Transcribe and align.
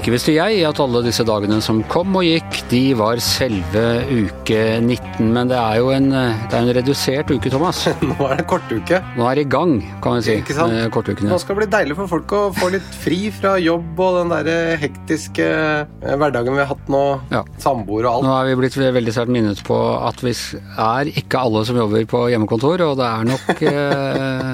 Ikke 0.00 0.14
visste 0.14 0.32
jeg 0.32 0.62
at 0.64 0.78
alle 0.80 1.02
disse 1.04 1.24
dagene 1.28 1.58
som 1.60 1.82
kom 1.92 2.14
og 2.16 2.22
gikk, 2.24 2.62
de 2.70 2.78
var 2.96 3.20
selve 3.20 3.82
uke 4.08 4.60
19. 4.80 5.26
Men 5.28 5.50
det 5.50 5.58
er 5.60 5.74
jo 5.76 5.90
en, 5.92 6.06
det 6.08 6.56
er 6.56 6.62
en 6.62 6.70
redusert 6.78 7.28
uke, 7.28 7.50
Thomas. 7.52 7.82
Nå 8.08 8.16
er 8.30 8.40
det 8.40 8.46
kortuke. 8.48 9.02
Nå 9.18 9.26
er 9.28 9.36
det 9.36 9.44
i 9.44 9.50
gang, 9.52 9.74
kan 10.00 10.16
vi 10.16 10.22
si, 10.24 10.36
Ikke 10.40 10.56
sant? 10.56 10.72
kortukene. 10.94 11.28
Nå 11.28 11.36
skal 11.42 11.52
det 11.52 11.58
bli 11.60 11.68
deilig 11.74 11.98
for 11.98 12.12
folk 12.14 12.32
å 12.32 12.40
få 12.56 12.70
litt 12.72 12.96
fri 13.02 13.18
fra 13.34 13.58
jobb 13.60 14.00
og 14.00 14.16
den 14.22 14.32
der 14.32 14.80
hektiske 14.80 15.50
eh, 15.50 16.16
hverdagen 16.16 16.56
vi 16.56 16.64
har 16.64 16.70
hatt 16.72 16.88
nå. 16.88 17.02
Ja. 17.34 17.44
Samboer 17.60 18.08
og 18.08 18.10
alt. 18.14 18.28
Nå 18.30 18.34
er 18.38 18.48
vi 18.48 18.56
blitt 18.62 18.80
veldig 18.80 19.16
sterkt 19.18 19.34
minnet 19.36 19.60
på 19.68 19.82
at 20.00 20.24
vi 20.24 20.32
er 20.80 21.12
ikke 21.12 21.44
alle 21.44 21.66
som 21.68 21.76
jobber 21.76 22.08
på 22.08 22.24
hjemmekontor, 22.32 22.86
og 22.88 22.96
det 23.02 23.10
er 23.10 23.30
nok 23.34 23.64
eh, 23.68 24.48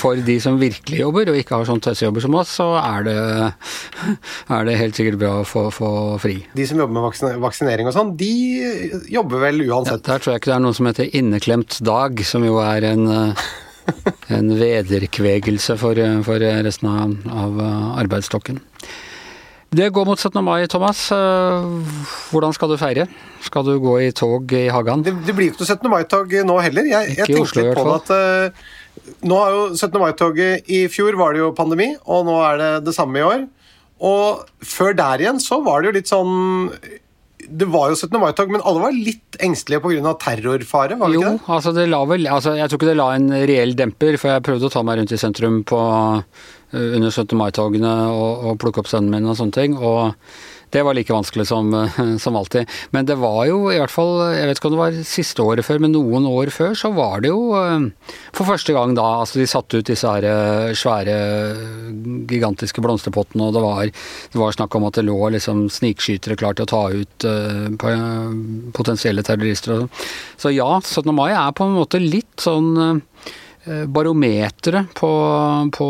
for 0.00 0.18
de 0.26 0.36
som 0.42 0.58
virkelig 0.60 1.00
jobber 1.02 1.30
og 1.32 1.38
ikke 1.40 1.58
har 1.58 1.68
sånn 1.68 1.82
tøssejobber 1.84 2.24
som 2.24 2.36
oss, 2.40 2.54
så 2.58 2.66
er 2.80 3.06
det, 3.08 3.16
er 4.56 4.68
det 4.68 4.78
helt 4.80 4.98
sikkert 4.98 5.20
bra 5.22 5.32
å 5.40 5.46
få, 5.48 5.66
få 5.74 5.90
fri. 6.22 6.38
De 6.58 6.66
som 6.68 6.80
jobber 6.82 6.98
med 6.98 7.38
vaksinering 7.44 7.90
og 7.90 7.96
sånn, 7.96 8.14
de 8.20 8.32
jobber 9.12 9.46
vel 9.48 9.62
Ja, 9.66 9.78
uansett. 9.78 10.04
der 10.08 10.22
tror 10.22 10.34
jeg 10.34 10.42
ikke 10.42 10.52
det 10.52 10.58
er 10.58 10.66
noe 10.66 10.78
som 10.78 10.90
heter 10.90 11.12
inneklemt 11.22 11.78
dag, 11.86 12.24
som 12.26 12.44
jo 12.46 12.58
er 12.64 12.88
en, 12.92 13.06
en 14.38 14.52
vederkvegelse 14.58 15.78
for, 15.80 16.02
for 16.26 16.48
resten 16.68 16.90
av, 16.92 17.16
av 17.46 17.64
arbeidsstokken. 18.02 18.62
Det 19.72 19.86
går 19.88 20.04
mot 20.04 20.20
17. 20.20 20.36
mai, 20.44 20.66
Thomas. 20.68 21.06
Hvordan 22.28 22.52
skal 22.52 22.68
du 22.68 22.76
feire? 22.76 23.06
Skal 23.40 23.64
du 23.64 23.78
gå 23.80 23.94
i 24.04 24.10
tog 24.12 24.52
i 24.52 24.66
hagen? 24.68 25.00
Det, 25.06 25.14
det 25.24 25.32
blir 25.32 25.48
jo 25.48 25.54
ikke 25.54 25.64
noe 25.64 25.70
17. 25.72 25.88
mai-tog 25.94 26.34
nå 26.44 26.56
heller. 26.60 26.88
Jeg, 26.90 27.14
jeg 27.16 27.30
tenkte 27.30 27.62
litt 27.62 27.78
på 27.78 27.86
det 27.86 27.94
at 27.96 28.12
eh, 28.12 28.66
nå 29.26 29.38
har 29.38 29.50
jo 29.54 29.62
17. 29.74 29.98
mai-toget 30.02 30.68
I 30.70 30.84
fjor 30.92 31.16
var 31.18 31.32
det 31.34 31.42
jo 31.42 31.52
pandemi, 31.56 31.92
og 32.06 32.26
nå 32.28 32.36
er 32.46 32.58
det 32.60 32.70
det 32.88 32.94
samme 32.96 33.18
i 33.20 33.26
år. 33.26 33.46
Og 34.02 34.42
før 34.66 34.96
der 34.98 35.22
igjen 35.22 35.38
så 35.42 35.60
var 35.64 35.80
det 35.82 35.90
jo 35.92 35.96
litt 36.00 36.10
sånn 36.10 36.32
Det 37.42 37.66
var 37.70 37.90
jo 37.90 37.96
17. 37.98 38.18
mai-tog, 38.22 38.50
men 38.54 38.62
alle 38.66 38.80
var 38.82 38.94
litt 38.94 39.36
engstelige 39.42 39.82
pga. 39.82 40.12
terrorfare, 40.22 40.96
var 40.98 41.08
det 41.10 41.14
Jo, 41.16 41.22
ikke 41.22 41.32
det? 41.38 41.54
altså 41.56 41.72
det 41.74 41.88
la 41.90 42.00
vel 42.06 42.26
altså 42.30 42.54
Jeg 42.58 42.68
tror 42.70 42.78
ikke 42.80 42.90
det 42.92 42.96
la 43.00 43.08
en 43.16 43.30
reell 43.50 43.74
demper, 43.78 44.16
for 44.18 44.30
jeg 44.30 44.42
prøvde 44.46 44.66
å 44.70 44.72
ta 44.74 44.82
meg 44.86 44.98
rundt 45.00 45.12
i 45.14 45.18
sentrum 45.18 45.62
på, 45.66 45.80
under 46.72 47.10
17. 47.10 47.36
mai-togene 47.38 47.92
og, 48.08 48.48
og 48.48 48.58
plukke 48.62 48.82
opp 48.82 48.90
sønnen 48.90 49.12
min 49.12 49.28
og 49.28 49.38
sånne 49.38 49.56
ting. 49.56 49.78
og 49.78 50.12
det 50.72 50.82
var 50.86 50.96
like 50.96 51.12
vanskelig 51.12 51.46
som, 51.50 51.72
eh, 51.74 52.16
som 52.24 52.36
alltid. 52.36 52.68
Men 52.90 53.06
det 53.06 53.18
var 53.20 53.44
jo 53.48 53.68
i 53.70 53.78
hvert 53.80 53.92
fall 53.92 54.12
Jeg 54.32 54.48
vet 54.48 54.58
ikke 54.58 54.70
om 54.70 54.76
det 54.76 54.80
var 54.80 54.98
siste 55.08 55.44
året 55.44 55.66
før, 55.66 55.82
men 55.84 55.92
noen 55.92 56.26
år 56.28 56.52
før 56.54 56.74
så 56.78 56.92
var 56.96 57.20
det 57.24 57.32
jo 57.32 57.52
eh, 57.58 57.88
for 58.32 58.48
første 58.48 58.74
gang 58.76 58.96
da 58.96 59.04
altså 59.22 59.40
De 59.42 59.48
satte 59.50 59.80
ut 59.80 59.88
disse 59.88 60.08
her 60.08 60.24
eh, 60.28 60.72
svære, 60.78 61.16
gigantiske 62.30 62.82
blomsterpottene, 62.84 63.48
og 63.48 63.56
det 63.56 63.62
var, 63.64 63.92
det 64.32 64.40
var 64.40 64.56
snakk 64.56 64.76
om 64.78 64.88
at 64.88 64.98
det 64.98 65.06
lå 65.06 65.18
liksom 65.34 65.66
snikskytere 65.72 66.38
klar 66.40 66.56
til 66.56 66.64
å 66.64 66.70
ta 66.72 66.82
ut 66.92 67.26
uh, 67.28 67.68
eh, 67.68 68.34
potensielle 68.76 69.24
terrorister 69.26 69.74
og 69.74 69.82
sånn. 69.82 70.10
Så 70.40 70.52
ja, 70.54 70.68
17. 70.80 71.12
mai 71.14 71.30
er 71.32 71.52
på 71.56 71.66
en 71.66 71.76
måte 71.76 72.00
litt 72.02 72.42
sånn 72.42 72.70
eh, 72.80 73.32
barometeret 73.86 74.90
på, 74.98 75.12
på 75.76 75.88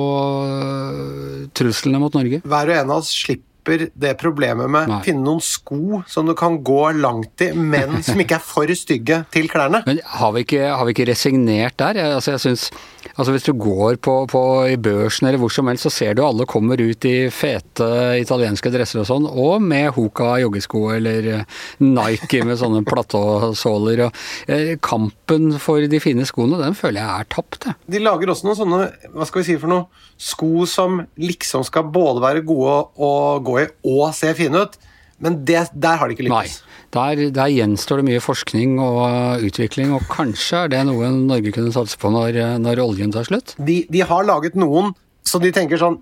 eh, 0.48 1.48
truslene 1.56 2.00
mot 2.02 2.14
Norge. 2.14 2.42
Hver 2.44 2.72
og 2.72 2.76
en 2.76 2.92
av 2.92 3.00
oss 3.00 3.12
slipper 3.22 3.86
det 3.94 4.16
problemet 4.18 4.66
med 4.74 4.90
å 4.90 4.98
finne 5.06 5.22
noen 5.22 5.42
sko 5.44 6.00
som 6.10 6.26
du 6.26 6.34
kan 6.38 6.58
gå 6.66 6.80
langt 6.98 7.44
i, 7.46 7.52
men 7.54 8.00
som 8.02 8.18
ikke 8.18 8.40
er 8.40 8.44
for 8.44 8.72
stygge 8.76 9.22
til 9.32 9.46
klærne. 9.52 9.84
Men 9.86 10.02
har 10.18 10.34
vi 10.34 10.42
ikke, 10.46 10.64
har 10.72 10.88
vi 10.88 10.96
ikke 10.96 11.06
resignert 11.12 11.78
der? 11.78 12.00
Jeg, 12.02 12.16
altså 12.18 12.34
jeg 12.34 12.44
synes, 12.48 12.66
altså 13.14 13.32
Hvis 13.34 13.46
du 13.48 13.52
går 13.58 13.96
på, 14.04 14.14
på 14.30 14.42
i 14.70 14.76
børsen 14.80 15.28
eller 15.28 15.40
hvor 15.42 15.52
som 15.52 15.68
helst, 15.70 15.86
så 15.86 15.92
ser 15.92 16.14
du 16.18 16.22
alle 16.24 16.46
kommer 16.48 16.80
ut 16.80 17.04
i 17.08 17.28
fete 17.34 17.88
italienske 18.20 18.70
dresser 18.74 19.02
og 19.02 19.08
sånn, 19.08 19.26
og 19.28 19.62
med 19.62 19.90
Hoka 19.96 20.34
joggesko 20.42 20.84
eller 20.96 21.28
eh, 21.38 21.44
Nike 21.84 22.42
med 22.46 22.60
sånne 22.60 22.84
platåsåler. 22.90 24.04
eh, 24.46 24.74
Kampen 24.82 25.52
for 25.62 25.80
de 25.88 26.00
fine 26.02 26.26
skoene, 26.28 26.60
den 26.62 26.76
føler 26.78 27.02
jeg 27.02 27.24
er 27.24 27.30
tapt. 27.32 27.66
jeg. 27.68 27.78
De 27.96 28.02
lager 28.02 28.32
også 28.32 28.48
noen 28.48 28.60
sånne 28.62 28.82
hva 29.12 29.28
skal 29.28 29.42
vi 29.42 29.48
si 29.52 29.58
for 29.60 29.72
noe, 29.72 29.86
sko 30.20 30.66
som 30.70 31.02
liksom 31.20 31.64
skal 31.66 31.88
både 31.92 32.22
være 32.24 32.44
gode 32.46 32.78
å 33.02 33.12
gå 33.44 33.58
i 33.62 33.68
og 33.92 34.12
se 34.16 34.32
fine 34.38 34.62
ut, 34.66 34.78
men 35.22 35.42
det, 35.46 35.68
der 35.74 35.98
har 36.00 36.08
de 36.10 36.16
ikke 36.16 36.26
lykkes. 36.26 36.56
Nei. 36.62 36.71
Der, 36.92 37.20
der 37.32 37.48
gjenstår 37.48 38.02
det 38.02 38.08
mye 38.10 38.20
forskning 38.20 38.74
og 38.82 39.44
utvikling, 39.46 39.94
og 39.96 40.04
kanskje 40.12 40.66
er 40.66 40.72
det 40.74 40.82
noe 40.84 41.08
Norge 41.14 41.54
kunne 41.54 41.72
satse 41.72 41.96
på 42.00 42.10
når, 42.12 42.36
når 42.60 42.82
oljen 42.84 43.14
tar 43.14 43.24
slutt? 43.28 43.54
De, 43.56 43.82
de 43.88 44.02
har 44.04 44.26
laget 44.28 44.58
noen 44.60 44.92
så 45.26 45.40
de 45.42 45.52
tenker 45.54 45.80
sånn 45.80 46.00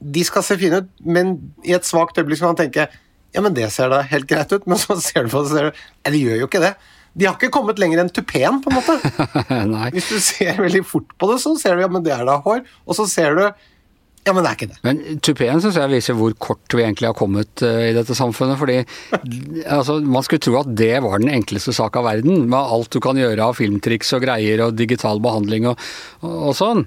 De 0.00 0.24
skal 0.26 0.44
se 0.44 0.56
fine 0.60 0.82
ut, 0.82 0.90
men 1.06 1.36
i 1.64 1.74
et 1.76 1.86
svakt 1.86 2.18
øyeblikk 2.18 2.40
så 2.40 2.48
kan 2.48 2.56
man 2.56 2.62
tenke 2.64 2.88
ja, 3.34 3.42
men 3.42 3.54
det 3.56 3.66
ser 3.74 3.90
da 3.90 3.98
helt 4.06 4.28
greit 4.30 4.52
ut, 4.54 4.66
men 4.70 4.78
så 4.78 4.94
ser 5.02 5.26
du 5.26 5.32
på 5.32 5.42
det, 5.42 5.50
så 5.50 5.58
ser 5.58 5.70
du 5.70 5.80
Nei, 6.04 6.12
det 6.14 6.20
gjør 6.20 6.42
jo 6.44 6.50
ikke 6.50 6.62
det. 6.62 6.74
De 7.14 7.26
har 7.26 7.34
ikke 7.38 7.50
kommet 7.54 7.80
lenger 7.82 8.02
enn 8.02 8.10
tupeen, 8.10 8.60
på 8.62 8.70
en 8.70 8.78
måte. 8.78 8.94
Hvis 9.94 10.10
du 10.10 10.18
ser 10.22 10.58
veldig 10.58 10.82
fort 10.86 11.14
på 11.18 11.30
det, 11.30 11.40
så 11.42 11.54
ser 11.58 11.74
du 11.74 11.84
ja, 11.84 11.90
men 11.90 12.02
det 12.06 12.14
er 12.14 12.22
da 12.26 12.40
hår, 12.42 12.62
og 12.86 12.98
så 12.98 13.06
ser 13.10 13.38
du 13.38 13.44
ja, 14.24 14.32
men 14.32 14.40
det 14.40 14.50
er 14.50 14.56
ikke 14.56 14.70
det. 14.70 14.78
Men 14.86 15.00
tupeen 15.24 15.60
syns 15.60 15.76
jeg 15.76 15.92
viser 15.92 16.16
hvor 16.16 16.32
kort 16.40 16.72
vi 16.72 16.84
egentlig 16.84 17.10
har 17.10 17.16
kommet 17.18 17.64
uh, 17.64 17.82
i 17.90 17.94
dette 17.96 18.16
samfunnet. 18.16 18.56
Fordi 18.60 18.78
altså, 19.64 19.98
man 20.00 20.24
skulle 20.24 20.44
tro 20.44 20.56
at 20.62 20.70
det 20.80 20.94
var 21.04 21.20
den 21.20 21.32
enkleste 21.34 21.74
sak 21.76 21.98
av 22.00 22.08
verden. 22.08 22.46
Med 22.48 22.58
alt 22.60 22.92
du 22.94 23.02
kan 23.04 23.20
gjøre 23.20 23.50
av 23.50 23.58
filmtriks 23.58 24.14
og 24.16 24.24
greier 24.24 24.64
og 24.64 24.78
digital 24.78 25.20
behandling 25.24 25.68
og, 25.72 25.84
og, 26.22 26.38
og 26.50 26.56
sånn. 26.56 26.86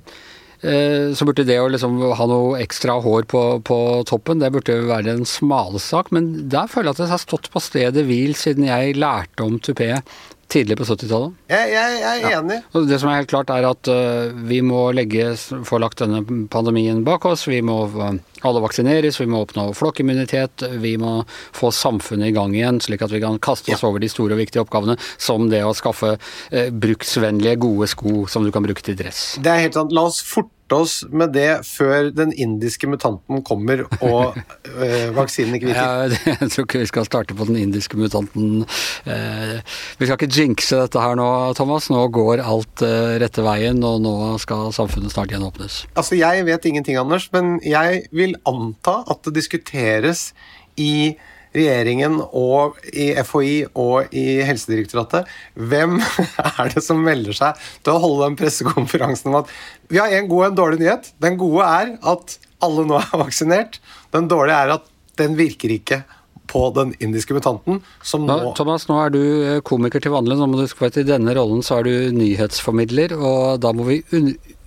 Uh, 0.64 1.14
Så 1.14 1.28
burde 1.30 1.46
det 1.46 1.60
å 1.62 1.68
liksom 1.70 2.00
ha 2.18 2.26
noe 2.32 2.58
ekstra 2.64 2.96
hår 3.06 3.28
på, 3.30 3.44
på 3.62 3.78
toppen, 4.10 4.42
det 4.42 4.50
burde 4.56 4.80
være 4.90 5.14
en 5.14 5.28
smalsak. 5.30 6.08
sak. 6.08 6.16
Men 6.18 6.50
der 6.50 6.66
føler 6.72 6.90
jeg 6.90 6.98
at 6.98 7.04
det 7.04 7.12
har 7.14 7.22
stått 7.22 7.52
på 7.54 7.62
stedet 7.62 8.08
hvil 8.10 8.34
siden 8.40 8.66
jeg 8.66 8.98
lærte 8.98 9.46
om 9.46 9.62
tupé 9.62 9.94
tidlig 10.52 10.78
på 10.80 10.86
70-tallet. 10.88 11.34
Jeg, 11.52 11.72
jeg, 11.74 11.98
jeg 12.02 12.24
er 12.24 12.36
enig. 12.38 12.58
Og 12.76 12.88
Det 12.88 13.00
som 13.02 13.10
er 13.12 13.20
helt 13.20 13.32
klart, 13.32 13.52
er 13.52 13.68
at 13.68 13.90
uh, 13.92 14.32
vi 14.48 14.62
må 14.64 14.86
legge, 14.96 15.34
få 15.68 15.80
lagt 15.84 16.00
denne 16.04 16.22
pandemien 16.54 17.04
bak 17.08 17.26
oss. 17.28 17.44
Vi 17.52 17.60
må 17.66 17.76
uh, 17.92 18.14
alle 18.48 18.64
vaksineres, 18.64 19.20
vi 19.20 19.28
må 19.28 19.42
oppnå 19.44 19.68
flokkimmunitet. 19.78 20.64
Vi 20.84 20.94
må 21.02 21.20
få 21.56 21.72
samfunnet 21.76 22.32
i 22.32 22.36
gang 22.38 22.56
igjen, 22.56 22.80
slik 22.84 23.04
at 23.04 23.12
vi 23.14 23.22
kan 23.24 23.40
kaste 23.44 23.74
oss 23.76 23.84
Ja. 23.84 23.90
over 23.92 24.00
de 24.04 24.10
store 24.12 24.38
og 24.38 24.42
viktige 24.44 24.64
oppgavene, 24.64 24.98
som 25.20 25.50
det 25.52 25.64
å 25.68 25.76
skaffe 25.78 26.16
uh, 26.18 26.68
bruksvennlige, 26.72 27.60
gode 27.68 27.92
sko 27.92 28.24
som 28.32 28.48
du 28.48 28.54
kan 28.56 28.66
bruke 28.66 28.84
til 28.86 28.98
dress. 29.00 29.36
Det 29.44 29.52
er 29.52 29.66
helt 29.68 29.78
sant. 29.78 29.92
La 29.96 30.08
oss 30.08 30.24
forte 30.68 30.82
oss 30.82 31.06
med 31.10 31.34
det 31.34 31.64
før 31.66 32.12
den 32.12 32.34
indiske 32.34 32.88
mutanten 32.88 33.42
kommer 33.44 33.86
og 34.02 34.36
øh, 34.38 35.16
vaksinen 35.20 35.56
ikke 35.56 35.68
virker. 35.68 35.82
Ja, 35.82 36.36
jeg 36.42 36.52
tror 36.52 36.66
ikke 36.66 36.80
vi 36.80 36.90
skal 36.90 37.06
starte 37.06 37.36
på 37.36 37.46
den 37.48 37.56
indiske 37.58 37.98
mutanten. 37.98 38.66
Eh, 39.06 39.62
vi 39.98 40.06
skal 40.06 40.18
ikke 40.18 40.32
jinxe 40.32 40.82
dette 40.84 41.00
her 41.00 41.16
nå, 41.16 41.54
Thomas. 41.56 41.90
Nå 41.90 42.08
går 42.12 42.44
alt 42.44 42.84
eh, 42.86 43.18
rette 43.22 43.44
veien, 43.46 43.82
og 43.84 44.02
nå 44.04 44.38
skal 44.40 44.74
samfunnet 44.76 45.14
snart 45.14 45.32
gjenåpnes. 45.32 45.86
Altså, 45.96 46.16
Jeg 46.18 46.46
vet 46.46 46.66
ingenting, 46.66 46.98
Anders, 46.98 47.30
men 47.32 47.60
jeg 47.64 48.08
vil 48.12 48.36
anta 48.46 49.04
at 49.08 49.24
det 49.26 49.38
diskuteres 49.38 50.34
i 50.78 51.16
regjeringen 51.58 52.20
og 52.26 52.78
i 52.94 53.10
FHI 53.26 53.56
og 53.74 54.14
i 54.16 54.26
Helsedirektoratet 54.48 55.30
hvem 55.58 55.98
er 56.52 56.74
det 56.74 56.84
som 56.86 57.02
melder 57.04 57.38
seg 57.38 57.64
til 57.82 57.96
å 57.96 58.04
holde 58.04 58.28
den 58.30 58.38
pressekonferansen 58.40 59.32
om 59.32 59.42
at 59.42 59.56
vi 59.92 60.02
har 60.02 60.14
en 60.14 60.30
god 60.30 60.44
og 60.44 60.50
en 60.50 60.60
dårlig 60.62 60.82
nyhet. 60.84 61.10
Den 61.24 61.40
gode 61.40 61.66
er 61.66 61.96
at 62.14 62.38
alle 62.64 62.86
nå 62.90 63.00
er 63.00 63.24
vaksinert. 63.24 63.82
Den 64.16 64.30
dårlige 64.32 64.62
er 64.66 64.78
at 64.80 64.88
den 65.18 65.38
virker 65.38 65.74
ikke 65.74 66.04
på 66.48 66.62
den 66.76 66.94
indiske 67.04 67.36
mutanten, 67.36 67.82
som 68.04 68.24
Nå, 68.28 68.54
Thomas, 68.56 68.88
nå 68.88 68.98
er 69.04 69.12
du 69.12 69.20
eh, 69.20 69.58
komiker 69.68 70.00
til 70.04 70.14
vanlig. 70.14 70.38
Nå 70.40 70.48
må 70.48 70.60
du 70.60 70.64
huske 70.64 70.88
at 70.88 71.00
I 71.00 71.04
denne 71.08 71.34
rollen 71.36 71.64
så 71.66 71.82
er 71.82 71.88
du 71.90 72.16
nyhetsformidler, 72.16 73.18
og 73.18 73.60
da 73.64 73.74
må 73.76 73.88
vi 73.90 74.00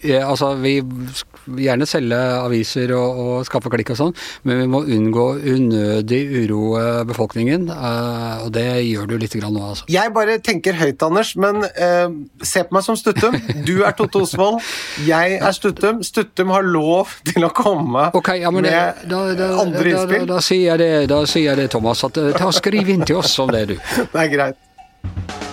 eh, 0.03 0.23
Altså, 0.25 0.53
vi 0.61 0.79
vil 0.81 1.65
gjerne 1.67 1.87
selge 1.89 2.19
aviser 2.41 2.93
og, 2.97 3.19
og 3.21 3.47
skaffe 3.49 3.71
klikk 3.73 3.93
og 3.95 3.99
sånn, 3.99 4.13
men 4.47 4.61
vi 4.63 4.67
må 4.71 4.83
unngå 4.85 5.27
unødig 5.55 6.21
uroe 6.45 7.05
befolkningen. 7.09 7.69
eh, 7.71 8.45
og 8.45 8.53
det 8.55 8.67
gjør 8.87 9.11
du 9.11 9.17
litt 9.19 9.35
grann 9.41 9.55
nå, 9.57 9.65
altså. 9.73 9.89
Jeg 9.91 10.13
bare 10.15 10.39
tenker 10.45 10.79
høyt, 10.79 11.03
Anders, 11.07 11.35
men 11.41 11.65
eh, 11.71 12.09
se 12.47 12.65
på 12.67 12.77
meg 12.77 12.87
som 12.87 12.99
Stuttum. 12.99 13.37
Du 13.67 13.83
er 13.87 13.95
Totte 13.99 14.23
Osvold, 14.25 14.61
jeg 15.07 15.39
er 15.41 15.57
Stuttum. 15.57 16.03
Stuttum 16.07 16.53
har 16.55 16.67
lov 16.67 17.17
til 17.27 17.47
å 17.47 17.51
komme 17.55 18.09
okay, 18.17 18.41
ja, 18.45 18.51
men 18.55 18.67
med 18.67 18.73
da, 18.73 18.93
da, 19.05 19.21
da, 19.39 19.51
andre 19.63 19.83
da, 19.83 19.85
da, 19.85 19.91
innspill. 20.03 20.27
da, 20.31 20.41
sier 20.45 20.67
jeg 20.71 20.83
det, 20.83 20.91
da 21.11 21.23
sier 21.29 21.51
jeg 21.51 21.63
det, 21.65 21.69
Thomas. 21.75 22.05
At, 22.07 22.21
eh, 22.21 22.33
ta 22.37 22.51
Skriv 22.55 22.89
inn 22.93 23.07
til 23.09 23.21
oss 23.23 23.37
om 23.43 23.51
det, 23.55 23.67
du. 23.73 23.77
Det 24.13 24.25
er 24.27 24.33
greit. 24.35 25.50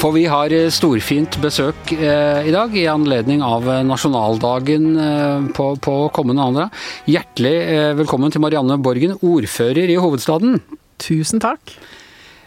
For 0.00 0.14
vi 0.16 0.22
har 0.32 0.48
eh, 0.56 0.70
storfint 0.72 1.36
besøk 1.42 1.90
eh, 1.92 2.46
i 2.48 2.52
dag 2.54 2.72
i 2.72 2.86
anledning 2.88 3.42
av 3.44 3.66
eh, 3.68 3.82
nasjonaldagen 3.84 4.96
eh, 4.96 5.48
på, 5.52 5.76
på 5.84 6.08
kommende 6.16 6.40
andre. 6.46 6.70
Hjertelig 7.10 7.56
eh, 7.60 7.92
velkommen 7.98 8.32
til 8.32 8.40
Marianne 8.40 8.78
Borgen, 8.80 9.12
ordfører 9.20 9.92
i 9.92 9.98
hovedstaden. 10.00 10.56
Tusen 11.04 11.36
takk. 11.44 11.60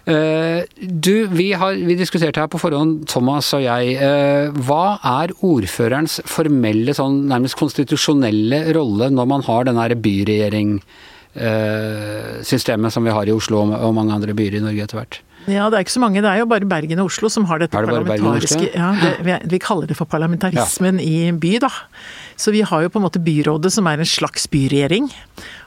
Eh, 0.09 0.65
du, 0.81 1.29
vi, 1.29 1.53
har, 1.53 1.77
vi, 1.77 1.93
diskuterte 1.99 2.41
her 2.41 2.49
på 2.49 2.57
forhånd, 2.63 3.05
Thomas 3.11 3.53
og 3.53 3.61
jeg. 3.67 4.01
Hva 4.65 4.97
er 5.21 5.33
ordførerens 5.45 6.25
formelle, 6.25 6.89
sånn 6.97 7.29
nærmest 7.29 7.53
konstitusjonelle 7.59 8.73
rolle 8.73 9.13
når 9.13 9.25
man 9.29 9.45
har 9.45 9.69
denne 9.69 9.85
byregjeringssystemet 10.07 12.89
som 12.97 13.05
vi 13.05 13.13
har 13.13 13.29
i 13.29 13.37
Oslo 13.37 13.61
og 13.61 13.93
mange 13.93 14.17
andre 14.17 14.33
byer 14.41 14.57
i 14.57 14.65
Norge 14.65 14.81
etter 14.87 14.97
hvert? 15.03 15.21
Ja, 15.49 15.69
det 15.71 15.79
er 15.79 15.85
ikke 15.85 15.95
så 15.95 16.03
mange. 16.03 16.21
Det 16.23 16.29
er 16.29 16.41
jo 16.41 16.49
bare 16.49 16.67
Bergen 16.69 17.01
og 17.03 17.11
Oslo 17.11 17.31
som 17.31 17.47
har 17.49 17.61
dette 17.63 17.73
det 17.73 17.89
parlamentariske 17.89 18.69
ja, 18.71 18.91
det, 18.99 19.39
vi, 19.51 19.59
kaller 19.63 19.89
det 19.89 19.97
for 19.99 20.09
parlamentarismen 20.09 21.01
ja. 21.01 21.07
i 21.07 21.33
by, 21.35 21.57
da. 21.63 21.71
Så 22.39 22.53
vi 22.55 22.63
har 22.65 22.85
jo 22.85 22.91
på 22.93 23.01
en 23.01 23.05
måte 23.05 23.21
byrådet 23.23 23.71
som 23.73 23.87
er 23.89 24.01
en 24.01 24.09
slags 24.09 24.47
byregjering. 24.51 25.09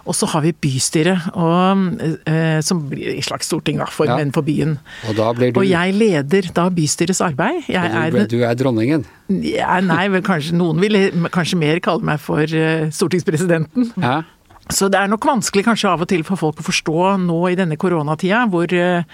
Og 0.07 0.15
så 0.15 0.29
har 0.31 0.45
vi 0.45 0.53
bystyret, 0.55 1.25
og, 1.35 1.97
eh, 2.31 2.61
som 2.63 2.85
blir 2.91 3.17
et 3.17 3.27
slags 3.27 3.49
storting, 3.51 3.81
da, 3.83 3.89
for, 3.91 4.07
ja. 4.07 4.19
menn 4.21 4.31
for 4.35 4.47
byen. 4.47 4.77
Og, 5.09 5.17
da 5.19 5.33
blir 5.35 5.51
du... 5.51 5.61
og 5.61 5.67
jeg 5.67 5.97
leder 5.99 6.51
da 6.55 6.69
bystyrets 6.71 7.23
arbeid. 7.27 7.65
Jeg 7.67 7.91
du, 8.15 8.21
er, 8.23 8.29
du 8.31 8.39
er 8.47 8.55
dronningen? 8.59 9.03
Ja, 9.43 9.81
nei, 9.83 10.05
vel 10.15 10.23
kanskje 10.27 10.55
noen 10.55 10.79
vil 10.83 11.01
kanskje 11.35 11.59
mer 11.59 11.83
kalle 11.83 12.07
meg 12.07 12.23
for 12.23 12.47
uh, 12.47 12.87
stortingspresidenten. 12.95 13.91
Ja. 13.99 14.21
Så 14.67 14.89
det 14.91 14.99
er 14.99 15.07
nok 15.07 15.23
vanskelig 15.23 15.63
kanskje 15.63 15.91
av 15.93 16.01
og 16.03 16.09
til 16.11 16.25
for 16.27 16.41
folk 16.41 16.59
å 16.59 16.65
forstå 16.67 17.03
nå 17.23 17.37
i 17.53 17.57
denne 17.59 17.77
koronatida, 17.79 18.41
hvor, 18.51 18.67
eh, 18.75 19.05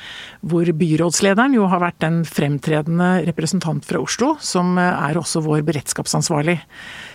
hvor, 0.40 0.64
byrådslederen 0.64 1.52
jo 1.58 1.66
har 1.68 1.82
vært 1.82 2.06
en 2.06 2.22
fremtredende 2.24 3.10
representant 3.26 3.84
fra 3.84 4.00
Oslo, 4.00 4.38
som 4.40 4.78
eh, 4.80 5.10
er 5.10 5.20
også 5.20 5.42
vår 5.44 5.60
beredskapsansvarlig. 5.68 6.56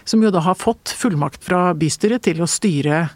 Som 0.06 0.22
jo 0.22 0.30
da 0.30 0.44
har 0.46 0.60
fått 0.60 0.94
fullmakt 0.94 1.42
fra 1.48 1.72
bystyret 1.74 2.28
til 2.30 2.44
å 2.46 2.50
styre 2.50 3.08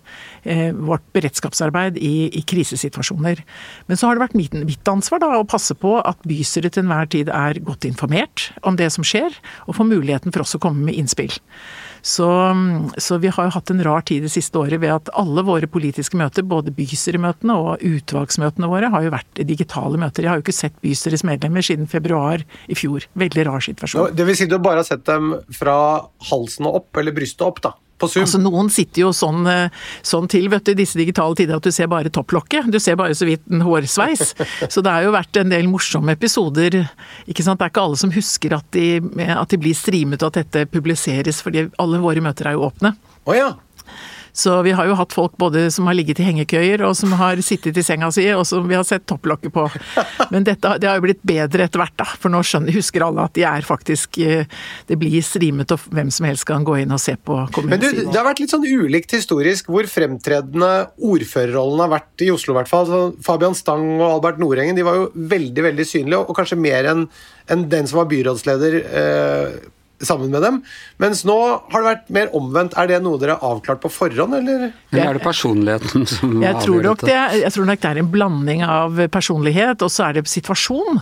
eh, 0.41 0.73
vårt 0.73 1.06
beredskapsarbeid 1.13 2.01
i, 2.01 2.31
i, 2.33 2.41
krisesituasjoner. 2.41 3.45
Men 3.85 4.01
så 4.01 4.09
har 4.09 4.17
det 4.17 4.25
vært 4.25 4.39
mitt, 4.41 4.57
mitt 4.65 4.89
ansvar 4.89 5.21
da 5.21 5.35
å 5.38 5.45
passe 5.45 5.77
på 5.77 6.00
at 6.01 6.25
bystyret 6.25 6.74
til 6.74 6.88
enhver 6.88 7.13
tid 7.13 7.29
er 7.29 7.62
godt 7.62 7.85
informert 7.85 8.50
om 8.65 8.74
det 8.74 8.89
som 8.97 9.06
skjer, 9.06 9.38
og 9.69 9.77
får 9.77 9.91
muligheten 9.94 10.33
for 10.33 10.41
oss 10.41 10.57
å 10.57 10.63
komme 10.65 10.89
med 10.89 10.97
innspill. 10.97 11.38
Så, 12.01 12.27
så, 12.98 13.18
vi 13.21 13.30
har 13.30 13.48
jo 13.48 13.53
hatt 13.56 13.71
en 13.74 13.83
rar 13.86 14.06
tid 14.07 14.25
det 14.25 14.31
siste 14.33 14.57
året 14.57 14.81
ved 14.81 14.94
at 14.94 15.12
alle 15.18 15.44
våre 15.45 15.69
politiske 15.69 16.18
møter, 16.18 16.45
både 16.48 16.74
bystyremøtene 16.75 17.57
og 17.57 17.86
utvalgsmøtene 17.86 18.69
våre, 18.71 18.89
har 18.94 19.06
jo 19.06 19.13
vært 19.13 19.44
digitale 19.48 20.01
møter. 20.01 20.25
Jeg 20.25 20.33
har 20.33 20.42
jo 20.42 20.45
ikke 20.45 20.57
sett 20.57 20.80
bystyrets 20.83 21.25
medlemmer 21.27 21.65
siden 21.65 21.89
februar 21.92 22.45
i 22.71 22.77
fjor. 22.77 23.06
Veldig 23.21 23.45
rar 23.48 23.63
situasjon. 23.65 24.15
Det 24.18 24.27
vil 24.27 24.39
si 24.39 24.50
du 24.50 24.57
bare 24.57 24.81
har 24.81 24.89
sett 24.89 25.06
dem 25.09 25.36
fra 25.53 25.77
halsen 26.31 26.69
og 26.69 26.81
opp, 26.81 27.01
eller 27.01 27.15
brystet 27.15 27.45
opp, 27.45 27.62
da? 27.63 27.75
Altså, 28.01 28.42
noen 28.42 28.71
sitter 28.74 29.06
jo 29.06 29.12
sånn, 29.15 29.45
eh, 29.50 29.83
sånn 30.06 30.30
til 30.31 30.50
du, 30.51 30.57
i 30.71 30.77
disse 30.77 31.00
digitale 31.00 31.38
tider 31.38 31.57
at 31.57 31.65
du 31.68 31.71
ser 31.74 31.89
bare 31.92 32.12
topplokket. 32.13 32.69
Du 32.71 32.80
ser 32.81 32.98
bare 33.00 33.15
så 33.18 33.27
vidt 33.30 33.45
en 33.51 33.63
hårsveis. 33.65 34.33
Så 34.71 34.83
det 34.83 34.92
har 34.92 35.06
jo 35.06 35.13
vært 35.15 35.42
en 35.42 35.51
del 35.51 35.69
morsomme 35.71 36.15
episoder. 36.15 36.81
ikke 37.30 37.45
sant? 37.45 37.59
Det 37.62 37.68
er 37.68 37.74
ikke 37.74 37.86
alle 37.86 38.00
som 38.00 38.13
husker 38.13 38.56
at 38.57 38.68
de, 38.75 39.01
at 39.25 39.51
de 39.51 39.59
blir 39.62 39.77
streamet 39.77 40.24
og 40.24 40.31
at 40.31 40.44
dette 40.44 40.68
publiseres, 40.71 41.42
fordi 41.44 41.68
alle 41.81 42.01
våre 42.01 42.24
møter 42.24 42.50
er 42.50 42.57
jo 42.57 42.68
åpne. 42.69 42.95
Oh, 43.25 43.36
ja. 43.38 43.53
Så 44.33 44.61
vi 44.65 44.73
har 44.75 44.87
jo 44.87 44.95
hatt 44.99 45.13
folk 45.13 45.35
både 45.41 45.65
som 45.73 45.87
har 45.89 45.97
ligget 45.97 46.21
i 46.21 46.27
hengekøyer, 46.27 46.83
og 46.87 46.95
som 46.97 47.13
har 47.19 47.39
sittet 47.45 47.77
i 47.77 47.83
senga 47.85 48.11
si, 48.13 48.25
og 48.35 48.45
som 48.47 48.67
vi 48.67 48.77
har 48.77 48.85
sett 48.87 49.05
topplokket 49.09 49.53
på. 49.53 49.65
Men 50.33 50.45
dette, 50.47 50.75
det 50.81 50.89
har 50.89 50.99
jo 50.99 51.05
blitt 51.05 51.23
bedre 51.27 51.67
etter 51.67 51.81
hvert, 51.81 51.95
da. 51.99 52.07
For 52.21 52.33
nå 52.33 52.43
skjønner, 52.45 52.75
husker 52.75 53.05
alle 53.05 53.25
at 53.27 53.35
de 53.37 53.45
er 53.47 53.65
faktisk 53.67 54.19
eh, 54.23 54.45
Det 54.87 54.97
blir 54.99 55.21
streamet, 55.25 55.73
og 55.73 55.83
hvem 55.91 56.11
som 56.13 56.27
helst 56.29 56.47
kan 56.49 56.65
gå 56.67 56.79
inn 56.83 56.93
og 56.95 57.01
se 57.03 57.17
på 57.17 57.37
kommunen. 57.53 57.75
Men 57.75 57.83
du, 57.83 58.05
det 58.07 58.17
har 58.17 58.27
vært 58.27 58.43
litt 58.43 58.53
sånn 58.53 58.67
ulikt 58.67 59.15
historisk 59.15 59.69
hvor 59.71 59.87
fremtredende 59.89 60.71
ordførerrollen 61.11 61.83
har 61.85 61.93
vært 61.97 62.25
i 62.25 62.31
Oslo, 62.33 62.55
i 62.55 62.61
hvert 62.61 62.71
fall. 62.71 62.95
Fabian 63.25 63.57
Stang 63.57 63.85
og 63.99 64.07
Albert 64.07 64.41
Nordengen 64.41 64.77
de 64.77 64.87
var 64.87 64.99
jo 64.99 65.11
veldig, 65.15 65.67
veldig 65.71 65.87
synlige, 65.87 66.23
og 66.23 66.37
kanskje 66.37 66.59
mer 66.59 66.89
enn 66.91 67.05
en 67.51 67.67
den 67.71 67.87
som 67.89 68.01
var 68.01 68.09
byrådsleder. 68.11 68.81
Eh, 69.01 69.71
sammen 70.06 70.31
med 70.33 70.44
dem. 70.44 70.59
Mens 71.01 71.24
nå 71.27 71.38
har 71.71 71.83
det 71.83 71.88
vært 71.88 72.12
mer 72.13 72.31
omvendt. 72.38 72.75
Er 72.80 72.89
det 72.89 73.01
noe 73.06 73.19
dere 73.21 73.38
har 73.38 73.56
avklart 73.56 73.81
på 73.83 73.92
forhånd, 73.94 74.36
eller? 74.38 74.71
Eller 74.92 75.07
er 75.07 75.18
det 75.18 75.24
personligheten 75.24 76.07
som 76.09 76.36
jeg 76.42 76.57
avgjør 76.62 76.88
dette? 76.92 77.09
det, 77.09 77.42
Jeg 77.42 77.56
tror 77.56 77.69
nok 77.69 77.83
det 77.83 77.92
er 77.92 78.01
en 78.01 78.12
blanding 78.12 78.63
av 78.65 79.01
personlighet, 79.13 79.86
og 79.86 79.94
så 79.94 80.07
er 80.07 80.19
det 80.19 80.25
situasjon. 80.31 81.01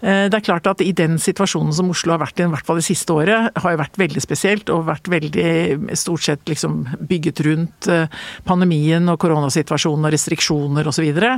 Eh, 0.00 0.26
det 0.30 0.40
er 0.40 0.46
klart 0.46 0.70
at 0.70 0.82
i 0.84 0.92
den 0.96 1.18
situasjonen 1.22 1.74
som 1.76 1.92
Oslo 1.92 2.14
har 2.14 2.22
vært 2.24 2.42
i, 2.42 2.46
i 2.46 2.52
hvert 2.54 2.68
fall 2.68 2.80
det 2.80 2.86
siste 2.88 3.14
året, 3.14 3.52
har 3.56 3.74
jo 3.74 3.82
vært 3.82 4.00
veldig 4.00 4.24
spesielt 4.24 4.72
og 4.74 4.88
vært 4.90 5.10
veldig 5.12 5.94
stort 5.98 6.26
sett 6.26 6.50
liksom 6.50 6.82
bygget 7.08 7.44
rundt 7.46 7.90
eh, 7.92 8.10
pandemien 8.48 9.12
og 9.12 9.20
koronasituasjonen 9.22 10.08
og 10.08 10.16
restriksjoner 10.16 10.86
osv. 10.86 10.94
Så, 10.96 11.04
videre. 11.04 11.34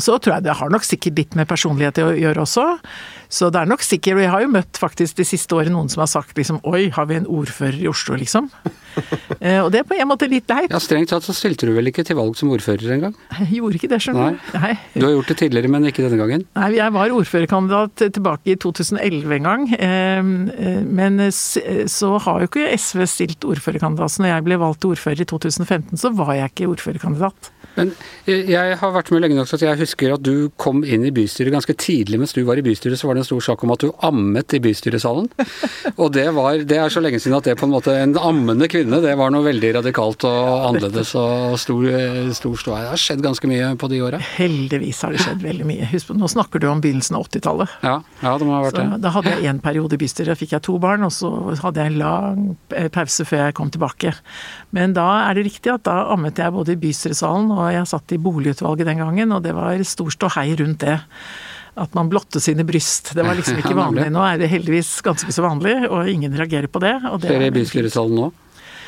så 0.00 0.14
tror 0.16 0.32
jeg 0.32 0.44
det 0.46 0.54
har 0.56 0.70
nok 0.72 0.86
sikkert 0.86 1.18
litt 1.20 1.34
med 1.36 1.48
personlighet 1.50 2.00
å 2.00 2.14
gjøre 2.16 2.46
også. 2.46 2.64
Så 3.30 3.46
det 3.54 3.60
er 3.60 3.68
nok 3.70 3.84
sikkert, 3.86 4.18
jeg 4.24 4.32
har 4.32 4.42
jo 4.42 4.50
møtt 4.50 4.78
faktisk 4.80 5.20
det 5.20 5.28
siste 5.28 5.54
året 5.54 5.70
noen 5.70 5.90
som 5.92 6.02
har 6.02 6.10
sagt 6.10 6.34
liksom 6.38 6.58
oi, 6.66 6.88
har 6.90 7.06
vi 7.06 7.20
en 7.20 7.28
ordfører 7.30 7.78
i 7.78 7.86
Oslo, 7.90 8.18
liksom? 8.18 8.50
eh, 9.44 9.58
og 9.62 9.70
det 9.72 9.82
er 9.82 9.86
på 9.88 9.96
en 9.96 10.10
måte 10.10 10.28
litt 10.30 10.50
leit. 10.50 10.70
Ja, 10.72 10.80
strengt 10.82 11.12
tatt 11.12 11.26
så 11.26 11.34
stilte 11.36 11.68
du 11.68 11.74
vel 11.76 11.90
ikke 11.90 12.04
til 12.06 12.18
valg 12.18 12.36
som 12.38 12.52
ordfører 12.54 12.94
engang? 12.96 13.14
Jeg 13.40 13.60
gjorde 13.60 13.80
ikke 13.80 13.90
det, 13.92 14.00
skjønner 14.04 14.36
du. 14.36 14.50
Nei. 14.56 14.72
Du 14.94 15.06
har 15.06 15.14
gjort 15.16 15.32
det 15.32 15.38
tidligere, 15.42 15.72
men 15.72 15.88
ikke 15.90 16.04
denne 16.06 16.20
gangen? 16.20 16.44
Nei, 16.58 16.70
jeg 16.76 16.94
var 16.94 17.14
ordførerkandidat 17.14 18.04
tilbake 18.16 18.52
i 18.52 18.56
2011 18.60 19.36
en 19.36 19.48
gang. 19.48 19.68
Eh, 19.76 20.18
eh, 20.20 20.82
men 20.86 21.22
så 21.30 22.10
har 22.26 22.42
jo 22.42 22.50
ikke 22.50 22.68
SV 22.74 23.06
stilt 23.10 23.46
ordførerkandidat. 23.48 24.14
Så 24.14 24.24
når 24.24 24.34
jeg 24.34 24.46
ble 24.48 24.60
valgt 24.60 24.82
til 24.84 24.94
ordfører 24.94 25.24
i 25.24 25.30
2015, 25.30 26.00
så 26.00 26.12
var 26.16 26.34
jeg 26.36 26.52
ikke 26.52 26.70
ordførerkandidat. 26.74 27.50
Men 27.76 27.92
jeg 28.26 28.76
har 28.80 28.92
vært 28.94 29.10
med 29.14 29.22
lenge 29.24 29.36
nok 29.38 29.48
til 29.48 29.58
at 29.60 29.64
jeg 29.64 29.80
husker 29.84 30.14
at 30.16 30.22
du 30.24 30.50
kom 30.60 30.82
inn 30.82 31.04
i 31.06 31.12
bystyret 31.14 31.54
ganske 31.54 31.74
tidlig. 31.78 32.18
Mens 32.20 32.34
du 32.36 32.42
var 32.46 32.58
i 32.58 32.64
bystyret, 32.66 32.98
så 32.98 33.08
var 33.08 33.16
det 33.16 33.24
en 33.24 33.30
stor 33.30 33.44
sak 33.50 33.62
om 33.64 33.74
at 33.74 33.84
du 33.84 33.92
ammet 34.06 34.56
i 34.56 34.60
bystyresalen. 34.62 35.30
Og 36.02 36.10
det 36.14 36.26
var 36.34 36.64
Det 36.66 36.78
er 36.78 36.92
så 36.92 37.02
lenge 37.02 37.20
siden 37.22 37.38
at 37.38 37.46
det 37.46 37.56
på 37.60 37.66
en 37.68 37.74
måte 37.74 37.94
En 37.94 38.16
ammende 38.18 38.68
kvinne, 38.68 38.79
det 38.88 39.14
var 39.18 39.32
noe 39.34 39.44
veldig 39.44 39.72
radikalt 39.80 40.24
og 40.28 40.66
annerledes 40.70 41.12
og 41.18 41.56
stor, 41.60 41.86
stor 42.36 42.56
ståhei. 42.62 42.82
Det 42.86 42.92
har 42.94 43.02
skjedd 43.02 43.24
ganske 43.24 43.50
mye 43.50 43.72
på 43.80 43.90
de 43.92 44.00
åra? 44.06 44.20
Heldigvis 44.36 45.02
har 45.04 45.14
det 45.14 45.22
skjedd 45.24 45.44
veldig 45.44 45.68
mye. 45.68 45.88
Husk 45.92 46.10
på, 46.10 46.16
nå 46.18 46.30
snakker 46.30 46.62
du 46.62 46.68
om 46.70 46.82
begynnelsen 46.82 47.18
av 47.18 47.26
80-tallet. 47.28 47.76
Ja, 47.86 47.96
ja, 48.22 48.34
det 48.40 48.48
må 48.48 48.56
ha 48.56 48.62
vært 48.66 48.78
så, 48.78 48.86
det. 48.86 49.00
Da 49.04 49.14
hadde 49.16 49.34
jeg 49.36 49.50
en 49.52 49.62
periode 49.64 49.96
i 49.96 50.02
bystyret, 50.02 50.40
fikk 50.40 50.56
jeg 50.56 50.66
to 50.66 50.78
barn, 50.82 51.06
og 51.06 51.14
så 51.14 51.30
hadde 51.62 51.84
jeg 51.84 51.94
en 51.94 52.00
lang 52.00 52.48
pause 52.94 53.26
før 53.28 53.46
jeg 53.46 53.56
kom 53.58 53.70
tilbake. 53.74 54.14
Men 54.76 54.96
da 54.96 55.06
er 55.26 55.38
det 55.38 55.46
riktig 55.50 55.72
at 55.74 55.86
da 55.88 56.00
ammet 56.14 56.40
jeg 56.40 56.54
både 56.54 56.74
i 56.76 56.80
bystyresalen 56.80 57.50
og 57.54 57.70
jeg 57.74 57.88
satt 57.90 58.16
i 58.16 58.20
boligutvalget 58.22 58.90
den 58.90 59.00
gangen, 59.02 59.32
og 59.36 59.44
det 59.46 59.54
var 59.56 59.80
stor 59.86 60.12
ståhei 60.14 60.50
rundt 60.60 60.84
det. 60.86 60.98
At 61.80 61.94
man 61.94 62.10
blotte 62.10 62.40
sine 62.42 62.64
bryst. 62.66 63.12
Det 63.16 63.24
var 63.24 63.38
liksom 63.38 63.60
ikke 63.62 63.76
vanlig. 63.84 64.08
Nå 64.12 64.22
er 64.26 64.40
det 64.40 64.50
heldigvis 64.52 64.98
ganske 65.06 65.32
så 65.32 65.44
vanlig, 65.46 65.76
og 65.88 66.10
ingen 66.10 66.34
reagerer 66.36 66.68
på 66.70 66.82
det. 66.82 66.96
Og 67.10 67.22
det 67.22 67.30
Ser 67.30 67.46
i 67.46 67.52
bystyresalen 67.54 68.18
nå? 68.18 68.30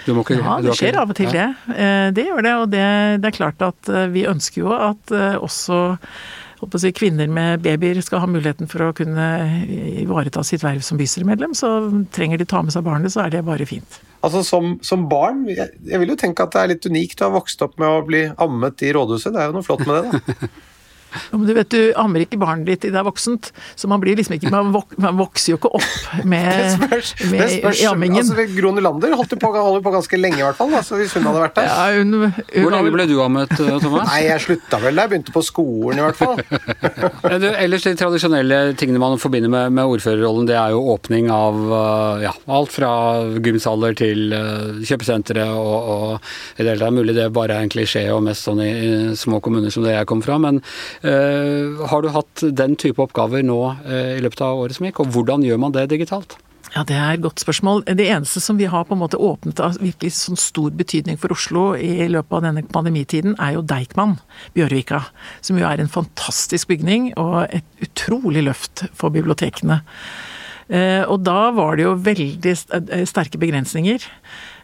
Ikke, 0.03 0.39
ja, 0.39 0.59
det 0.65 0.77
skjer 0.79 0.99
av 1.01 1.11
og 1.13 1.19
til 1.19 1.33
det. 1.33 1.49
Eh, 1.75 2.09
det 2.15 2.27
gjør 2.29 2.47
det, 2.47 2.55
og 2.61 2.71
det, 2.73 2.87
det 3.23 3.31
er 3.31 3.37
klart 3.37 3.63
at 3.65 3.91
eh, 3.91 4.09
vi 4.13 4.25
ønsker 4.29 4.65
jo 4.65 4.73
at 4.75 5.13
eh, 5.15 5.37
også 5.39 5.83
si, 6.79 6.93
kvinner 6.95 7.31
med 7.31 7.63
babyer 7.63 8.01
skal 8.05 8.23
ha 8.23 8.31
muligheten 8.31 8.71
for 8.71 8.87
å 8.87 8.95
kunne 8.97 9.27
ivareta 10.03 10.45
sitt 10.47 10.65
verv 10.65 10.83
som 10.87 10.99
bystyremedlem. 11.01 11.55
Så 11.59 11.71
trenger 12.15 12.41
de 12.41 12.49
ta 12.49 12.63
med 12.63 12.75
seg 12.75 12.87
barnet, 12.87 13.15
så 13.15 13.25
er 13.27 13.35
det 13.35 13.45
bare 13.47 13.69
fint. 13.69 14.01
Altså 14.23 14.45
Som, 14.47 14.77
som 14.87 15.09
barn, 15.11 15.45
jeg, 15.51 15.73
jeg, 15.83 15.99
vil 16.03 16.15
jo 16.15 16.19
tenke 16.19 16.47
at 16.47 16.55
det 16.55 16.63
er 16.63 16.75
litt 16.75 16.87
unikt 16.87 17.23
å 17.23 17.31
ha 17.31 17.39
vokst 17.39 17.63
opp 17.67 17.79
med 17.83 17.91
å 17.91 18.05
bli 18.07 18.27
ammet 18.43 18.85
i 18.87 18.93
rådhuset. 18.95 19.35
Det 19.35 19.43
er 19.43 19.51
jo 19.51 19.59
noe 19.59 19.67
flott 19.67 19.87
med 19.87 19.99
det, 19.99 20.21
da. 20.37 20.53
Ja, 21.13 21.39
men 21.39 21.47
du 21.49 21.55
vet, 21.57 21.71
du 21.73 21.93
ammer 22.01 22.25
ikke 22.25 22.41
barnet 22.41 22.69
ditt 22.69 22.83
til 22.87 22.93
det 22.95 23.01
er 23.01 23.07
voksent, 23.07 23.51
så 23.77 23.91
man 23.91 24.03
blir 24.03 24.19
liksom 24.19 24.37
ikke 24.37 24.51
Man, 24.53 24.73
vok, 24.75 24.97
man 25.01 25.17
vokser 25.17 25.55
jo 25.55 25.59
ikke 25.59 25.71
opp 25.79 26.25
med, 26.29 26.83
med 27.33 27.83
ammingen. 27.89 28.23
Altså, 28.23 28.47
Gro 28.57 28.73
Nylander 28.77 29.15
holdt 29.17 29.37
på, 29.41 29.53
holdt 29.55 29.85
på 29.85 29.93
ganske 29.95 30.21
lenge, 30.21 30.41
i 30.41 30.45
hvert 30.45 30.59
fall, 30.59 30.73
altså, 30.77 30.99
hvis 31.01 31.15
hun 31.17 31.27
hadde 31.29 31.45
vært 31.45 31.57
der. 31.59 31.71
Ja, 31.71 32.01
hun, 32.01 32.17
hun, 32.19 32.35
Hvor 32.57 32.75
lenge 32.75 32.93
ble 32.95 33.07
du 33.09 33.15
ammet, 33.25 33.55
eh, 33.57 33.79
Thomas? 33.83 34.09
Nei, 34.11 34.21
jeg 34.27 34.45
slutta 34.47 34.81
vel 34.83 34.99
da 34.99 35.07
jeg 35.07 35.13
begynte 35.15 35.35
på 35.35 35.45
skolen, 35.47 36.03
i 36.03 36.07
hvert 36.07 36.21
fall. 36.21 36.43
du, 37.43 37.49
ellers 37.51 37.87
de 37.87 37.95
tradisjonelle 37.99 38.61
tingene 38.81 39.03
man 39.03 39.19
forbinder 39.23 39.53
med, 39.53 39.73
med, 39.77 39.97
ordførerrollen, 39.97 40.49
det 40.51 40.59
er 40.59 40.75
jo 40.75 40.83
åpning 40.95 41.31
av 41.33 41.61
eh, 41.79 42.27
ja, 42.27 42.35
alt 42.59 42.75
fra 42.75 42.93
gymsaler 43.43 43.97
til 43.99 44.33
uh, 44.35 44.83
kjøpesentre 44.87 45.45
og, 45.57 45.91
og 45.93 46.59
i 46.59 46.63
det 46.63 46.71
hele 46.73 46.81
tatt 46.83 46.97
mulig 46.97 47.17
det 47.17 47.29
bare 47.35 47.57
er 47.57 47.67
en 47.67 47.73
klisjé 47.73 48.05
og 48.15 48.23
mest 48.27 48.47
sånn 48.49 48.63
i, 48.65 48.71
i 48.73 48.93
små 49.19 49.41
kommuner 49.45 49.73
som 49.73 49.85
det 49.87 49.97
jeg 49.97 50.09
kom 50.09 50.23
fra, 50.25 50.39
men 50.43 50.61
har 51.03 52.03
du 52.03 52.09
hatt 52.15 52.45
den 52.55 52.77
type 52.79 53.03
oppgaver 53.03 53.43
nå 53.47 53.59
eh, 53.83 54.17
i 54.19 54.23
løpet 54.23 54.43
av 54.47 54.61
året 54.63 54.79
som 54.79 54.87
gikk, 54.87 55.03
og 55.03 55.13
hvordan 55.15 55.45
gjør 55.47 55.61
man 55.63 55.75
det 55.75 55.89
digitalt? 55.91 56.39
Ja, 56.73 56.85
Det 56.89 56.97
er 56.97 57.13
et 57.13 57.25
godt 57.25 57.43
spørsmål. 57.43 57.83
Det 57.85 58.07
eneste 58.09 58.41
som 58.41 58.57
vi 58.57 58.65
har 58.65 58.87
på 58.89 58.95
en 58.95 59.03
måte 59.03 59.21
åpnet 59.21 59.61
av 59.61 59.77
virkelig 59.77 60.15
sånn 60.17 60.41
stor 60.41 60.71
betydning 60.73 61.19
for 61.21 61.35
Oslo 61.35 61.75
i 61.77 62.09
løpet 62.09 62.39
av 62.39 62.47
denne 62.47 62.63
pandemitiden, 62.65 63.35
er 63.37 63.59
jo 63.59 63.65
Deichman 63.67 64.17
Bjørvika. 64.57 65.03
Som 65.45 65.61
jo 65.61 65.67
er 65.69 65.83
en 65.83 65.93
fantastisk 65.93 66.71
bygning 66.73 67.13
og 67.21 67.45
et 67.51 67.85
utrolig 67.85 68.47
løft 68.47 68.87
for 68.97 69.13
bibliotekene. 69.13 69.83
Eh, 70.73 71.05
og 71.05 71.21
da 71.27 71.51
var 71.53 71.77
det 71.77 71.85
jo 71.85 71.99
veldig 72.01 72.57
sterke 73.11 73.37
begrensninger. 73.43 74.09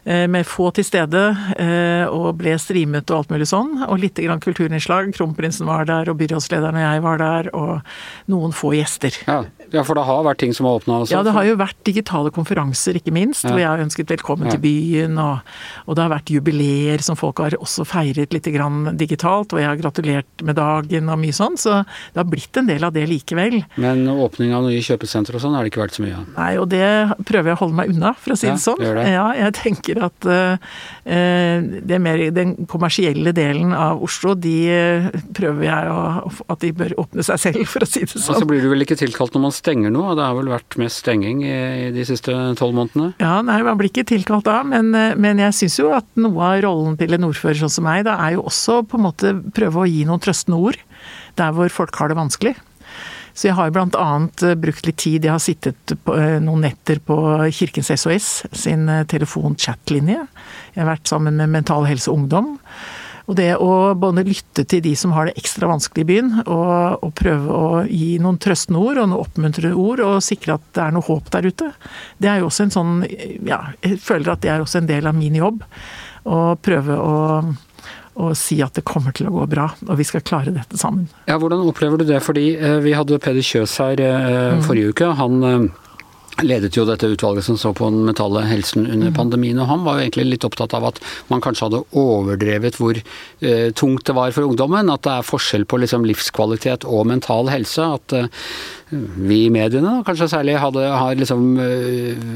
Eh, 0.09 0.25
med 0.27 0.47
få 0.47 0.71
til 0.73 0.85
stede, 0.87 1.21
eh, 1.61 2.07
og 2.09 2.39
ble 2.39 2.55
streamet 2.57 3.11
og 3.11 3.19
alt 3.19 3.29
mulig 3.29 3.45
sånn. 3.51 3.75
Og 3.85 3.99
litt 4.01 4.17
grann 4.17 4.41
kulturinnslag. 4.41 5.11
Kronprinsen 5.13 5.67
var 5.69 5.85
der, 5.85 6.09
og 6.09 6.17
byrådslederen 6.17 6.79
og 6.79 6.81
jeg 6.81 7.01
var 7.03 7.19
der, 7.21 7.49
og 7.53 8.31
noen 8.33 8.55
få 8.55 8.71
gjester. 8.73 9.13
Ja, 9.27 9.43
ja 9.69 9.83
for 9.85 9.99
det 9.99 10.07
har 10.07 10.23
vært 10.25 10.41
ting 10.41 10.55
som 10.57 10.65
har 10.65 10.79
åpna? 10.79 11.03
Ja, 11.13 11.21
det 11.21 11.35
har 11.35 11.45
jo 11.45 11.59
vært 11.59 11.77
digitale 11.85 12.31
konferanser, 12.33 12.97
ikke 12.97 13.13
minst. 13.13 13.45
Ja. 13.45 13.51
Hvor 13.51 13.61
jeg 13.61 13.69
har 13.69 13.83
ønsket 13.83 14.09
velkommen 14.15 14.49
ja. 14.49 14.55
til 14.55 14.63
byen, 14.63 15.19
og, 15.21 15.45
og, 15.85 15.93
det 15.93 16.05
har 16.07 16.13
vært 16.15 16.33
jubileer 16.33 17.05
som 17.05 17.19
folk 17.19 17.43
har 17.45 17.59
også 17.59 17.85
feiret 17.85 18.33
litt 18.33 18.49
grann 18.49 18.95
digitalt. 18.97 19.53
Og 19.53 19.61
jeg 19.61 19.69
har 19.69 19.77
gratulert 19.77 20.41
med 20.41 20.57
dagen 20.57 21.13
og 21.13 21.21
mye 21.21 21.37
sånn, 21.37 21.59
så 21.61 21.83
det 21.83 22.23
har 22.23 22.29
blitt 22.31 22.57
en 22.57 22.71
del 22.71 22.87
av 22.89 22.97
det 22.97 23.05
likevel. 23.13 23.59
Men 23.77 24.07
åpning 24.09 24.57
av 24.57 24.65
nye 24.65 24.81
kjøpesentre 24.81 25.37
og 25.37 25.45
sånn 25.45 25.53
har 25.53 25.61
det 25.61 25.75
ikke 25.75 25.85
vært 25.85 26.01
så 26.01 26.07
mye 26.07 26.17
av? 26.17 26.25
Nei, 26.33 26.51
og 26.57 26.67
det 26.73 26.89
prøver 27.29 27.53
jeg 27.53 27.59
å 27.59 27.63
holde 27.67 27.81
meg 27.83 27.93
unna, 27.93 28.15
for 28.17 28.33
å 28.33 28.41
si 28.41 28.49
det 28.49 28.57
sånn. 28.65 28.81
Det. 28.81 29.07
Ja, 29.13 29.29
jeg 29.37 29.57
tenker 29.61 29.98
at 30.05 30.27
uh, 30.29 30.77
det 31.05 31.95
er 31.95 32.03
mer 32.03 32.21
den 32.35 32.55
kommersielle 32.69 33.33
delen 33.35 33.73
av 33.75 34.01
Oslo, 34.05 34.35
de 34.39 34.55
uh, 34.69 35.09
prøver 35.35 35.67
jeg 35.67 35.93
å, 35.93 36.31
at 36.49 36.63
de 36.63 36.71
bør 36.75 36.95
åpne 37.05 37.25
seg 37.25 37.41
selv, 37.43 37.63
for 37.69 37.85
å 37.85 37.89
si 37.89 38.05
det 38.05 38.13
sånn. 38.13 38.35
Og 38.35 38.43
så 38.43 38.49
blir 38.49 38.63
du 38.63 38.69
vel 38.73 38.85
ikke 38.85 38.99
tilkalt 38.99 39.35
når 39.35 39.45
man 39.47 39.55
stenger 39.55 39.93
nå, 39.93 40.05
det 40.19 40.25
har 40.25 40.37
vel 40.37 40.51
vært 40.53 40.79
mest 40.81 41.03
stenging 41.03 41.43
i, 41.45 41.57
de 41.95 42.07
siste 42.07 42.35
tolv 42.59 42.77
månedene? 42.77 43.13
Ja, 43.21 43.39
nei, 43.45 43.59
man 43.65 43.79
blir 43.79 43.91
ikke 43.91 44.07
tilkalt 44.09 44.47
da, 44.49 44.61
men, 44.67 44.91
men 44.93 45.43
jeg 45.45 45.57
syns 45.57 45.79
jo 45.81 45.91
at 45.97 46.07
noe 46.19 46.53
av 46.53 46.63
rollen 46.65 46.97
til 46.99 47.15
en 47.17 47.29
ordfører 47.29 47.63
sånn 47.63 47.75
som 47.79 47.87
meg, 47.87 48.05
da 48.07 48.17
er 48.25 48.37
jo 48.37 48.47
også 48.49 48.81
på 48.89 48.99
en 48.99 49.07
måte 49.09 49.35
prøve 49.55 49.83
å 49.83 49.89
gi 49.89 50.05
noen 50.07 50.23
trøstende 50.23 50.59
ord 50.59 50.79
der 51.39 51.53
hvor 51.55 51.71
folk 51.71 51.95
har 52.01 52.11
det 52.11 52.19
vanskelig. 52.19 52.55
Så 53.39 53.47
jeg 53.47 53.55
har 53.55 53.71
bl.a. 53.71 54.07
Eh, 54.43 54.55
brukt 54.59 54.87
litt 54.87 54.99
tid, 54.99 55.23
jeg 55.23 55.31
har 55.31 55.43
sittet 55.43 55.93
på, 56.03 56.15
eh, 56.19 56.39
noen 56.43 56.65
netter 56.67 56.99
på 56.99 57.15
Kirkens 57.55 57.93
SOS 57.95 58.31
sin 58.51 58.89
eh, 58.91 59.05
telefon-chat-linje. 59.07 60.25
Jeg 60.73 60.81
har 60.81 60.89
vært 60.89 61.07
sammen 61.07 61.39
med 61.39 61.53
Mental 61.53 61.87
Helse 61.87 62.11
Ungdom. 62.11 62.57
Og 63.29 63.37
det 63.37 63.53
å 63.61 63.93
både 63.95 64.25
lytte 64.25 64.65
til 64.67 64.81
de 64.83 64.91
som 64.97 65.13
har 65.13 65.29
det 65.29 65.37
ekstra 65.39 65.69
vanskelig 65.69 66.03
i 66.03 66.09
byen, 66.09 66.33
og, 66.41 67.05
og 67.05 67.13
prøve 67.15 67.53
å 67.53 67.69
gi 67.85 68.17
noen 68.19 68.41
trøstende 68.41 68.81
ord 68.81 68.99
og 68.99 69.11
noen 69.11 69.21
oppmuntrende 69.21 69.77
ord, 69.77 70.01
og 70.03 70.25
sikre 70.25 70.57
at 70.57 70.65
det 70.75 70.83
er 70.87 70.95
noe 70.97 71.05
håp 71.05 71.29
der 71.37 71.47
ute, 71.47 71.71
det 72.17 72.31
er 72.31 72.41
jo 72.41 72.49
også 72.49 72.65
en 72.65 72.75
sånn 72.75 72.95
Ja, 73.45 73.61
jeg 73.85 74.01
føler 74.03 74.33
at 74.33 74.43
det 74.43 74.51
er 74.51 74.65
også 74.65 74.81
en 74.81 74.89
del 74.89 75.07
av 75.07 75.15
min 75.15 75.37
jobb. 75.37 75.61
Å 76.27 76.41
prøve 76.59 76.97
å 76.99 77.15
og 78.19 78.35
si 78.37 78.59
at 78.63 78.75
det 78.75 78.85
kommer 78.87 79.15
til 79.15 79.29
å 79.29 79.33
gå 79.33 79.45
bra, 79.51 79.69
og 79.87 79.99
vi 79.99 80.05
skal 80.07 80.23
klare 80.25 80.53
dette 80.55 80.79
sammen. 80.79 81.07
Ja, 81.29 81.37
Hvordan 81.39 81.63
opplever 81.63 82.01
du 82.01 82.05
det? 82.09 82.19
Fordi 82.25 82.51
eh, 82.57 82.79
vi 82.83 82.95
hadde 82.97 83.19
Peder 83.23 83.45
Kjøs 83.45 83.77
her 83.79 84.01
eh, 84.03 84.57
mm. 84.59 84.65
forrige 84.67 84.93
uke. 84.93 85.11
Han 85.19 85.45
eh, 85.47 85.85
ledet 86.45 86.77
jo 86.77 86.85
dette 86.87 87.07
utvalget 87.09 87.45
som 87.45 87.57
så 87.59 87.71
på 87.75 87.89
den 87.91 88.05
mentale 88.07 88.43
helsen 88.47 88.85
under 88.85 89.11
mm. 89.11 89.15
pandemien, 89.17 89.59
og 89.61 89.69
han 89.69 89.85
var 89.85 89.97
jo 89.97 90.05
egentlig 90.05 90.27
litt 90.33 90.47
opptatt 90.47 90.75
av 90.77 90.89
at 90.91 91.01
man 91.31 91.43
kanskje 91.43 91.67
hadde 91.67 91.83
overdrevet 91.99 92.79
hvor 92.79 92.99
eh, 92.99 93.69
tungt 93.77 94.05
det 94.07 94.15
var 94.17 94.33
for 94.35 94.47
ungdommen. 94.47 94.91
At 94.93 95.05
det 95.07 95.15
er 95.15 95.27
forskjell 95.27 95.65
på 95.69 95.81
liksom, 95.83 96.07
livskvalitet 96.09 96.87
og 96.87 97.07
mental 97.09 97.51
helse. 97.51 97.87
At 97.99 98.15
eh, 98.17 98.29
vi 98.89 99.43
i 99.45 99.53
mediene 99.53 99.85
da, 99.85 100.03
kanskje 100.07 100.29
særlig 100.31 100.57
hadde, 100.61 100.85
har 100.89 101.19
liksom 101.19 101.47
øh, 101.61 102.27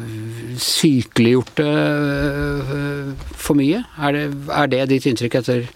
sykeliggjort 0.61 1.53
det 1.59 1.69
øh, 1.73 3.13
for 3.33 3.57
mye. 3.59 3.83
Er 3.97 4.17
det, 4.17 4.25
er 4.49 4.73
det 4.73 4.87
ditt 4.93 5.09
inntrykk 5.09 5.39
etter 5.41 5.67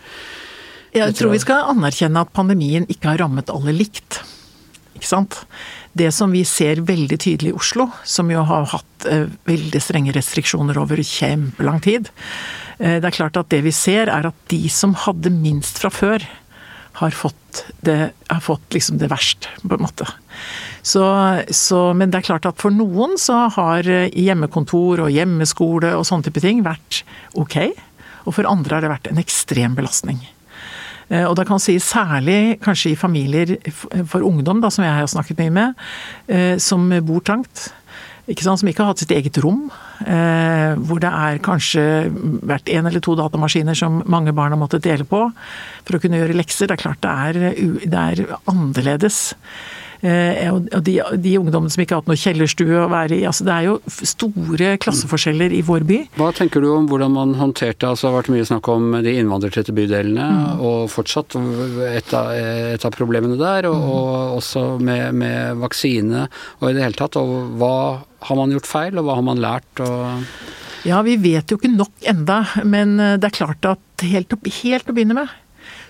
Jeg 0.95 1.17
tror 1.17 1.33
vi 1.33 1.43
skal 1.43 1.71
anerkjenne 1.73 2.23
at 2.25 2.33
pandemien 2.35 2.87
ikke 2.89 3.13
har 3.13 3.23
rammet 3.25 3.51
alle 3.53 3.75
likt. 3.75 4.21
Ikke 4.97 5.09
sant? 5.09 5.43
Det 5.97 6.09
som 6.13 6.33
vi 6.33 6.43
ser 6.47 6.83
veldig 6.85 7.17
tydelig 7.23 7.53
i 7.53 7.57
Oslo, 7.57 7.87
som 8.05 8.29
jo 8.31 8.43
har 8.45 8.67
hatt 8.73 9.07
eh, 9.09 9.29
veldig 9.47 9.81
strenge 9.81 10.13
restriksjoner 10.15 10.77
over 10.81 11.01
kjempelang 11.01 11.79
tid, 11.83 12.11
eh, 12.77 12.99
det 12.99 13.09
er 13.09 13.15
klart 13.15 13.39
at 13.39 13.49
det 13.53 13.63
vi 13.65 13.73
ser 13.75 14.11
er 14.13 14.29
at 14.29 14.43
de 14.51 14.61
som 14.73 14.95
hadde 15.07 15.33
minst 15.33 15.81
fra 15.81 15.93
før, 15.93 16.27
har 16.97 17.13
fått 17.13 17.65
det, 17.85 18.11
har 18.27 18.41
fått 18.41 18.73
liksom 18.73 18.97
det 18.97 19.09
verst, 19.11 19.45
på 19.61 19.75
en 19.75 19.83
måte. 19.85 20.07
Så, 20.81 21.03
så, 21.53 21.81
men 21.93 22.09
det 22.09 22.21
er 22.21 22.29
klart 22.31 22.47
at 22.49 22.61
for 22.61 22.73
noen 22.73 23.17
så 23.21 23.45
har 23.53 23.87
eh, 23.89 24.09
hjemmekontor 24.17 25.05
og 25.05 25.13
hjemmeskole 25.13 25.93
og 25.97 26.07
sånne 26.09 26.29
type 26.29 26.41
ting 26.43 26.63
vært 26.65 27.03
ok. 27.37 27.59
Og 28.25 28.35
for 28.35 28.49
andre 28.49 28.77
har 28.77 28.85
det 28.85 28.93
vært 28.95 29.11
en 29.11 29.21
ekstrem 29.21 29.77
belastning. 29.77 30.23
Eh, 31.09 31.23
og 31.23 31.35
da 31.37 31.45
kan 31.47 31.57
man 31.57 31.63
si 31.63 31.77
særlig 31.79 32.59
kanskje 32.63 32.93
i 32.93 32.99
familier 32.99 33.55
for 34.09 34.25
ungdom, 34.27 34.61
da, 34.63 34.71
som 34.73 34.85
jeg 34.85 34.95
har 34.97 35.11
snakket 35.11 35.39
mye 35.43 35.55
med, 35.55 35.83
eh, 36.27 36.55
som 36.57 36.89
bor 37.07 37.23
trangt. 37.23 37.69
Ikke 38.27 38.43
sant, 38.43 38.59
som 38.59 38.67
ikke 38.67 38.83
har 38.83 38.91
hatt 38.91 38.99
sitt 38.99 39.13
eget 39.15 39.37
rom. 39.39 39.69
Eh, 40.03 40.75
hvor 40.83 40.99
det 40.99 41.07
er 41.07 41.39
kanskje 41.39 42.11
vært 42.43 42.67
én 42.67 42.83
eller 42.83 42.99
to 42.99 43.15
datamaskiner 43.15 43.77
som 43.77 44.01
mange 44.05 44.35
barn 44.35 44.51
har 44.51 44.59
måttet 44.59 44.83
dele 44.83 45.07
på 45.07 45.29
for 45.87 45.95
å 45.95 46.01
kunne 46.03 46.19
gjøre 46.19 46.35
lekser. 46.35 46.67
Det 46.67 46.75
er 46.75 46.83
klart 46.83 47.01
det 47.05 47.13
er, 47.15 47.79
det 47.87 48.03
er 48.03 48.37
annerledes. 48.51 49.37
Eh, 50.05 50.45
og 50.53 50.81
de, 50.85 50.97
de, 51.17 51.33
ungdommene 51.39 51.73
som 51.73 51.81
ikke 51.81 51.95
har 51.95 52.03
hatt 52.03 52.11
noe 52.11 52.19
kjellerstue 52.19 52.83
å 52.83 52.89
være 52.91 53.17
i. 53.17 53.23
altså 53.29 53.47
Det 53.47 53.53
er 53.53 53.67
jo 53.67 53.77
store 53.87 54.73
klasseforskjeller 54.83 55.55
i 55.57 55.63
vår 55.65 55.85
by. 55.89 55.99
Hva 56.19 56.29
tenker 56.37 56.61
du 56.63 56.69
om 56.73 56.89
hvordan 56.89 57.15
man 57.15 57.33
håndterte 57.39 57.89
altså 57.89 58.07
Det 58.07 58.11
har 58.11 58.17
vært 58.19 58.33
mye 58.35 58.49
snakk 58.49 58.69
om 58.71 58.99
de 59.05 59.15
innvandrertette 59.17 59.73
bydelene, 59.77 60.27
mm. 60.27 60.61
og 60.67 60.91
fortsatt 60.93 61.37
et 61.87 62.13
av, 62.17 62.29
et 62.35 62.85
av, 62.85 62.93
problemene 62.97 63.39
der. 63.39 63.69
Og, 63.71 63.79
mm. 63.79 63.89
og 63.95 64.37
også 64.41 64.67
med, 64.77 65.17
med, 65.17 65.57
vaksine 65.63 66.27
og 66.59 66.69
i 66.69 66.75
det 66.77 66.85
hele 66.85 66.99
tatt. 66.99 67.17
Og 67.19 67.57
hva 67.57 67.73
har 68.27 68.39
man 68.39 68.53
gjort 68.53 68.69
feil, 68.69 68.97
og 68.99 69.07
hva 69.07 69.17
har 69.17 69.25
man 69.25 69.41
lært? 69.41 69.81
Ja, 70.87 71.01
vi 71.03 71.17
vet 71.19 71.49
jo 71.51 71.57
ikke 71.57 71.73
nok 71.73 72.05
enda, 72.07 72.43
men 72.63 72.95
det 72.97 73.27
er 73.27 73.35
klart 73.35 73.65
at 73.67 74.05
helt, 74.05 74.33
helt 74.61 74.89
å 74.89 74.95
begynne 74.95 75.17
med 75.17 75.35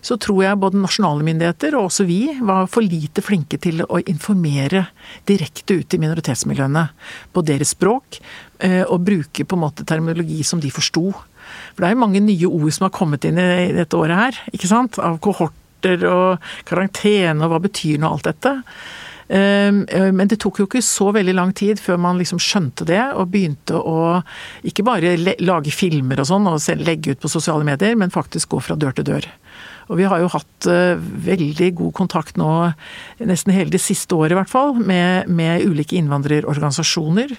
så 0.08 0.16
tror 0.22 0.44
jeg 0.44 0.60
både 0.62 0.80
nasjonale 0.80 1.26
myndigheter 1.28 1.76
og 1.76 1.90
også 1.90 2.06
vi 2.08 2.22
var 2.40 2.70
for 2.72 2.86
lite 2.86 3.24
flinke 3.26 3.60
til 3.60 3.84
å 3.84 4.00
informere 4.08 4.86
direkte 5.28 5.82
ut 5.82 5.96
i 5.96 6.00
minoritetsmiljøene 6.00 6.86
på 7.36 7.44
deres 7.48 7.74
språk, 7.76 8.22
eh, 8.64 8.84
og 8.86 9.04
bruke 9.08 9.44
på 9.44 9.58
en 9.58 9.66
måte 9.66 9.88
terminologi 9.88 10.40
som 10.48 10.62
de 10.64 10.72
forsto. 10.72 11.10
For 11.74 11.84
det 11.84 11.90
er 11.90 11.98
jo 11.98 12.04
mange 12.06 12.24
nye 12.24 12.48
ord 12.48 12.72
som 12.76 12.88
har 12.88 12.96
kommet 12.96 13.28
inn 13.28 13.40
i 13.42 13.74
dette 13.76 14.00
året 14.00 14.22
her, 14.22 14.40
ikke 14.56 14.72
sant? 14.72 15.00
Av 15.04 15.20
kohorter 15.24 16.08
og 16.08 16.48
karantene 16.68 17.44
og 17.44 17.52
hva 17.52 17.62
betyr 17.68 18.00
nå 18.00 18.14
alt 18.14 18.30
dette? 18.30 18.56
Ehm, 19.28 19.84
eh, 19.92 20.12
men 20.16 20.30
det 20.32 20.40
tok 20.40 20.62
jo 20.62 20.68
ikke 20.70 20.84
så 20.86 21.10
veldig 21.16 21.36
lang 21.36 21.52
tid 21.56 21.82
før 21.84 22.00
man 22.00 22.20
liksom 22.20 22.40
skjønte 22.40 22.88
det, 22.88 23.02
og 23.12 23.32
begynte 23.34 23.76
å 23.76 24.22
ikke 24.68 24.86
bare 24.88 25.18
lage 25.44 25.74
filmer 25.76 26.22
og 26.24 26.30
sånn 26.30 26.48
og 26.48 26.64
legge 26.80 27.12
ut 27.12 27.24
på 27.24 27.32
sosiale 27.32 27.68
medier, 27.68 27.98
men 28.00 28.14
faktisk 28.14 28.56
gå 28.56 28.64
fra 28.64 28.80
dør 28.80 28.96
til 28.96 29.10
dør. 29.12 29.28
Og 29.88 30.00
vi 30.00 30.08
har 30.10 30.22
jo 30.22 30.30
hatt 30.34 30.68
uh, 30.68 31.00
veldig 31.00 31.70
god 31.80 31.94
kontakt 31.96 32.40
nå, 32.40 32.50
nesten 33.24 33.54
hele 33.56 33.72
det 33.74 33.82
siste 33.84 34.16
året 34.18 34.36
i 34.36 34.40
hvert 34.40 34.52
fall, 34.52 34.76
med, 34.78 35.30
med 35.32 35.64
ulike 35.68 35.98
innvandrerorganisasjoner. 36.00 37.36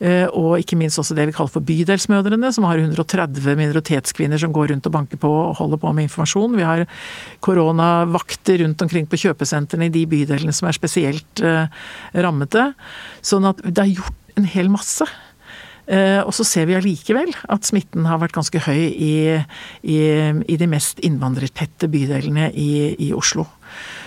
Uh, 0.00 0.26
og 0.30 0.62
ikke 0.62 0.78
minst 0.80 1.00
også 1.02 1.16
det 1.18 1.28
vi 1.28 1.34
kaller 1.36 1.52
for 1.52 1.66
Bydelsmødrene, 1.66 2.52
som 2.54 2.68
har 2.68 2.80
130 2.80 3.58
minoritetskvinner 3.58 4.40
som 4.40 4.54
går 4.54 4.70
rundt 4.74 4.86
og 4.88 4.94
banker 4.96 5.20
på 5.20 5.30
og 5.30 5.58
holder 5.60 5.82
på 5.82 5.94
med 5.96 6.08
informasjon. 6.08 6.58
Vi 6.58 6.68
har 6.68 6.86
koronavakter 7.44 8.62
rundt 8.64 8.86
omkring 8.86 9.10
på 9.10 9.20
kjøpesentrene 9.26 9.90
i 9.90 9.94
de 9.94 10.06
bydelene 10.10 10.54
som 10.56 10.70
er 10.70 10.78
spesielt 10.78 11.44
uh, 11.44 11.66
rammete. 12.14 12.70
Sånn 13.20 13.48
at 13.50 13.60
det 13.66 13.82
er 13.82 13.98
gjort 13.98 14.38
en 14.38 14.48
hel 14.48 14.70
masse. 14.72 15.06
Eh, 15.90 16.20
og 16.22 16.30
så 16.36 16.46
ser 16.46 16.68
vi 16.70 16.76
allikevel 16.78 17.32
at 17.50 17.66
smitten 17.66 18.06
har 18.06 18.20
vært 18.22 18.36
ganske 18.36 18.62
høy 18.62 18.82
i, 18.94 19.14
i, 19.82 19.98
i 20.46 20.58
de 20.60 20.68
mest 20.70 21.02
innvandrertette 21.06 21.90
bydelene 21.90 22.52
i, 22.54 22.70
i 23.08 23.10
Oslo. 23.16 23.48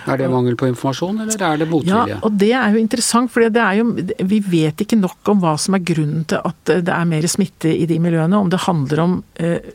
Er 0.04 0.18
det 0.20 0.28
mangel 0.32 0.56
på 0.58 0.68
informasjon, 0.68 1.20
eller 1.24 1.42
er 1.48 1.60
det 1.62 1.68
motvilje? 1.70 2.14
Ja, 2.14 2.18
og 2.26 2.36
det 2.40 2.50
er 2.56 2.74
jo 2.74 2.80
interessant, 2.82 3.32
for 3.32 3.44
vi 3.44 4.40
vet 4.44 4.82
ikke 4.84 4.98
nok 5.00 5.30
om 5.32 5.40
hva 5.42 5.54
som 5.60 5.76
er 5.76 5.84
grunnen 5.86 6.26
til 6.28 6.40
at 6.44 6.72
det 6.84 6.92
er 6.92 7.08
mer 7.08 7.26
smitte 7.30 7.72
i 7.72 7.86
de 7.88 7.98
miljøene. 8.02 8.36
Om 8.36 8.50
det 8.52 8.60
handler 8.66 9.02
om, 9.04 9.16
eh, 9.40 9.70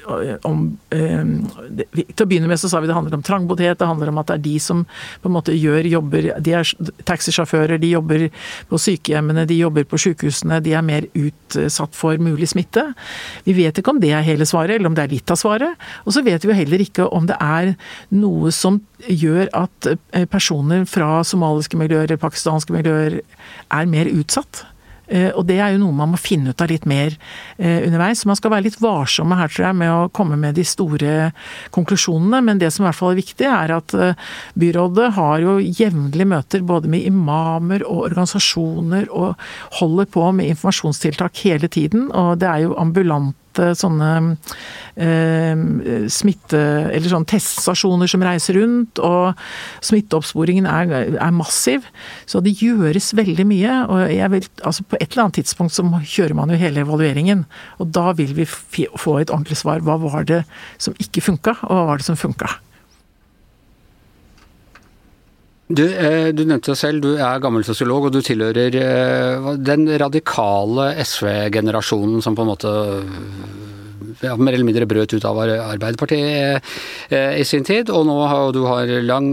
om 0.47 0.77
eh, 0.91 1.23
Til 1.89 2.25
å 2.25 2.27
begynne 2.29 2.49
med 2.49 2.59
så 2.59 2.69
sa 2.69 2.79
vi 2.79 2.89
det 2.89 2.95
handler 2.97 3.17
om 3.17 3.25
trangboddhet, 3.25 3.79
det 3.79 3.89
handler 3.89 4.11
om 4.11 4.21
at 4.21 4.29
det 4.29 4.37
er 4.37 4.45
de 4.45 4.57
som 4.59 4.85
på 5.21 5.29
en 5.29 5.35
måte 5.35 5.55
gjør 5.55 5.87
jobber 5.89 6.29
De 6.43 6.53
er 6.53 6.73
taxisjåfører, 7.07 7.79
de 7.81 7.93
jobber 7.93 8.27
på 8.69 8.79
sykehjemmene, 8.81 9.47
de 9.49 9.59
jobber 9.59 9.87
på 9.89 9.99
sykehusene. 10.01 10.61
De 10.63 10.75
er 10.77 10.85
mer 10.85 11.07
utsatt 11.17 11.95
for 11.97 12.17
mulig 12.21 12.51
smitte. 12.53 12.85
Vi 13.45 13.55
vet 13.57 13.79
ikke 13.79 13.95
om 13.95 14.01
det 14.01 14.13
er 14.13 14.25
hele 14.25 14.47
svaret, 14.49 14.77
eller 14.77 14.91
om 14.91 14.97
det 14.97 15.07
er 15.07 15.15
litt 15.15 15.33
av 15.33 15.39
svaret. 15.41 15.89
Og 16.05 16.13
så 16.15 16.23
vet 16.25 16.45
vi 16.45 16.51
jo 16.51 16.59
heller 16.59 16.85
ikke 16.85 17.09
om 17.09 17.27
det 17.29 17.37
er 17.39 17.73
noe 18.13 18.53
som 18.55 18.81
gjør 19.07 19.49
at 19.57 19.91
eh, 19.91 20.25
personer 20.29 20.85
fra 20.89 21.21
somaliske 21.27 21.79
miljøer 21.79 22.07
eller 22.07 22.19
pakistanske 22.21 22.75
miljøer 22.75 23.21
er 23.21 23.89
mer 23.89 24.11
utsatt. 24.11 24.65
Eh, 25.09 25.31
og 25.33 25.47
det 25.49 25.57
er 25.57 25.73
jo 25.73 25.81
noe 25.81 25.95
man 25.95 26.11
må 26.13 26.19
finne 26.21 26.53
ut 26.53 26.61
av 26.61 26.69
litt 26.69 26.85
mer 26.89 27.15
eh, 27.57 27.85
underveis. 27.87 28.21
Så 28.21 28.29
man 28.29 28.37
skal 28.37 28.53
være 28.53 28.67
litt 28.67 28.79
varsomme 28.83 29.37
her, 29.39 29.49
tror 29.49 29.69
jeg, 29.69 29.79
med 29.81 29.93
å 29.93 30.09
komme 30.13 30.37
med 30.39 30.59
de 30.59 30.65
store 30.67 31.31
konklusjonene. 31.75 32.43
Men 32.45 32.61
det 32.61 32.71
som 32.75 32.85
i 32.85 32.89
hvert 32.89 32.99
fall 32.99 33.15
er 33.15 33.21
viktig, 33.21 33.49
er 33.49 33.75
at 33.79 33.95
byrådet 34.59 35.11
har 35.17 35.45
jo 35.45 35.57
jevnlige 35.63 36.29
møter 36.29 36.65
både 36.65 36.91
med 36.91 37.07
imamer 37.09 37.85
og 37.87 38.09
organisasjoner, 38.11 39.09
og 39.09 39.39
holder 39.79 40.09
på 40.13 40.29
med 40.35 40.53
informasjonstiltak 40.53 41.45
hele 41.47 41.71
tiden. 41.71 42.09
Og 42.13 42.37
det 42.41 42.51
er 42.51 42.67
jo 42.67 42.77
ambulante 42.79 43.48
såkalte 43.59 43.79
sånne 43.79 44.11
eh, 44.95 46.07
smitte... 46.11 46.61
Eller 46.93 47.09
sånne 47.11 47.29
teststasjoner 47.29 48.09
som 48.09 48.23
reiser 48.23 48.57
rundt, 48.59 48.99
og 48.99 49.35
smitteoppsporingen 49.85 50.67
er, 50.69 51.17
er, 51.17 51.33
massiv. 51.35 51.85
Så 52.29 52.41
det 52.43 52.57
gjøres 52.61 53.13
veldig 53.17 53.47
mye. 53.49 53.75
Og 53.89 54.33
vil, 54.35 54.47
altså 54.63 54.85
på 54.87 54.99
et 54.99 55.11
eller 55.11 55.27
annet 55.27 55.41
tidspunkt 55.41 55.75
så 55.75 55.85
kjører 55.99 56.37
man 56.37 56.53
jo 56.53 56.59
hele 56.59 56.85
evalueringen. 56.85 57.45
Og 57.79 57.91
da 57.95 58.11
vil 58.17 58.33
vi 58.37 58.47
få 58.47 59.19
et 59.19 59.31
ordentlig 59.31 59.59
svar. 59.59 59.83
Hva 59.83 59.99
var 60.01 60.27
det 60.27 60.43
som 60.77 60.95
ikke 60.99 61.25
funka, 61.25 61.59
og 61.67 61.75
hva 61.75 61.85
var 61.91 62.01
det 62.01 62.09
som 62.09 62.19
funka? 62.19 62.51
Du, 65.69 65.83
eh, 65.85 66.31
du, 66.33 66.47
nevnte 66.49 66.71
deg 66.71 66.77
selv, 66.79 67.03
du 67.03 67.19
er 67.21 67.41
gammel 67.43 67.61
sosiolog, 67.61 68.07
og 68.07 68.13
du 68.15 68.23
tilhører 68.25 68.73
eh, 68.73 69.49
den 69.61 69.85
radikale 70.01 70.95
SV-generasjonen 71.03 72.23
som 72.25 72.33
på 72.33 72.41
en 72.41 72.49
måte 72.49 72.71
ja, 74.23 74.33
mer 74.33 74.55
eller 74.55 74.65
mindre 74.65 74.87
brøt 74.89 75.13
ut 75.13 75.27
av 75.29 75.37
Arbeiderpartiet 75.43 76.65
eh, 77.13 77.35
i 77.37 77.45
sin 77.45 77.67
tid. 77.69 77.93
Og 77.93 78.07
nå 78.09 78.17
har 78.31 78.49
du 78.55 78.63
har 78.65 78.89
lang 79.05 79.29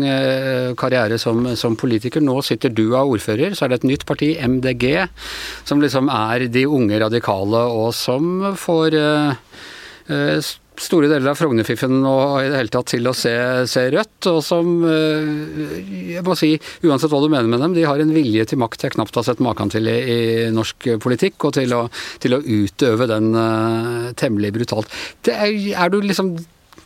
karriere 0.76 1.16
som, 1.16 1.40
som, 1.56 1.78
politiker. 1.80 2.20
Nå 2.20 2.36
sitter 2.44 2.68
du 2.68 2.90
av 2.90 3.16
ordfører, 3.16 3.56
så 3.56 3.64
er 3.64 3.72
det 3.72 3.80
et 3.80 3.88
nytt 3.94 4.04
parti, 4.04 4.34
MDG, 4.36 4.86
som 5.64 5.80
liksom 5.80 6.12
er 6.12 6.50
de 6.52 6.66
unge 6.68 7.00
radikale, 7.00 7.64
og 7.80 7.96
som 7.96 8.52
får 8.60 9.00
store 10.82 11.08
deler 11.10 11.30
av 11.30 11.38
Frognerfiffen 11.38 11.98
og 12.06 12.40
i 12.42 12.48
det 12.50 12.60
hele 12.60 12.72
tatt 12.72 12.90
til 12.92 13.08
å 13.08 13.14
se, 13.16 13.32
se, 13.70 13.86
rødt, 13.92 14.28
og 14.30 14.40
som 14.44 14.72
eh, 14.88 15.30
jeg 16.16 16.24
må 16.26 16.36
si, 16.38 16.54
uansett 16.86 17.12
hva 17.12 17.22
du 17.22 17.30
mener 17.32 17.50
med 17.50 17.62
dem, 17.62 17.76
de 17.76 17.86
har 17.88 18.02
en 18.02 18.12
vilje 18.14 18.46
til 18.50 18.60
makt 18.62 18.86
jeg 18.86 18.96
knapt 18.96 19.16
har 19.18 19.26
sett 19.26 19.42
maken 19.44 19.72
til 19.72 19.88
i, 19.90 19.96
i 19.96 20.18
norsk 20.54 20.90
politikk, 21.02 21.48
og 21.48 21.56
til 21.58 21.72
å, 21.76 21.86
til 22.22 22.36
å 22.36 22.42
utøve 22.42 23.08
den 23.10 23.32
uh, 23.36 24.12
temmelig 24.18 24.52
brutalt. 24.56 24.92
Er, 25.30 25.50
er, 25.52 25.90
du 25.92 26.02
liksom 26.04 26.36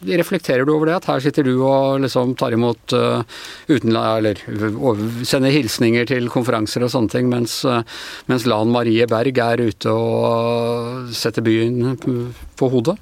Reflekterer 0.00 0.64
du 0.64 0.70
over 0.72 0.88
det, 0.88 0.94
at 0.96 1.06
her 1.10 1.20
sitter 1.20 1.44
du 1.44 1.58
og 1.58 1.98
liksom 2.00 2.30
tar 2.40 2.54
imot 2.56 2.94
uh, 2.96 3.20
utenla, 3.68 4.16
eller 4.16 4.38
sender 5.28 5.52
hilsninger 5.52 6.08
til 6.08 6.30
konferanser 6.32 6.86
og 6.86 6.92
sånne 6.94 7.12
ting, 7.12 7.28
mens, 7.28 7.58
uh, 7.68 7.82
mens 8.30 8.46
Lan 8.48 8.72
Marie 8.72 9.04
Berg 9.10 9.42
er 9.44 9.60
ute 9.60 9.92
og 9.92 11.12
setter 11.12 11.44
byen 11.44 11.98
på 12.00 12.72
hodet? 12.72 12.96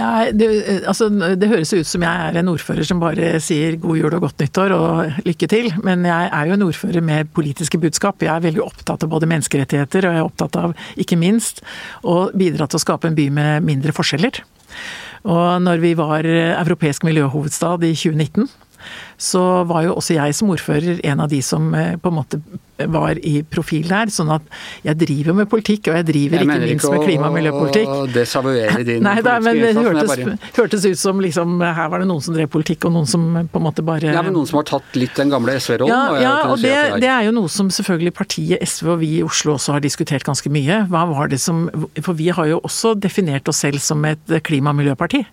Ja, 0.00 0.30
det, 0.32 0.46
altså, 0.88 1.10
det, 1.10 1.48
høres 1.50 1.74
ut 1.76 1.88
som 1.88 2.04
jeg 2.06 2.28
er 2.30 2.38
en 2.40 2.48
ordfører 2.48 2.86
som 2.88 3.02
bare 3.02 3.34
sier 3.44 3.76
god 3.82 3.98
jul 3.98 4.14
og 4.16 4.22
godt 4.24 4.40
nyttår 4.40 4.72
og 4.72 5.26
lykke 5.26 5.48
til, 5.50 5.68
men 5.84 6.06
jeg 6.08 6.30
er 6.38 6.48
jo 6.48 6.56
en 6.56 6.64
ordfører 6.64 7.04
med 7.04 7.28
politiske 7.36 7.80
budskap. 7.82 8.24
Jeg 8.24 8.32
er 8.32 8.46
veldig 8.46 8.64
opptatt 8.64 9.04
av 9.04 9.12
både 9.12 9.28
menneskerettigheter, 9.28 10.08
og 10.08 10.16
jeg 10.16 10.22
er 10.22 10.30
opptatt 10.30 10.56
av, 10.62 10.72
ikke 11.00 11.20
minst, 11.20 11.60
å 12.00 12.30
bidra 12.32 12.70
til 12.70 12.80
å 12.80 12.84
skape 12.86 13.10
en 13.10 13.18
by 13.18 13.28
med 13.36 13.68
mindre 13.68 13.92
forskjeller. 13.96 14.40
Og 15.28 15.60
når 15.66 15.84
vi 15.84 15.92
var 15.98 16.24
europeisk 16.24 17.04
miljøhovedstad 17.04 17.84
i 17.84 17.92
2019, 17.92 18.48
så 19.20 19.44
var 19.68 19.84
jo 19.84 19.98
også 20.00 20.16
jeg 20.16 20.36
som 20.36 20.52
ordfører 20.54 21.02
en 21.04 21.20
av 21.20 21.28
de 21.28 21.42
som 21.44 21.74
eh, 21.76 21.96
på 22.00 22.08
en 22.08 22.16
måte 22.16 22.40
var 22.88 23.18
i 23.26 23.40
profil 23.42 23.88
der. 23.90 24.10
Sånn 24.12 24.30
at 24.32 24.44
jeg 24.86 24.98
driver 25.00 25.36
med 25.40 25.50
politikk, 25.50 25.90
og 25.90 25.98
jeg 25.98 26.06
driver 26.08 26.40
jeg 26.40 26.46
ikke 26.46 26.58
minst 26.64 26.86
ikke 26.86 26.92
med 26.94 27.06
klima- 27.06 27.28
og 27.28 27.36
miljøpolitikk. 27.36 27.84
Jeg 27.84 27.90
mener 27.90 28.06
ikke 28.06 28.10
å 28.10 28.14
desavouere 28.14 28.84
din 28.90 29.04
Nei, 29.06 29.16
da, 29.26 29.36
men 29.44 29.60
det 29.60 29.72
hørtes, 29.76 30.12
bare... 30.12 30.36
hørtes, 30.56 30.86
ut 30.86 31.00
som 31.00 31.22
liksom 31.22 31.60
her 31.64 31.90
var 31.92 32.04
det 32.04 32.08
noen 32.10 32.24
som 32.24 32.36
drev 32.36 32.50
politikk, 32.52 32.88
og 32.88 32.96
noen 32.96 33.10
som 33.10 33.26
på 33.50 33.60
en 33.62 33.66
måte 33.66 33.84
bare 33.86 34.14
Ja, 34.14 34.24
men 34.26 34.36
noen 34.36 34.48
som 34.48 34.60
har 34.60 34.68
tatt 34.70 34.98
litt 34.98 35.16
den 35.18 35.32
gamle 35.32 35.56
SV-rollen? 35.60 35.92
Ja, 35.92 36.20
ja 36.24 36.34
og 36.50 36.60
det, 36.62 36.74
det, 37.02 37.10
er 37.10 37.28
jo 37.28 37.34
noe 37.36 37.50
som 37.52 37.70
selvfølgelig 37.72 38.14
partiet 38.16 38.64
SV 38.66 38.94
og 38.94 39.00
vi 39.02 39.12
i 39.18 39.24
Oslo 39.26 39.56
også 39.56 39.76
har 39.76 39.84
diskutert 39.84 40.26
ganske 40.26 40.52
mye. 40.52 40.84
Hva 40.90 41.04
var 41.10 41.30
det 41.32 41.40
som 41.42 41.66
For 42.00 42.16
vi 42.16 42.30
har 42.34 42.48
jo 42.50 42.60
også 42.66 42.94
definert 42.98 43.48
oss 43.50 43.62
selv 43.64 43.82
som 43.84 44.04
et 44.08 44.36
klima- 44.46 44.74
og 44.74 44.80
miljøparti. 44.80 45.24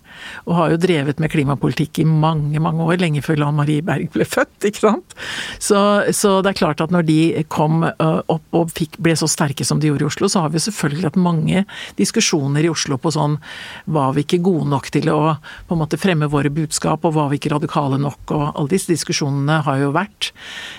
Og 0.45 0.55
har 0.57 0.73
jo 0.73 0.79
drevet 0.81 1.21
med 1.21 1.31
klimapolitikk 1.33 2.01
i 2.01 2.07
mange, 2.07 2.59
mange 2.63 2.85
år, 2.85 2.99
lenge 3.01 3.23
før 3.25 3.41
Lan 3.41 3.57
Marie 3.57 3.83
Berg 3.85 4.09
ble 4.13 4.25
født, 4.27 4.69
ikke 4.69 4.83
sant. 4.83 5.17
Så, 5.63 5.79
så 6.15 6.37
det 6.43 6.53
er 6.53 6.59
klart 6.61 6.83
at 6.83 6.93
når 6.93 7.07
de 7.07 7.19
kom 7.51 7.83
eh, 7.87 8.19
opp 8.33 8.57
og 8.57 8.71
fikk, 8.75 8.99
ble 9.03 9.15
så 9.19 9.29
sterke 9.29 9.65
som 9.67 9.81
de 9.81 9.91
gjorde 9.91 10.05
i 10.05 10.09
Oslo, 10.09 10.29
så 10.31 10.45
har 10.45 10.53
vi 10.53 10.63
selvfølgelig 10.63 11.09
hatt 11.09 11.19
mange 11.21 11.63
diskusjoner 11.99 12.65
i 12.65 12.71
Oslo 12.71 12.99
på 13.01 13.13
sånn 13.13 13.37
Var 13.85 14.15
vi 14.15 14.23
ikke 14.25 14.41
gode 14.45 14.69
nok 14.71 14.89
til 14.93 15.09
å 15.13 15.19
på 15.67 15.75
en 15.75 15.81
måte 15.81 15.99
fremme 15.99 16.29
våre 16.31 16.51
budskap, 16.53 17.05
og 17.05 17.15
var 17.17 17.31
vi 17.31 17.39
ikke 17.39 17.53
radikale 17.55 17.99
nok? 18.01 18.33
Og 18.35 18.45
alle 18.49 18.71
disse 18.71 18.91
diskusjonene 18.91 19.61
har 19.65 19.81
jo 19.81 19.93
vært. 19.95 20.31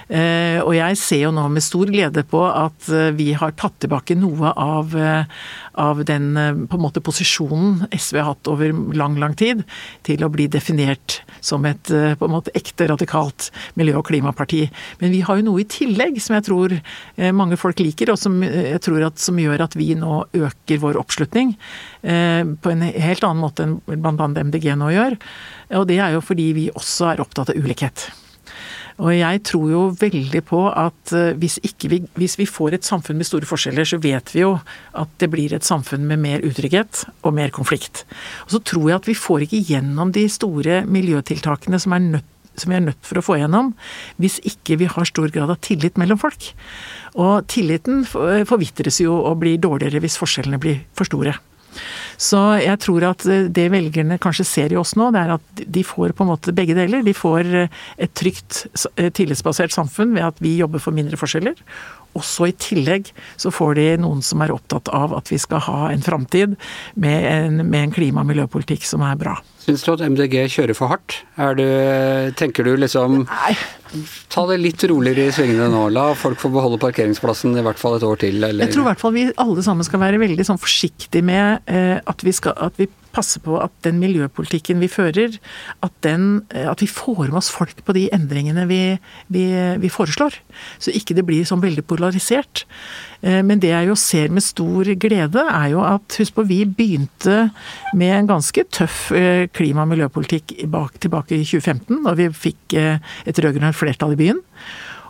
Eh, 0.09 0.59
og 0.63 0.75
jeg 0.77 0.99
ser 1.01 1.25
jo 1.27 1.35
nå 1.35 1.47
med 1.53 1.65
stor 1.65 1.91
glede 1.93 2.25
på 2.29 2.43
at 2.49 2.89
eh, 2.93 3.11
vi 3.17 3.33
har 3.39 3.57
tatt 3.59 3.79
tilbake 3.83 4.17
noe 4.19 4.53
av, 4.59 4.95
av 5.79 6.05
den 6.09 6.33
på 6.69 6.79
en 6.79 6.83
måte 6.83 7.03
posisjonen 7.05 7.87
SV 7.95 8.21
har 8.21 8.33
hatt 8.33 8.51
over 8.51 8.75
lang, 8.99 9.19
lang 9.21 9.37
tid, 9.39 9.65
til 10.07 10.25
å 10.25 10.31
bli 10.33 10.49
definert 10.51 11.21
som 11.45 11.65
et 11.69 11.89
på 11.89 12.27
en 12.27 12.33
måte 12.33 12.53
ekte 12.59 12.89
radikalt 12.91 13.49
miljø- 13.79 13.99
og 13.99 14.07
klimaparti. 14.09 14.65
Men 14.99 15.13
vi 15.15 15.21
har 15.21 15.39
jo 15.39 15.47
noe 15.49 15.63
i 15.63 15.69
tillegg 15.69 16.19
som 16.23 16.37
jeg 16.37 16.47
tror 16.49 16.75
eh, 16.75 17.33
mange 17.35 17.59
folk 17.61 17.81
liker, 17.83 18.13
og 18.13 18.21
som 18.21 18.41
eh, 18.47 18.73
jeg 18.75 18.83
tror 18.85 19.09
at, 19.11 19.19
som 19.23 19.39
gjør 19.41 19.67
at 19.67 19.77
vi 19.79 19.93
nå 19.99 20.21
øker 20.39 20.83
vår 20.83 21.01
oppslutning 21.01 21.55
eh, 22.03 22.43
på 22.45 22.75
en 22.75 22.87
helt 22.89 23.27
annen 23.27 23.43
måte 23.43 23.67
enn 23.67 23.79
bl.a. 23.89 24.31
MDG 24.49 24.73
nå 24.79 24.93
gjør. 24.95 25.19
Og 25.79 25.89
det 25.91 26.01
er 26.03 26.17
jo 26.17 26.25
fordi 26.25 26.51
vi 26.57 26.71
også 26.73 27.13
er 27.13 27.25
opptatt 27.25 27.53
av 27.53 27.61
ulikhet. 27.61 28.09
Og 28.99 29.13
jeg 29.15 29.43
tror 29.47 29.67
jo 29.71 29.83
veldig 29.95 30.41
på 30.49 30.65
at 30.71 31.13
hvis, 31.39 31.59
vi, 31.87 32.01
hvis, 32.19 32.35
vi, 32.41 32.47
får 32.51 32.75
et 32.75 32.87
samfunn 32.87 33.21
med 33.21 33.29
store 33.29 33.47
forskjeller, 33.47 33.87
så 33.87 34.01
vet 34.03 34.33
vi 34.35 34.43
jo 34.43 34.57
at 34.99 35.13
det 35.23 35.31
blir 35.31 35.55
et 35.55 35.67
samfunn 35.67 36.03
med 36.09 36.19
mer 36.25 36.43
utrygghet 36.47 37.05
og 37.23 37.37
mer 37.37 37.55
konflikt. 37.55 38.03
Og 38.49 38.57
så 38.57 38.63
tror 38.73 38.89
jeg 38.91 38.99
at 38.99 39.07
vi 39.11 39.15
får 39.19 39.47
ikke 39.47 39.63
gjennom 39.71 40.11
de 40.17 40.27
store 40.33 40.83
miljøtiltakene 40.91 41.79
som 41.79 41.95
er 41.95 42.05
nødt 42.17 42.35
som 42.59 42.73
vi 42.73 42.79
er 42.79 42.83
nødt 42.83 43.07
for 43.07 43.21
å 43.21 43.25
få 43.25 43.39
gjennom, 43.39 43.73
hvis 44.19 44.41
ikke 44.47 44.79
vi 44.81 44.89
har 44.91 45.07
stor 45.07 45.31
grad 45.35 45.53
av 45.55 45.61
tillit 45.65 45.99
mellom 46.01 46.21
folk. 46.21 46.51
Og 47.15 47.47
tilliten 47.51 48.05
forvitres 48.09 48.99
jo 49.05 49.15
og 49.21 49.39
blir 49.43 49.61
dårligere 49.63 50.03
hvis 50.03 50.19
forskjellene 50.21 50.61
blir 50.63 50.81
for 50.99 51.09
store. 51.09 51.37
Så 52.19 52.39
jeg 52.59 52.81
tror 52.83 53.05
at 53.13 53.23
det 53.55 53.69
velgerne 53.71 54.19
kanskje 54.19 54.47
ser 54.49 54.75
i 54.75 54.79
oss 54.81 54.97
nå, 54.99 55.13
det 55.15 55.21
er 55.23 55.37
at 55.37 55.63
de 55.79 55.85
får 55.87 56.17
på 56.19 56.27
en 56.27 56.33
måte 56.33 56.55
begge 56.57 56.75
deler. 56.75 57.05
De 57.07 57.15
får 57.15 57.53
et 57.55 58.15
trygt, 58.19 58.65
tillitsbasert 59.15 59.75
samfunn 59.75 60.17
ved 60.17 60.27
at 60.27 60.43
vi 60.43 60.57
jobber 60.59 60.83
for 60.83 60.97
mindre 60.97 61.21
forskjeller. 61.21 61.55
Også 62.17 62.49
i 62.49 62.55
tillegg 62.57 63.13
så 63.37 63.53
får 63.55 63.79
de 63.79 63.87
noen 64.03 64.23
som 64.25 64.41
er 64.45 64.55
opptatt 64.55 64.89
av 64.95 65.15
at 65.19 65.29
vi 65.33 65.39
skal 65.41 65.63
ha 65.69 65.81
en 65.93 66.05
framtid 66.05 66.57
med, 66.95 67.61
med 67.65 67.81
en 67.83 67.95
klima- 67.95 68.25
og 68.25 68.31
miljøpolitikk 68.31 68.87
som 68.89 69.05
er 69.07 69.19
bra. 69.21 69.37
Syns 69.69 69.85
du 69.85 69.91
at 69.93 70.01
MDG 70.01 70.47
kjører 70.49 70.77
for 70.77 70.89
hardt? 70.95 71.19
Du, 71.59 71.67
tenker 72.41 72.65
du 72.65 72.73
liksom 72.81 73.27
Nei. 73.29 73.53
Ta 74.33 74.45
det 74.49 74.59
litt 74.61 74.83
roligere 74.89 75.29
i 75.29 75.33
svingene 75.33 75.69
nå. 75.73 75.87
La 75.93 76.11
folk 76.17 76.41
få 76.41 76.51
beholde 76.53 76.77
parkeringsplassen 76.81 77.57
i 77.57 77.65
hvert 77.65 77.81
fall 77.81 77.97
et 77.97 78.05
år 78.05 78.21
til. 78.21 78.37
Eller? 78.37 78.67
Jeg 78.67 78.75
tror 78.75 78.85
i 78.85 78.89
hvert 78.91 79.01
fall 79.01 79.15
vi 79.15 79.27
alle 79.41 79.65
sammen 79.65 79.87
skal 79.87 80.03
være 80.03 80.21
veldig 80.21 80.45
sånn 80.45 80.61
forsiktige 80.61 81.25
med 81.25 81.69
eh, 81.73 81.97
at, 82.01 82.25
vi 82.25 82.35
skal, 82.37 82.57
at 82.69 82.77
vi 82.81 82.89
passer 83.15 83.43
på 83.45 83.59
at 83.61 83.73
den 83.87 83.99
miljøpolitikken 84.03 84.81
vi 84.83 84.91
fører, 84.91 85.37
at, 85.85 85.95
den, 86.07 86.43
eh, 86.55 86.69
at 86.71 86.83
vi 86.83 86.89
får 86.91 87.29
med 87.29 87.41
oss 87.41 87.51
folk 87.53 87.83
på 87.87 87.95
de 87.97 88.07
endringene 88.15 88.67
vi, 88.71 88.83
vi, 89.33 89.45
vi 89.83 89.93
foreslår. 89.93 90.37
Så 90.83 90.95
ikke 90.95 91.17
det 91.19 91.27
blir 91.29 91.47
sånn 91.49 91.65
veldig 91.65 91.85
polarisert. 91.89 92.65
Eh, 93.23 93.41
men 93.47 93.63
det 93.63 93.73
jeg 93.73 93.91
jo 93.91 93.99
ser 93.99 94.35
med 94.35 94.47
stor 94.47 94.93
glede, 95.01 95.45
er 95.45 95.73
jo 95.75 95.85
at 95.87 96.19
husk 96.21 96.37
på, 96.37 96.47
vi 96.49 96.63
begynte 96.69 97.49
med 97.99 98.15
en 98.17 98.33
ganske 98.35 98.67
tøff 98.75 99.09
eh, 99.17 99.47
klima- 99.55 99.87
og 99.87 99.93
miljøpolitikk 99.95 100.59
tilbake 101.03 101.41
i 101.41 101.47
2015, 101.47 102.05
da 102.07 102.15
vi 102.19 102.31
fikk 102.35 102.77
et 102.79 103.39
rød-grønt 103.41 103.77
flertall 103.77 104.15
i 104.15 104.21
byen. 104.21 104.45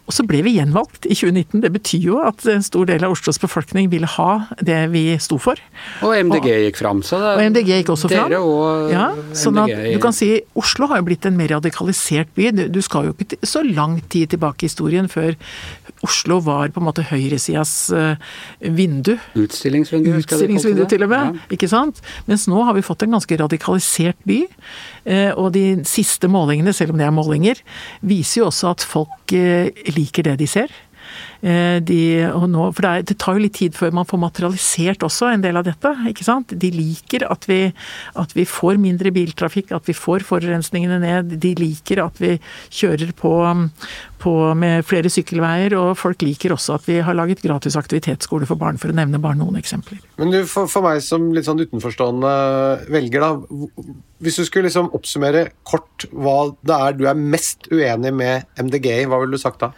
Og 0.09 0.14
så 0.16 0.25
ble 0.25 0.40
vi 0.47 0.55
gjenvalgt 0.57 1.05
i 1.05 1.12
2019. 1.12 1.61
Det 1.61 1.71
betyr 1.75 2.05
jo 2.07 2.21
at 2.25 2.44
en 2.49 2.64
stor 2.64 2.88
del 2.88 3.05
av 3.05 3.12
Oslos 3.12 3.37
befolkning 3.42 3.90
ville 3.92 4.09
ha 4.09 4.31
det 4.64 4.79
vi 4.94 5.03
sto 5.21 5.37
for. 5.42 5.61
Og 6.07 6.14
MDG 6.16 6.49
gikk 6.64 6.81
fram, 6.81 7.03
så 7.05 7.21
det 7.21 7.35
Og 7.37 7.42
MDG 7.53 7.73
gikk 7.83 7.92
også 7.92 8.09
fram. 8.09 8.33
Dere 8.33 8.40
og 8.40 8.88
ja, 8.94 9.11
sånn 9.37 9.61
at 9.61 9.75
du 9.75 9.99
kan 10.01 10.16
si 10.16 10.31
Oslo 10.59 10.88
har 10.88 11.03
jo 11.03 11.09
blitt 11.11 11.29
en 11.29 11.37
mer 11.37 11.53
radikalisert 11.59 12.33
by. 12.38 12.51
Du 12.73 12.81
skal 12.85 13.11
jo 13.11 13.16
ikke 13.21 13.37
så 13.44 13.61
lang 13.66 13.99
tid 14.09 14.33
tilbake 14.33 14.64
i 14.64 14.73
historien 14.73 15.12
før 15.12 15.37
Oslo 16.07 16.38
var 16.44 16.71
på 16.71 16.81
en 16.81 16.87
måte 16.87 17.03
høyresidas 17.09 17.73
eh, 17.94 18.35
vindu. 18.62 19.16
Utstillingsvindu, 19.38 20.12
Utstillingsvindu 20.21 20.85
til 20.90 21.05
og 21.07 21.11
med, 21.11 21.38
ja. 21.40 21.47
ikke 21.57 21.71
sant. 21.71 21.99
Mens 22.29 22.47
nå 22.51 22.61
har 22.66 22.77
vi 22.77 22.85
fått 22.87 23.03
en 23.05 23.16
ganske 23.16 23.38
radikalisert 23.40 24.21
by. 24.29 24.44
Eh, 25.09 25.31
og 25.35 25.51
de 25.57 25.81
siste 25.88 26.31
målingene, 26.31 26.75
selv 26.77 26.94
om 26.94 27.01
det 27.01 27.09
er 27.09 27.14
målinger, 27.14 27.62
viser 28.07 28.42
jo 28.42 28.51
også 28.53 28.73
at 28.77 28.87
folk 28.87 29.35
eh, 29.35 29.73
liker 29.99 30.31
det 30.31 30.39
de 30.41 30.49
ser. 30.51 30.73
Eh, 31.41 31.79
de, 31.87 32.27
nå, 32.51 32.65
for 32.75 32.83
det, 32.83 32.91
er, 32.91 33.05
det, 33.07 33.17
tar 33.23 33.37
jo 33.37 33.45
litt 33.45 33.55
tid 33.59 33.77
før 33.79 33.93
man 33.95 34.09
får 34.09 34.21
materialisert 34.23 35.05
også 35.07 35.31
en 35.31 35.45
del 35.45 35.59
av 35.61 35.67
dette. 35.69 35.93
ikke 36.11 36.27
sant? 36.27 36.51
De 36.51 36.71
liker 36.75 37.25
at 37.29 37.47
vi, 37.51 37.61
at 38.19 38.35
vi 38.37 38.47
får 38.49 38.81
mindre 38.83 39.13
biltrafikk, 39.15 39.73
at 39.77 39.89
vi 39.89 39.97
får 39.97 40.27
forurensningene 40.29 40.99
ned. 41.03 41.39
De 41.43 41.55
liker 41.59 42.03
at 42.03 42.19
vi 42.23 42.35
kjører 42.81 43.15
på, 43.19 43.33
på 44.23 44.35
med 44.59 44.87
flere 44.89 45.13
sykkelveier, 45.13 45.77
og 45.79 45.95
folk 46.01 46.27
liker 46.27 46.55
også 46.57 46.79
at 46.79 46.91
vi 46.91 47.01
har 47.07 47.19
laget 47.19 47.45
gratis 47.45 47.79
aktivitetsskole 47.79 48.49
for 48.49 48.61
barn, 48.61 48.81
for 48.81 48.93
å 48.93 48.99
nevne 48.99 49.23
bare 49.23 49.39
noen 49.39 49.61
eksempler. 49.61 50.03
Men 50.19 50.35
du, 50.35 50.43
for, 50.51 50.71
for 50.71 50.87
meg 50.87 51.03
som 51.07 51.31
litt 51.35 51.49
sånn 51.49 51.63
utenforstående 51.63 52.37
velger, 52.91 53.25
da. 53.25 53.67
Hvis 54.19 54.41
du 54.41 54.43
skulle 54.49 54.67
liksom 54.67 54.91
oppsummere 54.99 55.53
kort 55.69 56.09
hva 56.11 56.49
det 56.67 56.75
er 56.75 56.97
du 56.99 57.05
er 57.07 57.19
mest 57.19 57.69
uenig 57.71 58.11
med 58.11 58.49
MDG 58.59 58.89
i, 58.97 59.05
hva 59.07 59.21
ville 59.23 59.39
du 59.39 59.41
sagt 59.41 59.63
da? 59.63 59.71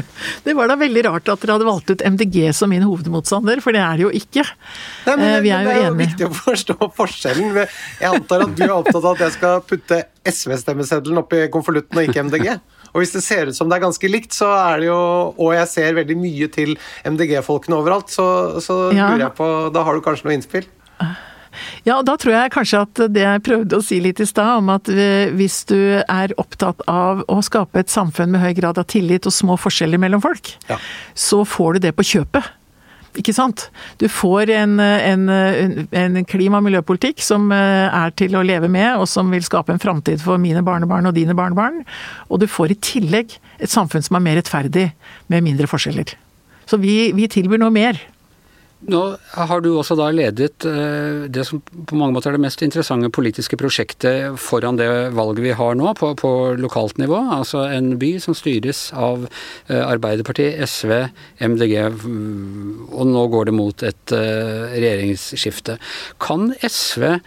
Det 0.46 0.54
var 0.56 0.70
da 0.70 0.76
veldig 0.78 1.04
rart 1.08 1.28
at 1.32 1.42
dere 1.42 1.56
hadde 1.56 1.68
valgt 1.68 1.90
ut 1.90 2.04
MDG 2.04 2.50
som 2.56 2.70
min 2.72 2.84
hovedmotstander, 2.86 3.60
for 3.64 3.76
det 3.76 3.82
er 3.82 3.98
det 3.98 4.06
jo 4.06 4.12
ikke. 4.14 4.44
Nei, 5.06 5.16
men, 5.16 5.26
eh, 5.28 5.40
Vi 5.44 5.52
er 5.54 5.66
jo 5.66 5.70
det 5.70 5.76
er 5.76 5.88
jo 5.88 5.98
viktig 6.00 6.28
å 6.28 6.32
forstå 6.36 6.90
forskjellen. 6.96 7.60
Jeg 8.00 8.10
antar 8.10 8.46
at 8.46 8.54
du 8.56 8.64
er 8.66 8.76
opptatt 8.76 9.02
av 9.02 9.12
at 9.14 9.26
jeg 9.26 9.36
skal 9.38 9.60
putte 9.66 10.00
SV-stemmeseddelen 10.26 11.22
oppi 11.22 11.44
konvolutten 11.52 12.00
og 12.00 12.08
ikke 12.08 12.26
MDG? 12.28 12.48
Og 12.92 13.02
hvis 13.02 13.12
det 13.12 13.22
ser 13.26 13.50
ut 13.50 13.56
som 13.56 13.68
det 13.68 13.76
er 13.76 13.84
ganske 13.84 14.08
likt, 14.08 14.32
så 14.32 14.48
er 14.56 14.80
det 14.80 14.86
jo 14.88 15.00
Og 15.36 15.50
jeg 15.52 15.68
ser 15.68 15.96
veldig 15.98 16.16
mye 16.16 16.48
til 16.52 16.76
MDG-folkene 17.04 17.76
overalt, 17.76 18.12
så, 18.14 18.26
så 18.64 18.86
ja. 18.96 19.10
lurer 19.10 19.26
jeg 19.26 19.34
på 19.36 19.48
Da 19.74 19.84
har 19.84 19.96
du 19.96 20.04
kanskje 20.04 20.28
noe 20.28 20.36
innspill? 20.38 20.68
Ja, 21.86 21.98
og 21.98 22.06
da 22.08 22.16
tror 22.20 22.36
jeg 22.36 22.54
kanskje 22.54 22.82
at 22.86 23.02
det 23.14 23.24
jeg 23.24 23.44
prøvde 23.46 23.78
å 23.78 23.84
si 23.84 24.00
litt 24.04 24.20
i 24.22 24.28
stad, 24.28 24.60
om 24.60 24.70
at 24.74 24.90
hvis 25.36 25.62
du 25.70 25.78
er 26.02 26.34
opptatt 26.40 26.82
av 26.90 27.24
å 27.30 27.40
skape 27.44 27.82
et 27.82 27.92
samfunn 27.92 28.32
med 28.34 28.42
høy 28.42 28.52
grad 28.58 28.80
av 28.80 28.88
tillit 28.90 29.26
og 29.28 29.34
små 29.34 29.58
forskjeller 29.60 30.00
mellom 30.02 30.22
folk, 30.24 30.54
ja. 30.70 30.78
så 31.14 31.42
får 31.46 31.76
du 31.76 31.86
det 31.88 31.96
på 31.96 32.06
kjøpet. 32.06 32.54
Ikke 33.16 33.32
sant? 33.32 33.68
Du 34.00 34.06
får 34.12 34.50
en, 34.52 34.76
en, 34.80 35.28
en 35.96 36.18
klima- 36.28 36.60
og 36.60 36.66
miljøpolitikk 36.66 37.22
som 37.24 37.48
eh, 37.54 37.86
er 37.88 38.12
til 38.18 38.36
å 38.36 38.44
leve 38.44 38.68
med, 38.72 38.98
og 39.00 39.08
som 39.10 39.30
vil 39.32 39.44
skape 39.44 39.72
en 39.72 39.82
framtid 39.82 40.20
for 40.22 40.40
mine 40.40 40.62
barnebarn 40.66 41.08
og 41.08 41.16
dine 41.16 41.36
barnebarn. 41.36 41.82
Og 42.28 42.42
du 42.42 42.46
får 42.50 42.74
i 42.74 42.80
tillegg 42.90 43.38
et 43.56 43.72
samfunn 43.72 44.04
som 44.04 44.18
er 44.18 44.26
mer 44.26 44.38
rettferdig, 44.40 44.90
med 45.32 45.46
mindre 45.46 45.68
forskjeller. 45.70 46.12
Så 46.68 46.78
vi, 46.82 47.12
vi 47.16 47.28
tilbyr 47.30 47.62
noe 47.62 47.72
mer. 47.72 47.98
Nå 48.86 49.00
har 49.34 49.62
du 49.64 49.72
også 49.74 49.96
da 49.98 50.06
ledet 50.14 50.62
eh, 50.68 51.24
det 51.32 51.42
som 51.48 51.58
på 51.58 51.96
mange 51.98 52.14
måter 52.14 52.30
er 52.30 52.36
det 52.36 52.44
mest 52.44 52.62
interessante 52.62 53.10
politiske 53.10 53.58
prosjektet 53.58 54.36
foran 54.38 54.78
det 54.78 54.86
valget 55.16 55.42
vi 55.42 55.54
har 55.58 55.74
nå, 55.78 55.90
på, 55.98 56.12
på 56.20 56.30
lokalt 56.60 57.00
nivå. 57.02 57.18
Altså 57.38 57.64
en 57.66 57.96
by 57.98 58.12
som 58.22 58.36
styres 58.38 58.88
av 58.94 59.26
eh, 59.26 59.82
Arbeiderpartiet, 59.82 60.62
SV, 60.70 60.94
MDG, 61.42 61.74
og 62.94 63.10
nå 63.10 63.26
går 63.34 63.50
det 63.50 63.56
mot 63.58 63.86
et 63.86 64.14
eh, 64.14 64.78
regjeringsskifte. 64.78 65.80
Kan 66.22 66.52
SV 66.62 67.18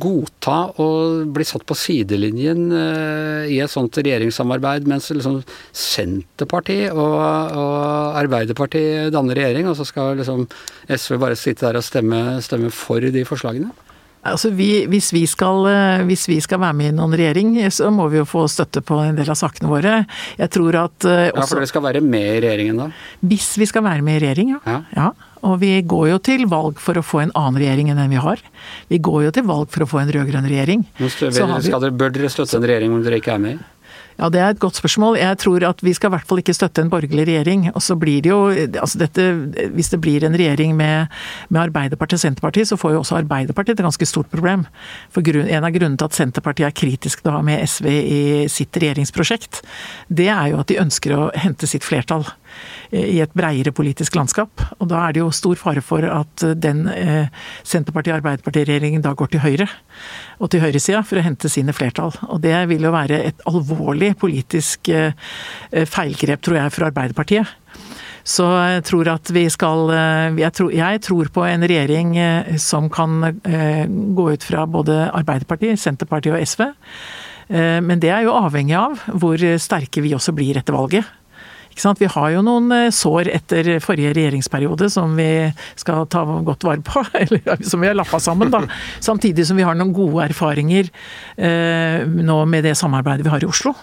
godta 0.00 0.56
å 0.80 0.88
bli 1.28 1.44
satt 1.44 1.66
på 1.68 1.76
sidelinjen 1.76 2.70
i 2.72 3.58
et 3.60 3.70
sånt 3.70 3.98
regjeringssamarbeid, 4.00 4.88
mens 4.88 5.10
liksom 5.12 5.42
Senterpartiet 5.76 6.96
og, 6.96 7.12
og 7.20 8.16
Arbeiderpartiet 8.22 9.12
danner 9.14 9.36
regjering, 9.38 9.68
og 9.68 9.76
så 9.76 9.84
skal 9.86 10.16
liksom 10.18 10.46
SV 10.98 11.18
bare 11.22 11.38
sitte 11.38 11.66
der 11.66 11.80
og 11.80 11.86
stemme, 11.86 12.20
stemme 12.44 12.70
for 12.74 13.04
de 13.14 13.24
forslagene? 13.28 13.72
Altså 14.24 14.48
vi, 14.56 14.86
hvis, 14.88 15.10
vi 15.12 15.26
skal, 15.28 15.66
eh, 15.68 16.04
hvis, 16.08 16.24
vi 16.30 16.38
skal, 16.40 16.62
være 16.62 16.76
med 16.78 16.94
i 16.94 16.94
noen 16.96 17.12
regjering, 17.12 17.58
så 17.68 17.90
må 17.92 18.06
vi 18.08 18.22
jo 18.22 18.24
få 18.24 18.46
støtte 18.48 18.80
på 18.80 18.96
en 19.02 19.18
del 19.18 19.28
av 19.28 19.36
sakene 19.36 19.68
våre. 19.68 19.98
Jeg 20.38 20.48
tror 20.54 20.78
at 20.80 20.96
også, 20.96 21.28
Ja, 21.28 21.44
For 21.44 21.60
dere 21.60 21.68
skal 21.68 21.84
være 21.84 22.00
med 22.00 22.30
i 22.30 22.40
regjeringen 22.46 22.80
da? 22.80 22.88
Hvis 23.20 23.52
vi 23.60 23.68
skal 23.68 23.84
være 23.84 24.06
med 24.06 24.16
i 24.16 24.24
regjering, 24.24 24.54
ja. 24.56 24.62
ja. 24.64 24.80
ja. 24.96 25.34
Og 25.44 25.58
vi 25.60 25.74
går 25.84 26.06
jo 26.08 26.18
til 26.24 26.46
valg 26.48 26.80
for 26.80 26.96
å 26.96 27.04
få 27.04 27.20
en 27.20 27.34
annen 27.36 27.60
regjering 27.60 27.90
enn 27.92 28.00
den 28.00 28.14
vi 28.14 28.20
har. 28.22 28.40
Vi 28.88 29.00
går 29.04 29.26
jo 29.26 29.34
til 29.36 29.44
valg 29.48 29.68
for 29.74 29.84
å 29.84 29.88
få 29.90 30.00
en 30.00 30.12
rød-grønn 30.14 30.48
regjering. 30.48 30.86
Men 30.96 31.12
skal 31.12 31.82
dere, 31.84 31.92
bør 31.92 32.14
dere 32.14 32.32
støtte 32.32 32.56
en 32.56 32.64
regjering 32.64 32.94
om 32.96 33.04
dere 33.04 33.20
ikke 33.20 33.36
er 33.36 33.42
med 33.42 33.58
i? 33.58 33.70
Ja, 34.18 34.28
Det 34.28 34.40
er 34.40 34.48
et 34.54 34.60
godt 34.62 34.76
spørsmål. 34.78 35.18
Jeg 35.18 35.38
tror 35.38 35.64
at 35.66 35.82
vi 35.82 35.92
skal 35.92 36.08
i 36.10 36.14
hvert 36.14 36.28
fall 36.28 36.38
ikke 36.38 36.54
støtte 36.54 36.82
en 36.82 36.90
borgerlig 36.90 37.26
regjering. 37.26 37.70
Og 37.74 37.82
så 37.82 37.96
blir 37.98 38.22
det 38.22 38.30
jo, 38.30 38.48
altså 38.80 38.98
dette, 38.98 39.22
Hvis 39.74 39.90
det 39.90 40.00
blir 40.00 40.24
en 40.24 40.36
regjering 40.38 40.76
med, 40.76 41.06
med 41.48 41.60
Arbeiderpartiet 41.60 42.18
og 42.18 42.20
Senterpartiet, 42.20 42.68
så 42.68 42.76
får 42.76 42.92
jo 42.92 42.98
også 42.98 43.16
Arbeiderpartiet 43.16 43.78
et 43.78 43.84
ganske 43.84 44.06
stort 44.06 44.30
problem. 44.30 44.66
For 45.10 45.22
grunn, 45.22 45.48
En 45.48 45.64
av 45.64 45.70
grunnene 45.70 45.98
til 45.98 46.04
at 46.04 46.14
Senterpartiet 46.14 46.66
er 46.66 46.78
kritisk 46.78 47.22
til 47.22 47.32
å 47.32 47.36
ha 47.38 47.42
med 47.42 47.66
SV 47.66 47.86
i 47.90 48.48
sitt 48.48 48.76
regjeringsprosjekt, 48.76 49.62
det 50.08 50.28
er 50.28 50.52
jo 50.52 50.60
at 50.60 50.68
de 50.68 50.78
ønsker 50.78 51.14
å 51.16 51.30
hente 51.34 51.66
sitt 51.66 51.84
flertall 51.84 52.24
i 52.94 53.18
et 53.22 53.32
breiere 53.34 53.72
politisk 53.74 54.14
landskap. 54.18 54.62
Og 54.78 54.88
da 54.90 55.00
er 55.04 55.14
det 55.14 55.22
jo 55.22 55.30
stor 55.34 55.58
fare 55.60 55.82
for 55.84 56.06
at 56.06 56.44
den 56.60 56.84
eh, 56.90 57.32
Senterparti-Arbeiderparti-regjeringen 57.66 59.02
da 59.04 59.14
går 59.18 59.32
til 59.32 59.42
høyre, 59.44 59.68
og 60.38 60.52
til 60.52 60.62
høyresida, 60.64 61.02
for 61.06 61.20
å 61.20 61.24
hente 61.24 61.50
sine 61.52 61.74
flertall. 61.76 62.14
Og 62.28 62.42
det 62.44 62.56
vil 62.70 62.86
jo 62.86 62.94
være 62.94 63.22
et 63.30 63.44
alvorlig 63.50 64.14
politisk 64.20 64.90
eh, 64.92 65.16
feilgrep, 65.72 66.44
tror 66.44 66.60
jeg, 66.62 66.74
for 66.74 66.88
Arbeiderpartiet. 66.90 67.60
Så 68.24 68.46
jeg 68.56 68.86
tror 68.88 69.10
at 69.12 69.34
vi 69.36 69.44
skal 69.52 69.90
eh, 69.92 70.38
jeg 70.40 70.56
tror, 70.56 70.72
jeg 70.72 71.02
tror, 71.04 71.34
på 71.34 71.44
en 71.48 71.68
regjering 71.68 72.16
som 72.62 72.88
kan 72.92 73.20
gå 73.34 74.30
ut 74.30 74.46
fra 74.46 74.64
både 74.70 75.04
Arbeiderpartiet, 75.10 75.80
Senterpartiet 75.80 76.36
og 76.36 76.48
SV. 76.48 76.66
Men 77.84 78.00
det 78.00 78.08
er 78.08 78.22
jo 78.24 78.32
avhengig 78.32 78.72
av 78.78 79.02
hvor 79.20 79.42
sterke 79.60 80.00
vi 80.00 80.14
også 80.16 80.32
blir 80.32 80.56
etter 80.56 80.72
valget. 80.72 81.04
Vi 81.74 82.10
har 82.10 82.30
jo 82.34 82.42
noen 82.46 82.72
eh, 82.74 82.90
sår 82.94 83.30
etter 83.34 83.70
forrige 83.84 84.14
regjeringsperiode 84.16 84.90
som 84.92 85.16
vi 85.18 85.50
skal 85.80 86.06
ta 86.12 86.24
godt 86.24 86.66
vare 86.66 86.84
på. 86.84 87.04
Eller 87.22 87.64
som 87.64 87.82
vi 87.82 87.90
har 87.90 87.98
lappa 87.98 88.20
sammen, 88.22 88.52
da. 88.52 88.64
Samtidig 89.04 89.46
som 89.48 89.58
vi 89.58 89.66
har 89.66 89.76
noen 89.78 89.94
gode 89.94 90.24
erfaringer 90.28 90.90
eh, 91.36 92.04
nå 92.04 92.38
med 92.50 92.68
det 92.68 92.76
samarbeidet 92.78 93.26
vi 93.26 93.34
har 93.34 93.44
i 93.44 93.50
Oslo. 93.50 93.74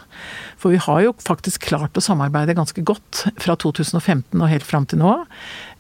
For 0.61 0.73
vi 0.75 0.81
har 0.81 1.01
jo 1.01 1.13
faktisk 1.17 1.65
klart 1.71 1.97
å 1.97 2.03
samarbeide 2.05 2.53
ganske 2.57 2.83
godt 2.85 3.23
fra 3.41 3.55
2015 3.57 4.37
og 4.37 4.49
helt 4.51 4.67
fram 4.67 4.85
til 4.89 5.01
nå. 5.01 5.15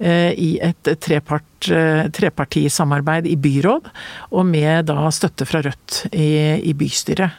Eh, 0.01 0.31
I 0.33 0.49
et 0.65 0.89
trepart, 1.05 1.69
eh, 1.69 2.07
trepartisamarbeid 2.09 3.29
i 3.29 3.37
byråd, 3.37 3.91
og 4.33 4.47
med 4.49 4.89
da 4.89 5.11
støtte 5.13 5.45
fra 5.45 5.61
Rødt 5.61 6.07
i, 6.09 6.57
i 6.65 6.73
bystyret. 6.73 7.37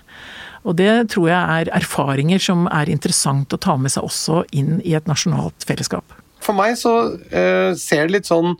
Og 0.63 0.77
det 0.79 0.91
tror 1.15 1.29
jeg 1.31 1.63
er 1.63 1.71
erfaringer 1.75 2.43
som 2.43 2.69
er 2.71 2.91
interessant 2.93 3.53
å 3.55 3.61
ta 3.61 3.75
med 3.81 3.93
seg 3.95 4.07
også 4.07 4.45
inn 4.55 4.79
i 4.87 4.95
et 4.99 5.09
nasjonalt 5.11 5.67
fellesskap. 5.67 6.15
For 6.43 6.55
meg 6.59 6.77
så 6.79 6.95
uh, 7.15 7.71
ser 7.79 8.07
det 8.07 8.19
litt 8.19 8.31
sånn 8.31 8.57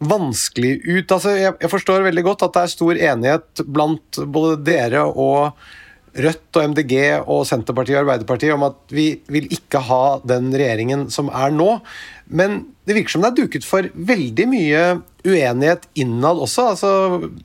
vanskelig 0.00 0.78
ut. 0.86 1.12
Altså, 1.12 1.34
jeg, 1.36 1.54
jeg, 1.60 1.70
forstår 1.70 2.06
veldig 2.06 2.24
godt 2.26 2.46
at 2.46 2.56
det 2.56 2.64
er 2.64 2.72
stor 2.72 3.00
enighet 3.10 3.62
blant 3.68 4.20
både 4.32 4.56
dere 4.64 5.04
og 5.04 5.60
Rødt 6.10 6.56
og 6.58 6.72
MDG 6.72 6.94
og 7.20 7.44
Senterpartiet 7.46 8.00
og 8.00 8.02
Arbeiderpartiet 8.02 8.54
om 8.56 8.64
at 8.66 8.78
vi 8.90 9.12
vil 9.30 9.46
ikke 9.54 9.82
ha 9.86 10.04
den 10.26 10.48
regjeringen 10.50 11.04
som 11.14 11.30
er 11.30 11.52
nå. 11.54 11.68
Men 12.34 12.64
det 12.86 12.96
virker 12.96 13.14
som 13.14 13.22
det 13.22 13.30
er 13.30 13.38
duket 13.44 13.66
for 13.66 13.86
veldig 13.94 14.46
mye 14.50 14.82
uenighet 15.22 15.84
innad 16.00 16.40
også, 16.42 16.64
altså 16.72 16.90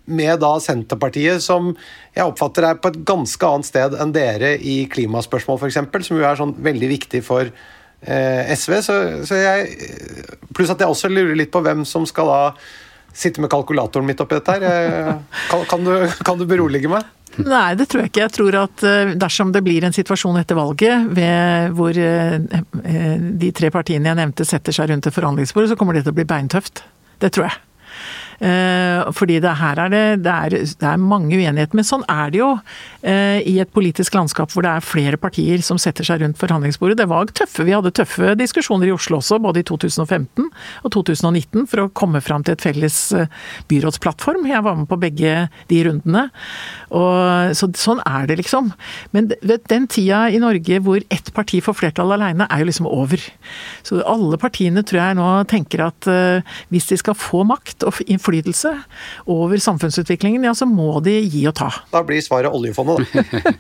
med 0.06 0.40
da 0.42 0.56
Senterpartiet, 0.64 1.44
som 1.46 1.74
jeg 2.16 2.26
oppfatter 2.26 2.70
er 2.70 2.80
på 2.82 2.90
et 2.90 3.02
ganske 3.06 3.52
annet 3.52 3.70
sted 3.70 3.98
enn 4.02 4.14
dere 4.16 4.56
i 4.58 4.78
klimaspørsmål, 4.90 5.60
f.eks., 5.60 6.08
som 6.08 6.18
jo 6.18 6.26
er 6.26 6.40
sånn 6.40 6.56
veldig 6.66 6.90
viktig 6.96 7.22
for 7.26 7.46
eh, 7.46 8.56
SV. 8.56 8.80
Så, 8.88 8.98
så 9.30 9.42
jeg, 9.44 9.78
pluss 10.56 10.74
at 10.74 10.82
jeg 10.82 10.90
også 10.90 11.12
lurer 11.12 11.38
litt 11.38 11.54
på 11.54 11.62
hvem 11.66 11.86
som 11.86 12.08
skal 12.10 12.32
da 12.32 12.42
sitte 13.16 13.44
med 13.44 13.52
kalkulatoren 13.52 14.08
mitt 14.08 14.20
oppi 14.24 14.40
dette 14.40 14.58
her. 14.58 15.22
Kan, 15.52 15.68
kan, 15.70 15.86
du, 15.86 15.94
kan 16.26 16.40
du 16.40 16.48
berolige 16.50 16.92
meg? 16.92 17.06
Nei, 17.44 17.76
det 17.76 17.90
tror 17.92 18.04
jeg 18.04 18.12
ikke. 18.12 18.24
Jeg 18.24 18.34
tror 18.38 18.58
at 18.62 18.84
eh, 18.88 19.14
dersom 19.20 19.52
det 19.56 19.64
blir 19.66 19.86
en 19.86 19.96
situasjon 19.96 20.40
etter 20.40 20.58
valget 20.58 21.10
hvor 21.76 21.98
eh, 22.00 22.36
eh, 22.40 23.16
de 23.44 23.52
tre 23.56 23.72
partiene 23.74 24.12
jeg 24.12 24.20
nevnte 24.22 24.48
setter 24.48 24.76
seg 24.76 24.92
rundt 24.92 25.10
et 25.10 25.16
forhandlingsbord, 25.16 25.68
så 25.72 25.78
kommer 25.80 25.98
det 25.98 26.06
til 26.06 26.16
å 26.16 26.20
bli 26.20 26.28
beintøft. 26.30 26.86
Det 27.20 27.34
tror 27.36 27.50
jeg. 27.50 27.62
Eh, 28.44 29.12
fordi 29.16 29.38
det 29.44 29.54
her 29.62 29.80
er 29.80 29.92
det, 29.92 30.04
det, 30.26 30.34
er, 30.34 30.56
det 30.82 30.90
er 30.90 31.02
mange 31.02 31.36
uenigheter. 31.38 31.76
Men 31.78 31.88
sånn 31.88 32.04
er 32.12 32.34
det 32.34 32.42
jo 32.42 32.52
eh, 33.06 33.40
i 33.48 33.58
et 33.64 33.72
politisk 33.76 34.18
landskap 34.18 34.52
hvor 34.52 34.66
det 34.66 34.74
er 34.74 34.86
flere 34.86 35.20
partier 35.22 35.64
som 35.66 35.80
setter 35.82 36.08
seg 36.08 36.24
rundt 36.24 36.40
forhandlingsbordet. 36.42 37.00
Det 37.00 37.10
var 37.12 37.32
tøffe, 37.32 37.66
Vi 37.68 37.76
hadde 37.76 37.94
tøffe 37.96 38.36
diskusjoner 38.40 38.90
i 38.90 38.96
Oslo 38.96 39.22
også, 39.22 39.40
både 39.44 39.64
i 39.64 39.68
2015 39.68 40.50
og 40.84 40.92
2019, 40.96 41.66
for 41.72 41.86
å 41.86 41.90
komme 41.96 42.22
fram 42.24 42.44
til 42.46 42.58
et 42.58 42.66
felles 42.66 43.00
eh, 43.16 43.32
byrådsplattform. 43.72 44.48
Jeg 44.52 44.66
var 44.66 44.80
med 44.80 44.90
på 44.92 45.00
begge 45.00 45.36
de 45.72 45.82
rundene. 45.88 46.28
Og, 46.96 47.56
så, 47.58 47.70
sånn 47.80 48.02
er 48.06 48.28
det, 48.30 48.40
liksom. 48.44 48.72
Men 49.16 49.32
den 49.44 49.88
tida 49.92 50.26
i 50.32 50.42
Norge 50.42 50.82
hvor 50.84 51.02
ett 51.14 51.32
parti 51.36 51.62
får 51.64 51.80
flertall 51.80 52.16
alene, 52.16 52.48
er 52.52 52.62
jo 52.62 52.70
liksom 52.70 52.90
over. 52.90 53.22
Så 53.86 54.02
alle 54.06 54.38
partiene 54.42 54.84
tror 54.86 55.02
jeg 55.02 55.18
nå 55.18 55.30
tenker 55.50 55.86
at 55.88 56.08
hvis 56.72 56.88
de 56.90 56.98
skal 57.00 57.18
få 57.18 57.44
makt 57.48 57.86
og 57.88 57.98
innflytelse 58.26 58.84
over 59.26 59.58
samfunnsutviklingen, 59.58 60.44
ja 60.44 60.54
så 60.56 60.66
må 60.66 61.00
de 61.04 61.20
gi 61.22 61.46
og 61.48 61.56
ta. 61.56 61.70
Da 61.92 62.04
blir 62.04 62.22
svaret 62.22 62.54
oljefondet, 62.54 63.06
da. 63.14 63.54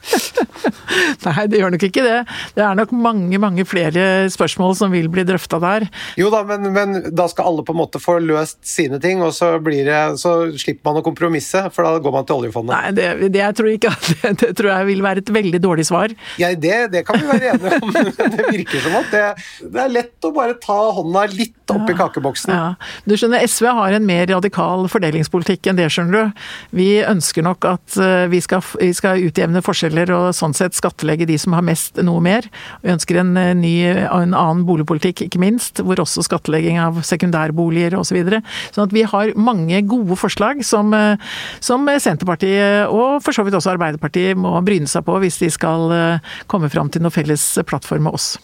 Nei, 1.25 1.45
det 1.49 1.59
gjør 1.59 1.73
nok 1.73 1.83
ikke 1.87 2.03
det. 2.05 2.19
Det 2.55 2.63
er 2.63 2.77
nok 2.77 2.91
mange, 2.95 3.37
mange 3.41 3.65
flere 3.67 4.29
spørsmål 4.31 4.75
som 4.77 4.93
vil 4.93 5.09
bli 5.11 5.25
drøfta 5.27 5.59
der. 5.61 5.87
Jo 6.19 6.29
da, 6.33 6.43
men, 6.47 6.69
men, 6.75 6.99
da 7.15 7.27
skal 7.31 7.49
alle 7.49 7.65
på 7.65 7.73
en 7.75 7.81
måte 7.81 8.01
få 8.01 8.17
løst 8.23 8.61
sine 8.67 8.99
ting, 9.03 9.23
og 9.25 9.33
så, 9.35 9.55
blir 9.63 9.85
det, 9.87 10.01
så 10.21 10.35
slipper 10.53 10.91
man 10.91 11.01
å 11.01 11.05
kompromisse, 11.05 11.65
for 11.75 11.87
da 11.87 11.99
går 12.03 12.15
man 12.15 12.27
til 12.27 12.39
oljefondet. 12.39 12.75
Nei, 12.75 12.93
det, 12.95 13.31
det 13.33 13.41
jeg 13.41 13.57
tror 13.59 13.71
ikke 13.73 13.93
det, 14.11 14.33
det, 14.41 14.51
tror 14.57 14.71
jeg 14.71 14.89
vil 14.91 15.03
være 15.05 15.25
et 15.25 15.33
veldig 15.39 15.61
dårlig 15.63 15.87
svar. 15.89 16.15
Ja, 16.41 16.51
det, 16.53 16.77
det 16.93 17.05
kan 17.07 17.19
vi 17.21 17.29
være 17.29 17.55
enige 17.55 17.81
om. 17.81 17.93
det 18.37 18.47
virker 18.51 18.85
som 18.85 18.97
at 19.01 19.11
det, 19.13 19.25
det, 19.65 19.81
er 19.85 19.93
lett 19.93 20.29
å 20.29 20.33
bare 20.35 20.57
ta 20.61 20.79
hånda 20.99 21.25
litt 21.33 21.75
opp 21.75 21.89
i 21.89 21.97
kakeboksen. 21.97 22.53
Ja. 22.55 23.01
Du 23.05 23.15
skjønner, 23.17 23.43
SV 23.45 23.69
har 23.81 23.97
en 23.97 24.07
mer 24.07 24.29
radikal 24.31 24.54
fordelingspolitikk 24.55 25.69
enn 25.69 25.79
det, 25.79 25.87
skjønner 25.93 26.15
du. 26.15 26.43
Vi 26.75 26.89
ønsker 27.05 27.45
nok 27.45 27.67
at 27.69 27.97
eh, 28.01 28.25
vi 28.31 28.41
skal, 28.43 28.63
vi 28.79 28.91
skal 28.95 29.23
utjevne 29.25 29.63
forskjeller 29.65 30.11
og 30.15 30.25
sånn 30.37 30.55
sett 30.57 30.77
skattlegge 30.77 31.27
de 31.29 31.37
som 31.41 31.55
har 31.57 31.65
mest, 31.65 31.99
noe 32.05 32.23
mer. 32.23 32.47
Vi 32.83 32.93
ønsker 32.93 33.21
en 33.21 33.35
eh, 33.39 33.53
ny, 33.57 33.75
en 34.05 34.33
annen 34.35 34.65
boligpolitikk, 34.67 35.25
ikke 35.27 35.41
minst, 35.41 35.83
hvor 35.83 36.01
også 36.01 36.25
skattlegging 36.25 36.79
av 36.81 37.01
sekundærboliger 37.05 37.97
osv. 37.99 38.13
Så 38.15 38.19
videre. 38.21 38.37
sånn 38.71 38.85
at 38.85 38.93
vi 38.95 39.01
har 39.03 39.33
mange 39.35 39.81
gode 39.89 40.15
forslag 40.15 40.61
som, 40.63 40.93
eh, 40.95 41.19
som 41.59 41.83
Senterpartiet 41.99 42.87
og 42.87 43.19
for 43.25 43.35
så 43.35 43.43
vidt 43.43 43.57
også 43.57 43.73
Arbeiderpartiet 43.73 44.39
må 44.39 44.53
bryne 44.63 44.87
seg 44.87 45.03
på 45.03 45.17
hvis 45.19 45.41
de 45.41 45.51
skal 45.51 45.91
komme 46.47 46.71
fram 46.71 46.87
til 46.93 47.03
noe 47.03 47.11
felles 47.11 47.55
plattform 47.67 48.07
med 48.07 48.15
oss. 48.15 48.35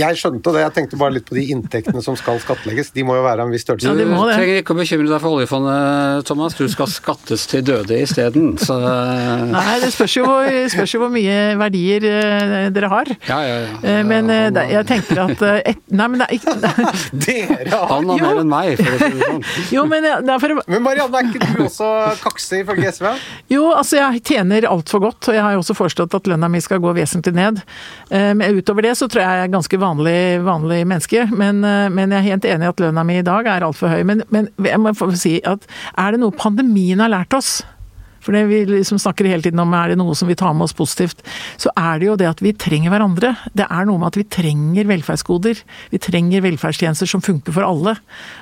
Jeg 0.00 0.20
skjønte 0.20 0.54
det, 0.54 0.62
jeg 0.64 0.74
tenkte 0.76 0.98
bare 1.00 1.16
litt 1.18 1.26
på 1.28 1.36
de 1.36 1.44
inntektene 1.52 2.00
som 2.04 2.16
skal 2.18 2.40
skattlegges. 2.42 2.92
De 2.94 3.04
må 3.06 3.18
jo 3.18 3.24
være 3.24 3.44
av 3.44 3.50
en 3.50 3.54
viss 3.54 3.64
størrelse. 3.66 3.90
Ja, 3.90 3.96
de 3.98 4.06
må 4.08 4.24
det. 4.24 4.34
Du 4.34 4.40
trenger 4.40 4.60
ikke 4.62 4.74
å 4.74 4.78
bekymre 4.80 5.10
deg 5.10 5.22
for 5.22 5.36
oljefondet, 5.38 6.26
Thomas. 6.28 6.56
Du 6.58 6.66
skal 6.72 6.88
skattes 6.92 7.46
til 7.50 7.64
døde 7.66 7.98
isteden. 8.00 8.54
Så... 8.60 8.76
Nei, 9.50 9.76
det 9.82 9.90
spørs 9.94 10.16
jo, 10.16 10.26
spørs 10.72 10.94
jo, 10.94 11.02
hvor 11.02 11.12
mye 11.12 11.36
verdier 11.60 12.06
eh, 12.08 12.68
dere 12.74 12.90
har. 12.92 13.10
Ja, 13.28 13.40
ja, 13.44 13.58
ja. 13.66 13.74
Eh, 13.84 14.00
men 14.06 14.30
eh, 14.32 14.48
jeg 14.72 14.86
tenker 14.88 15.22
at 15.26 15.44
et, 15.60 15.82
Nei, 15.90 16.06
men 16.12 16.22
det 16.22 16.28
er 16.28 16.36
ikke 16.38 16.54
Dere 17.26 17.70
har 17.74 17.90
Han 17.90 18.10
har 18.12 18.22
mer 18.22 18.40
enn 18.42 18.50
meg, 18.50 18.72
for 18.80 18.96
å 18.96 19.00
si 19.00 19.10
det 19.16 19.28
sånn. 19.28 19.44
Jo, 19.74 19.84
men, 19.90 20.06
for... 20.42 20.56
men 20.70 20.84
Marianne, 20.84 21.20
er 21.20 21.30
ikke 21.30 21.50
du 21.50 21.64
også 21.66 21.90
kakse 22.22 22.62
ifølge 22.62 22.92
SV? 22.96 23.08
Jo, 23.52 23.66
altså 23.74 24.00
jeg 24.00 24.22
tjener 24.30 24.68
altfor 24.70 25.02
godt, 25.04 25.30
og 25.30 25.36
jeg 25.36 25.44
har 25.44 25.56
jo 25.56 25.62
også 25.64 25.76
foreslått 25.76 26.16
at 26.16 26.30
lønna 26.30 26.50
mi 26.52 26.62
skal 26.62 26.80
gå 26.82 26.94
vesentlig 26.96 27.34
ned. 27.36 27.60
Men 28.10 28.58
utover 28.58 28.84
det 28.86 28.94
så 28.98 29.08
tror 29.10 29.22
jeg 29.22 29.40
jeg 29.40 29.48
er 29.48 29.52
ganske 29.52 29.80
vanlig, 29.80 29.89
vanlig 30.46 30.84
menneske, 30.86 31.26
men, 31.32 31.64
eh, 31.64 31.88
men, 31.90 32.10
jeg 32.10 32.18
er 32.18 32.28
helt 32.30 32.44
enig 32.44 32.68
i 32.68 32.70
at 32.70 32.80
lønna 32.80 33.04
mi 33.04 33.18
i 33.18 33.26
dag 33.26 33.46
er 33.46 33.66
altfor 33.66 33.88
høy. 33.92 34.04
Men, 34.06 34.22
men 34.30 34.48
jeg 34.64 34.80
må 34.80 34.94
få 34.96 35.10
si 35.18 35.38
at 35.48 35.66
er 35.98 36.12
det 36.12 36.22
noe 36.22 36.36
pandemien 36.36 37.00
har 37.00 37.12
lært 37.12 37.34
oss? 37.36 37.60
For 38.20 38.36
det 38.36 38.44
vi 38.50 38.60
liksom 38.68 39.00
snakker 39.00 39.28
hele 39.28 39.44
tiden 39.44 39.60
om 39.62 39.72
er 39.76 39.92
det 39.92 39.98
noe 40.00 40.14
som 40.16 40.28
vi 40.28 40.36
tar 40.38 40.52
med 40.56 40.66
oss 40.66 40.76
positivt, 40.76 41.22
så 41.60 41.72
er 41.78 42.00
det 42.00 42.08
jo 42.08 42.16
det 42.20 42.28
at 42.28 42.42
vi 42.44 42.52
trenger 42.52 42.92
hverandre. 42.92 43.32
Det 43.56 43.64
er 43.64 43.88
noe 43.88 44.00
med 44.00 44.10
at 44.10 44.18
vi 44.20 44.26
trenger 44.28 44.90
velferdsgoder. 44.90 45.62
Vi 45.92 46.02
trenger 46.04 46.44
velferdstjenester 46.44 47.08
som 47.08 47.24
funker 47.24 47.56
for 47.56 47.66
alle, 47.66 47.96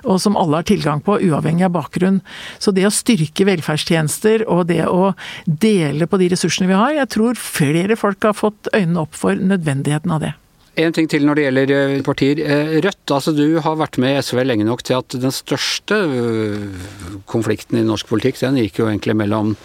og 0.04 0.18
som 0.22 0.38
alle 0.38 0.60
har 0.60 0.68
tilgang 0.68 1.02
på, 1.04 1.20
uavhengig 1.30 1.68
av 1.68 1.76
bakgrunn. 1.78 2.20
Så 2.58 2.74
det 2.74 2.88
å 2.88 2.94
styrke 2.94 3.46
velferdstjenester 3.48 4.48
og 4.50 4.66
det 4.72 4.82
å 4.90 5.12
dele 5.46 6.10
på 6.10 6.20
de 6.20 6.32
ressursene 6.34 6.70
vi 6.70 6.78
har, 6.78 6.96
jeg 6.98 7.14
tror 7.14 7.38
flere 7.38 7.98
folk 7.98 8.26
har 8.26 8.36
fått 8.36 8.72
øynene 8.74 9.06
opp 9.06 9.14
for 9.18 9.38
nødvendigheten 9.38 10.18
av 10.18 10.26
det. 10.26 10.34
En 10.78 10.94
ting 10.94 11.08
til 11.10 11.26
når 11.26 11.38
det 11.38 11.44
gjelder 11.48 11.74
eh, 11.74 12.00
partier. 12.06 12.40
Eh, 12.44 12.72
Rødt, 12.84 13.10
altså 13.10 13.34
du 13.34 13.58
har 13.64 13.78
vært 13.80 13.98
med 13.98 14.14
i 14.14 14.22
SV 14.22 14.44
lenge 14.46 14.66
nok 14.68 14.84
til 14.86 15.00
at 15.00 15.16
den 15.18 15.34
største 15.34 15.96
øh, 16.06 16.82
konflikten 17.30 17.80
i 17.80 17.86
norsk 17.86 18.06
politikk, 18.10 18.38
den 18.44 18.60
gikk 18.62 18.78
jo 18.82 18.90
egentlig 18.90 19.16
mellom 19.18 19.56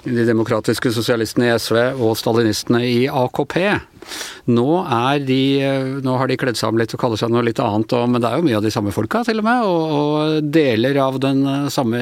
de 0.00 0.22
demokratiske 0.24 0.92
sosialistene 0.94 1.50
i 1.50 1.56
SV 1.60 1.76
og 2.00 2.14
stalinistene 2.16 2.84
i 2.86 3.02
AKP. 3.10 3.56
Nå, 4.54 4.68
er 4.80 5.18
de, 5.26 5.42
nå 6.06 6.14
har 6.16 6.30
de 6.30 6.38
kledd 6.40 6.56
seg 6.56 6.70
om 6.70 6.80
litt 6.80 6.94
og 6.96 7.02
kaller 7.02 7.20
seg 7.20 7.34
noe 7.34 7.44
litt 7.44 7.60
annet, 7.60 7.92
og, 7.98 8.06
men 8.08 8.22
det 8.22 8.30
er 8.30 8.40
jo 8.40 8.46
mye 8.46 8.56
av 8.62 8.64
de 8.64 8.72
samme 8.72 8.94
folka 8.96 9.20
til 9.28 9.42
og 9.42 9.48
med, 9.50 9.66
og, 9.66 9.98
og 9.98 10.48
deler 10.54 11.02
av 11.04 11.20
den 11.20 11.44
samme 11.74 12.00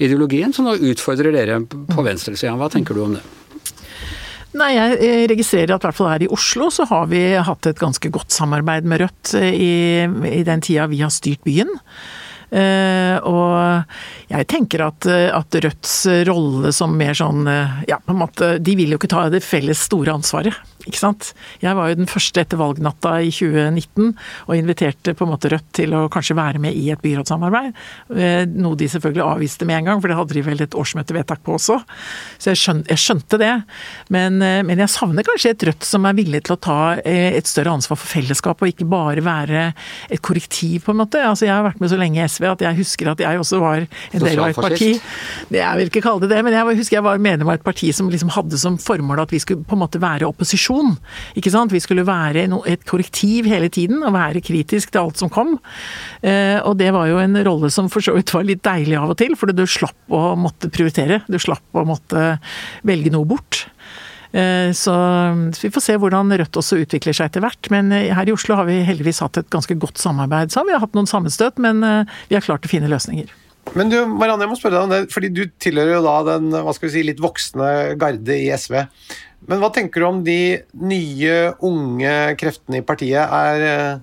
ideologien. 0.00 0.56
Så 0.56 0.64
nå 0.64 0.78
utfordrer 0.94 1.36
dere 1.36 1.60
på 1.68 2.06
venstresida. 2.06 2.56
Hva 2.56 2.70
tenker 2.72 2.96
du 2.96 3.04
om 3.04 3.18
det? 3.18 3.26
Nei, 4.58 4.72
jeg 4.74 5.28
registrerer 5.30 5.76
at 5.76 5.84
hvert 5.86 5.94
fall 5.94 6.10
her 6.10 6.24
i 6.26 6.30
Oslo 6.34 6.70
så 6.74 6.86
har 6.90 7.06
vi 7.12 7.22
hatt 7.38 7.68
et 7.70 7.78
ganske 7.78 8.10
godt 8.10 8.34
samarbeid 8.34 8.88
med 8.88 9.04
Rødt 9.04 9.36
i, 9.38 10.02
i 10.26 10.42
den 10.46 10.64
tida 10.64 10.88
vi 10.90 11.04
har 11.04 11.12
styrt 11.14 11.44
byen. 11.46 11.70
Uh, 12.50 13.14
og 13.30 14.32
jeg 14.32 14.48
tenker 14.50 14.82
at, 14.88 15.06
at, 15.06 15.58
Rødts 15.62 15.92
rolle 16.26 16.72
som 16.74 16.96
mer 16.98 17.14
sånn 17.14 17.46
Ja, 17.46 18.00
på 18.02 18.10
en 18.10 18.18
måte 18.18 18.48
De 18.58 18.74
vil 18.74 18.90
jo 18.90 18.98
ikke 18.98 19.10
ta 19.12 19.28
det 19.30 19.44
felles 19.46 19.84
store 19.86 20.16
ansvaret. 20.18 20.58
Ikke 20.88 21.00
sant? 21.00 21.32
Jeg 21.60 21.76
var 21.76 21.90
jo 21.90 21.98
den 21.98 22.08
første 22.08 22.40
etter 22.40 22.60
valgnatta 22.60 23.16
i 23.20 23.30
2019 23.34 24.14
og 24.46 24.54
inviterte 24.56 25.12
på 25.16 25.26
en 25.26 25.32
måte 25.34 25.50
Rødt 25.50 25.66
til 25.76 25.92
å 25.96 26.04
kanskje 26.12 26.36
være 26.38 26.60
med 26.62 26.76
i 26.78 26.90
et 26.92 27.00
byrådssamarbeid. 27.02 27.72
Eh, 28.14 28.44
noe 28.48 28.78
de 28.78 28.86
selvfølgelig 28.88 29.24
avviste 29.24 29.66
med 29.68 29.80
en 29.80 29.90
gang, 29.90 30.00
for 30.00 30.10
det 30.10 30.18
hadde 30.18 30.36
de 30.36 30.44
vel 30.46 30.62
et 30.62 30.76
årsmøtevedtak 30.78 31.42
på 31.44 31.56
også. 31.56 31.80
Så 32.38 32.52
jeg 32.52 32.60
skjønte, 32.60 32.92
jeg 32.92 33.02
skjønte 33.02 33.40
det. 33.40 33.52
Men, 34.14 34.38
eh, 34.46 34.60
men, 34.66 34.80
jeg 34.80 34.92
savner 34.94 35.26
kanskje 35.26 35.54
et 35.54 35.66
Rødt 35.70 35.88
som 35.88 36.06
er 36.08 36.16
villig 36.16 36.44
til 36.46 36.56
å 36.56 36.60
ta 36.62 36.78
eh, 37.02 37.36
et 37.36 37.50
større 37.50 37.74
ansvar 37.76 37.98
for 37.98 38.12
fellesskapet, 38.14 38.62
og 38.62 38.72
ikke 38.72 38.88
bare 38.88 39.24
være 39.26 39.66
et 40.08 40.22
korrektiv, 40.22 40.86
på 40.86 40.94
en 40.94 41.02
måte. 41.02 41.20
Altså, 41.20 41.48
jeg 41.48 41.54
har 41.56 41.66
vært 41.66 41.82
med 41.82 41.92
så 41.92 41.98
lenge 42.00 42.20
i 42.22 42.28
SV 42.28 42.48
at 42.52 42.64
jeg 42.64 42.80
husker 42.80 43.12
at 43.12 43.24
jeg 43.26 43.42
også 43.42 43.60
var 43.60 43.84
en 43.84 44.24
del 44.24 44.40
av 44.40 44.52
et 44.52 44.62
parti. 44.62 44.92
Jeg 45.50 45.80
vil 45.80 45.90
ikke 45.90 46.04
kalle 46.06 46.24
det 46.24 46.32
det, 46.32 46.40
men 46.46 46.56
jeg 46.56 46.80
husker 46.80 47.00
jeg 47.00 47.06
var 47.06 47.20
medlem 47.20 47.50
av 47.50 47.58
et 47.58 47.66
parti 47.66 47.90
som 47.96 48.08
liksom 48.12 48.32
hadde 48.36 48.60
som 48.60 48.78
formål 48.80 49.24
at 49.26 49.34
vi 49.34 49.42
skulle 49.42 49.66
på 49.66 49.76
en 49.76 49.82
måte 49.82 50.00
være 50.02 50.28
opposisjon 50.30 50.69
opposisjon. 50.70 50.96
Ikke 51.38 51.52
sant? 51.52 51.72
Vi 51.72 51.80
skulle 51.82 52.06
være 52.06 52.46
et 52.68 52.84
korrektiv 52.88 53.48
hele 53.50 53.68
tiden 53.68 54.02
og 54.02 54.14
være 54.14 54.42
kritisk 54.44 54.92
til 54.92 55.02
alt 55.02 55.18
som 55.18 55.30
kom. 55.30 55.58
Eh, 56.22 56.58
og 56.64 56.78
det 56.78 56.92
var 56.92 57.08
jo 57.08 57.18
en 57.18 57.36
rolle 57.44 57.70
som 57.70 57.90
for 57.90 58.00
så 58.00 58.14
vidt 58.16 58.32
var 58.34 58.46
litt 58.46 58.62
deilig 58.62 58.96
av 58.98 59.10
og 59.10 59.18
til, 59.18 59.36
for 59.36 59.50
du 59.50 59.66
slapp 59.66 60.10
å 60.10 60.36
måtte 60.38 60.70
prioritere. 60.70 61.22
Du 61.28 61.38
slapp 61.38 61.74
å 61.74 61.86
måtte 61.86 62.38
velge 62.86 63.12
noe 63.12 63.26
bort. 63.28 63.66
Eh, 64.32 64.70
så 64.76 64.94
vi 65.58 65.72
får 65.74 65.82
se 65.82 65.96
hvordan 65.98 66.30
Rødt 66.38 66.60
også 66.60 66.78
utvikler 66.84 67.16
seg 67.16 67.30
etter 67.30 67.44
hvert. 67.44 67.70
Men 67.70 67.92
eh, 67.92 68.10
her 68.14 68.28
i 68.28 68.34
Oslo 68.34 68.58
har 68.58 68.68
vi 68.68 68.80
heldigvis 68.86 69.22
hatt 69.24 69.40
et 69.42 69.50
ganske 69.52 69.76
godt 69.80 70.00
samarbeid. 70.00 70.52
Så 70.52 70.62
har 70.62 70.70
vi 70.70 70.80
hatt 70.80 70.98
noen 70.98 71.10
sammenstøt, 71.10 71.60
men 71.62 71.82
vi 72.28 72.38
har 72.38 72.44
klart 72.46 72.66
å 72.66 72.70
finne 72.70 72.90
løsninger. 72.90 73.30
Men 73.76 73.90
du, 73.90 73.98
Marianne, 74.08 74.42
jeg 74.46 74.50
må 74.50 74.56
spørre 74.58 74.78
deg 74.78 74.86
om 74.86 74.92
det, 74.92 75.00
fordi 75.12 75.28
du 75.30 75.44
tilhører 75.62 75.98
jo 75.98 76.02
da 76.02 76.14
den 76.32 76.48
hva 76.50 76.72
skal 76.74 76.88
vi 76.88 76.94
si, 76.94 77.02
litt 77.06 77.20
voksne 77.22 77.68
garde 78.00 78.34
i 78.34 78.48
SV. 78.50 78.80
Men 79.48 79.60
hva 79.62 79.70
tenker 79.72 80.02
du 80.02 80.06
om 80.08 80.20
de 80.24 80.60
nye, 80.84 81.36
unge 81.64 82.14
kreftene 82.40 82.80
i 82.80 82.86
partiet? 82.86 83.22
Er, 83.24 83.64
eh, 83.64 83.98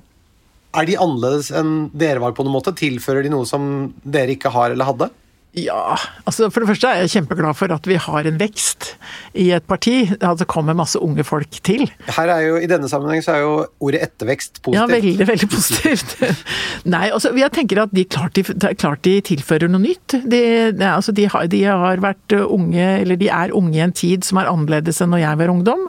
er 0.81 0.89
de 0.89 0.97
annerledes 0.97 1.51
enn 1.53 1.89
dere 1.93 2.23
var 2.23 2.33
på 2.33 2.45
noen 2.45 2.57
måte? 2.57 2.75
Tilfører 2.77 3.25
de 3.25 3.33
noe 3.33 3.45
som 3.49 3.93
dere 4.03 4.33
ikke 4.33 4.53
har 4.53 4.73
eller 4.73 4.89
hadde? 4.89 5.11
Ja, 5.57 5.95
altså 6.29 6.51
for 6.53 6.61
det 6.61 6.69
første 6.69 6.89
er 6.91 7.01
jeg 7.01 7.11
kjempeglad 7.15 7.57
for 7.57 7.71
at 7.73 7.87
vi 7.89 7.95
har 7.97 8.27
en 8.29 8.35
vekst 8.37 8.91
i 9.33 9.47
et 9.55 9.65
parti. 9.65 9.95
At 10.21 10.37
det 10.41 10.47
kommer 10.51 10.77
masse 10.77 10.99
unge 11.01 11.25
folk 11.25 11.57
til. 11.65 11.87
Her 12.13 12.33
er 12.33 12.43
jo, 12.45 12.59
I 12.61 12.69
denne 12.69 12.89
sammenheng 12.91 13.23
så 13.25 13.33
er 13.33 13.41
jo 13.41 13.53
ordet 13.81 14.03
ettervekst 14.05 14.61
positivt. 14.61 14.77
Ja, 14.77 14.85
veldig, 14.91 15.27
veldig 15.31 15.49
positivt. 15.49 16.13
Nei, 16.93 17.07
altså 17.09 17.33
jeg 17.37 17.53
tenker 17.55 17.81
at 17.87 17.95
de 17.95 18.05
klart, 18.05 18.37
de, 18.37 18.75
klart 18.77 19.03
de 19.07 19.15
tilfører 19.31 19.71
noe 19.71 19.81
nytt. 19.81 20.19
De, 20.29 20.43
altså 20.91 21.15
de, 21.17 21.25
har, 21.33 21.49
de, 21.49 21.63
har, 21.65 22.03
vært 22.05 22.37
unge, 22.43 22.85
eller 23.01 23.17
de 23.17 23.31
er 23.33 23.55
unge 23.57 23.79
i 23.79 23.83
en 23.87 23.95
tid 23.97 24.27
som 24.27 24.41
er 24.41 24.51
annerledes 24.51 25.01
enn 25.01 25.13
når 25.15 25.25
jeg 25.25 25.41
var 25.41 25.55
ungdom. 25.55 25.87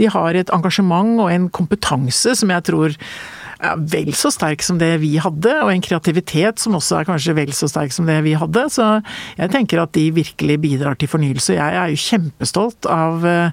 De 0.00 0.10
har 0.10 0.42
et 0.42 0.52
engasjement 0.54 1.22
og 1.22 1.30
en 1.30 1.48
kompetanse 1.54 2.34
som 2.40 2.50
jeg 2.50 2.66
tror 2.66 2.98
ja, 2.98 2.98
vel 3.60 4.12
så 4.16 4.30
sterk 4.34 4.62
som 4.64 4.78
det 4.80 4.92
vi 5.02 5.14
hadde, 5.22 5.52
og 5.62 5.70
en 5.72 5.84
kreativitet 5.84 6.60
som 6.62 6.76
også 6.78 7.00
er 7.00 7.08
kanskje 7.08 7.36
vel 7.36 7.52
så 7.56 7.68
sterk 7.70 7.94
som 7.94 8.08
det 8.08 8.18
vi 8.26 8.34
hadde. 8.38 8.66
Så 8.72 8.88
jeg 9.38 9.52
tenker 9.52 9.82
at 9.82 9.94
de 9.96 10.08
virkelig 10.14 10.58
bidrar 10.62 10.98
til 11.00 11.10
fornyelse. 11.10 11.56
Jeg 11.56 11.78
er 11.80 11.92
jo 11.92 12.00
kjempestolt 12.00 12.88
av, 12.90 13.24
eh, 13.26 13.50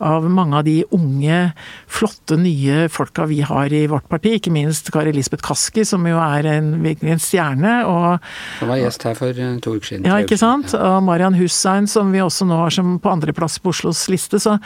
av 0.00 0.28
mange 0.30 0.58
av 0.58 0.64
de 0.66 0.76
unge, 0.94 1.40
flotte, 1.86 2.38
nye 2.40 2.88
folka 2.92 3.28
vi 3.30 3.40
har 3.46 3.72
i 3.72 3.86
vårt 3.90 4.08
parti. 4.08 4.36
Ikke 4.38 4.52
minst 4.54 4.90
Kari 4.94 5.12
Elisabeth 5.14 5.44
Kaski, 5.46 5.84
som 5.84 6.06
jo 6.06 6.18
er 6.18 6.46
en, 6.56 6.82
virkelig 6.84 7.14
en 7.16 7.22
stjerne. 7.22 7.74
Og, 7.90 8.18
som 8.58 8.72
var 8.72 8.82
gjest 8.82 9.08
her 9.08 9.18
for 9.18 9.30
eh, 9.30 9.54
to 9.64 9.76
uker 9.78 9.94
siden. 9.94 10.08
Ja, 10.10 10.18
ikke 10.22 10.40
sant. 10.40 10.74
Og 10.74 10.98
Marian 11.06 11.38
Hussein, 11.38 11.88
som 11.90 12.12
vi 12.14 12.22
også 12.24 12.48
nå 12.48 12.58
har 12.64 12.74
som 12.74 12.98
på 12.98 13.12
andreplass 13.12 13.60
på 13.62 13.72
Oslos 13.74 14.06
liste. 14.12 14.40
Så 14.42 14.58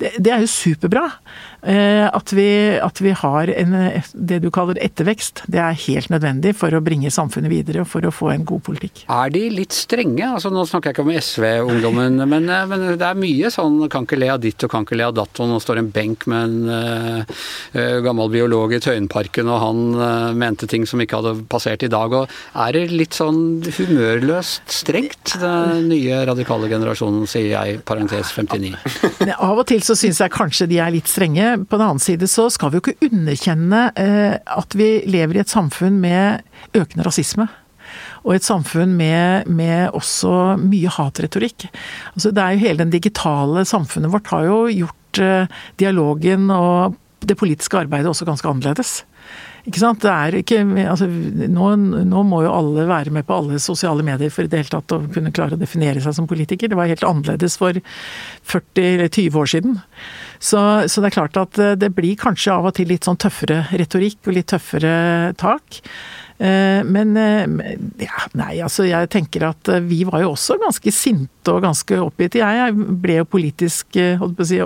det, 0.00 0.14
det 0.22 0.32
er 0.32 0.44
jo 0.44 0.50
superbra. 0.50 1.08
Eh, 1.66 2.06
at 2.06 2.32
vi, 2.36 2.48
at 2.78 3.00
vi 3.02 3.12
har 3.16 3.50
en, 3.50 3.76
det 4.14 4.35
det 4.36 4.44
du 4.44 4.52
kaller 4.54 4.78
ettervekst, 4.84 5.44
det 5.50 5.60
er 5.62 5.76
helt 5.86 6.10
nødvendig 6.12 6.54
for 6.58 6.74
å 6.74 6.82
bringe 6.84 7.12
samfunnet 7.12 7.52
videre 7.52 7.82
og 7.82 7.90
for 7.90 8.06
å 8.06 8.12
få 8.14 8.30
en 8.34 8.46
god 8.48 8.62
politikk. 8.66 9.04
Er 9.12 9.32
de 9.34 9.44
litt 9.52 9.74
strenge? 9.76 10.24
Altså 10.26 10.52
Nå 10.52 10.64
snakker 10.68 10.92
jeg 10.92 10.96
ikke 10.96 11.06
om 11.06 11.12
SV-ungdommen, 11.16 12.20
men, 12.32 12.48
eh, 12.52 12.66
men, 12.70 12.86
det 13.00 13.08
er 13.08 13.20
mye 13.20 13.52
sånn 13.52 13.80
kan 13.92 14.06
ikke 14.06 14.20
le 14.20 14.30
av 14.34 14.42
ditt 14.42 14.62
og 14.66 14.72
kan 14.72 14.86
ikke 14.86 14.98
le 14.98 15.08
av 15.08 15.16
datt, 15.16 15.42
og 15.42 15.50
nå 15.50 15.60
står 15.62 15.82
en 15.82 15.90
benk 15.92 16.26
med 16.30 16.46
en 16.46 16.70
uh, 16.70 18.00
gammel 18.04 18.30
biolog 18.32 18.74
i 18.76 18.80
Tøyenparken, 18.82 19.48
og 19.52 19.62
han 19.62 19.82
uh, 19.98 20.34
mente 20.36 20.68
ting 20.70 20.86
som 20.88 21.00
ikke 21.02 21.20
hadde 21.20 21.34
passert 21.50 21.84
i 21.86 21.90
dag. 21.92 22.12
og 22.12 22.32
Er 22.54 22.76
det 22.76 22.84
litt 22.92 23.16
sånn 23.16 23.62
humørløst 23.64 24.72
strengt, 24.72 25.36
den 25.40 25.88
nye 25.90 26.22
radikale 26.28 26.70
generasjonen, 26.70 27.26
sier 27.30 27.52
jeg, 27.52 27.80
parentes 27.86 28.32
59? 28.36 28.74
Av 29.46 29.56
og 29.56 29.66
til 29.68 29.82
så 29.84 29.96
syns 29.98 30.20
jeg 30.22 30.34
kanskje 30.34 30.68
de 30.70 30.80
er 30.82 30.92
litt 30.94 31.10
strenge. 31.10 31.54
På 31.68 31.78
den 31.78 31.86
annen 31.86 32.02
side 32.02 32.28
så 32.30 32.48
skal 32.52 32.72
vi 32.72 32.80
jo 32.80 32.84
ikke 32.84 33.10
underkjenne 33.10 33.82
eh, 33.98 34.25
at 34.44 34.76
vi 34.78 34.90
lever 35.08 35.38
i 35.38 35.42
et 35.44 35.52
samfunn 35.52 36.00
med 36.02 36.44
økende 36.76 37.06
rasisme. 37.06 37.48
Og 38.26 38.34
et 38.34 38.46
samfunn 38.46 38.96
med, 38.98 39.46
med 39.46 39.94
også 39.94 40.56
mye 40.58 40.90
hatretorikk. 40.90 41.68
Altså 42.14 42.32
det 42.34 42.42
er 42.42 42.56
jo 42.56 42.64
Hele 42.64 42.82
den 42.82 42.94
digitale 42.94 43.64
samfunnet 43.68 44.12
vårt 44.12 44.30
har 44.32 44.48
jo 44.48 44.58
gjort 44.72 45.20
eh, 45.22 45.52
dialogen 45.78 46.50
og 46.50 46.96
det 47.26 47.38
politiske 47.38 47.78
arbeidet 47.78 48.10
også 48.10 48.26
ganske 48.28 48.48
annerledes. 48.50 49.04
Ikke 49.66 49.80
sant? 49.82 49.98
Det 50.04 50.10
er 50.12 50.36
ikke, 50.38 50.60
altså, 50.86 51.08
nå, 51.10 51.70
nå, 52.06 52.20
må 52.28 52.42
jo 52.44 52.52
alle 52.54 52.84
være 52.86 53.10
med 53.14 53.26
på 53.26 53.34
alle 53.40 53.58
sosiale 53.62 54.04
medier 54.06 54.30
for 54.30 54.46
i 54.46 54.50
det 54.50 54.60
hele 54.60 54.72
tatt 54.76 54.94
å 54.94 55.00
kunne 55.10 55.32
klare 55.34 55.58
å 55.58 55.60
definere 55.60 56.02
seg 56.04 56.14
som 56.14 56.28
politiker. 56.30 56.70
Det 56.70 56.78
var 56.78 56.90
helt 56.90 57.02
annerledes 57.06 57.58
for 57.58 57.80
40 58.46 58.86
eller 58.92 59.10
20 59.10 59.40
år 59.42 59.50
siden. 59.50 59.80
Så, 60.38 60.60
så 60.86 61.02
det 61.02 61.10
er 61.10 61.16
klart 61.16 61.40
at 61.40 61.58
eh, 61.62 61.74
det 61.80 61.90
blir 61.96 62.14
kanskje 62.20 62.54
av 62.54 62.70
og 62.70 62.76
til 62.78 62.92
litt 62.92 63.08
sånn 63.08 63.18
tøffere 63.18 63.64
retorikk 63.72 64.30
og 64.30 64.38
litt 64.38 64.50
tøffere 64.54 64.94
tak. 65.40 65.80
Eh, 66.38 66.84
men 66.84 67.16
eh, 67.16 67.76
ja, 68.04 68.26
nei, 68.36 68.58
altså 68.60 68.84
jeg 68.84 69.08
tenker 69.12 69.46
at 69.48 69.70
eh, 69.72 69.80
vi 69.80 70.02
var 70.04 70.20
jo 70.20 70.34
også 70.34 70.58
ganske 70.60 70.92
sinte 70.92 71.52
og 71.52 71.62
ganske 71.64 71.96
oppgitt. 72.02 72.36
Jeg 72.40 72.74
ble 72.74 73.20
jo 73.20 73.28
politisk 73.30 73.96
si, 73.96 74.58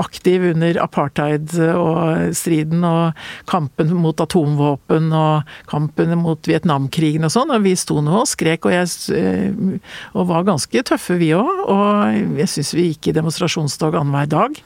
aktiv 0.00 0.46
under 0.52 0.78
apartheid 0.80 1.50
og 1.74 2.34
striden 2.38 2.86
og 2.86 3.18
kampen 3.50 3.90
mot 3.98 4.22
atomvåpen 4.22 5.10
og 5.12 5.56
kampen 5.70 6.14
mot 6.20 6.48
Vietnamkrigen 6.48 7.26
og 7.26 7.34
sånn. 7.34 7.52
Og 7.52 7.66
vi 7.66 7.74
sto 7.76 7.98
nå 8.04 8.22
og 8.22 8.30
skrek 8.30 8.70
og, 8.70 8.76
jeg, 8.76 9.80
og 10.14 10.30
var 10.30 10.46
ganske 10.46 10.84
tøffe 10.86 11.18
vi 11.20 11.32
òg. 11.36 11.64
Og 11.66 12.38
jeg 12.40 12.52
syns 12.54 12.72
vi 12.78 12.88
gikk 12.92 13.10
i 13.10 13.16
demonstrasjonstog 13.18 13.98
annenhver 13.98 14.30
dag. 14.38 14.62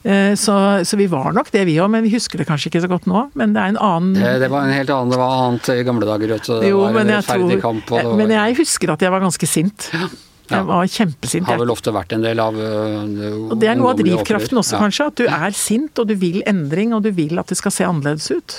Så, 0.00 0.54
så, 0.88 0.96
vi 0.96 1.04
var 1.12 1.34
nok 1.36 1.50
det 1.52 1.66
vi 1.68 1.74
òg, 1.76 1.90
men 1.92 2.00
vi 2.06 2.14
husker 2.14 2.40
det 2.40 2.46
kanskje 2.48 2.70
ikke 2.70 2.80
så 2.80 2.88
godt 2.88 3.04
nå. 3.10 3.26
Men 3.36 3.52
det 3.52 3.60
er 3.60 3.74
en 3.74 3.80
annen 3.84 4.14
Det, 4.16 4.30
det 4.40 4.48
var 4.48 4.64
en 4.64 4.72
helt 4.72 4.92
annen, 4.94 5.12
det 5.12 5.18
var 5.20 5.34
annet 5.42 5.59
annet 5.68 5.82
i 5.82 5.86
gamle 5.86 6.08
dager. 6.08 6.34
Vet, 6.36 6.50
det 6.62 6.72
jo, 6.72 6.80
var 6.84 6.96
men 6.96 7.12
jeg, 7.14 7.26
tror, 7.28 7.54
kamp, 7.62 7.92
var... 7.92 8.10
men 8.18 8.34
jeg 8.34 8.58
husker 8.60 8.94
at 8.96 9.06
jeg 9.06 9.14
var 9.14 9.24
ganske 9.24 9.48
sint. 9.50 9.88
Ja. 9.94 10.08
Jeg 10.50 10.66
var 10.66 10.86
kjempesint. 10.90 11.46
Har 11.46 11.60
vel 11.60 11.70
ofte 11.70 11.92
vært 11.94 12.14
en 12.16 12.24
del 12.24 12.40
av 12.42 12.56
uh, 12.58 13.52
Og 13.52 13.52
Det 13.60 13.68
er 13.70 13.76
noe 13.78 13.92
av 13.92 14.00
drivkraften 14.00 14.58
også, 14.58 14.74
ja. 14.76 14.80
kanskje. 14.82 15.06
At 15.12 15.20
du 15.20 15.28
er 15.30 15.54
sint, 15.54 16.00
og 16.02 16.08
du 16.10 16.16
vil 16.18 16.40
endring, 16.48 16.94
og 16.96 17.04
du 17.06 17.12
vil 17.14 17.38
at 17.38 17.52
det 17.52 17.58
skal 17.60 17.74
se 17.74 17.86
annerledes 17.86 18.30
ut. 18.34 18.56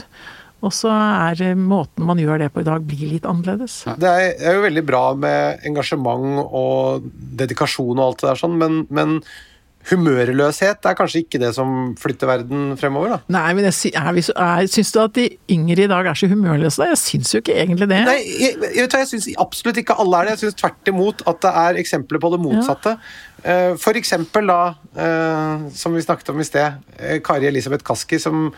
Og 0.62 0.74
så 0.78 0.92
er 0.94 1.56
måten 1.58 2.06
man 2.06 2.20
gjør 2.22 2.44
det 2.44 2.52
på 2.54 2.62
i 2.62 2.68
dag, 2.68 2.84
blir 2.86 3.16
litt 3.16 3.26
annerledes. 3.28 3.82
Det 4.00 4.12
er 4.12 4.60
jo 4.60 4.66
veldig 4.68 4.84
bra 4.86 5.04
med 5.18 5.66
engasjement 5.68 6.44
og 6.46 7.08
dedikasjon 7.42 7.98
og 7.98 8.06
alt 8.06 8.22
det 8.22 8.30
der 8.30 8.42
sånn, 8.44 8.60
men, 8.62 8.84
men 8.94 9.18
humørløshet 9.90 10.86
er 10.86 10.98
kanskje 10.98 11.24
ikke 11.24 11.40
det 11.42 11.52
som 11.56 11.94
flytter 12.00 12.30
verden 12.30 12.76
fremover, 12.80 13.16
da? 13.16 13.20
Nei, 13.34 13.54
men 13.58 13.68
jeg, 13.68 13.94
jeg, 13.96 14.26
jeg, 14.30 14.72
syns 14.76 14.94
du 14.94 15.00
at 15.02 15.16
de 15.18 15.28
yngre 15.56 15.88
i 15.88 15.90
dag 15.92 16.12
er 16.12 16.20
så 16.20 16.30
humørløse? 16.32 16.88
Jeg 16.92 17.02
syns 17.02 17.34
jo 17.34 17.42
ikke 17.42 17.58
egentlig 17.58 17.90
det. 17.90 18.02
Nei, 18.08 18.18
jeg, 18.42 18.60
jeg, 18.78 18.88
jeg 18.94 19.10
syns 19.10 19.30
absolutt 19.42 19.82
ikke 19.82 19.98
alle 20.04 20.20
er 20.20 20.30
det. 20.30 20.38
Jeg 20.38 20.44
syns 20.46 20.60
tvert 20.62 20.94
imot 20.94 21.26
at 21.30 21.42
det 21.46 21.54
er 21.64 21.82
eksempler 21.82 22.22
på 22.22 22.34
det 22.36 22.42
motsatte. 22.44 22.96
Ja. 22.98 23.31
Eh, 23.44 23.76
for 23.82 23.98
eksempel 23.98 24.50
da, 24.52 24.76
eh, 24.96 25.70
som 25.74 25.94
vi 25.94 26.02
snakket 26.02 26.30
om 26.30 26.42
i 26.42 26.46
sted, 26.46 26.74
eh, 26.98 27.20
Kari 27.26 27.48
Elisabeth 27.48 27.84
Kaski, 27.84 28.20
som, 28.20 28.52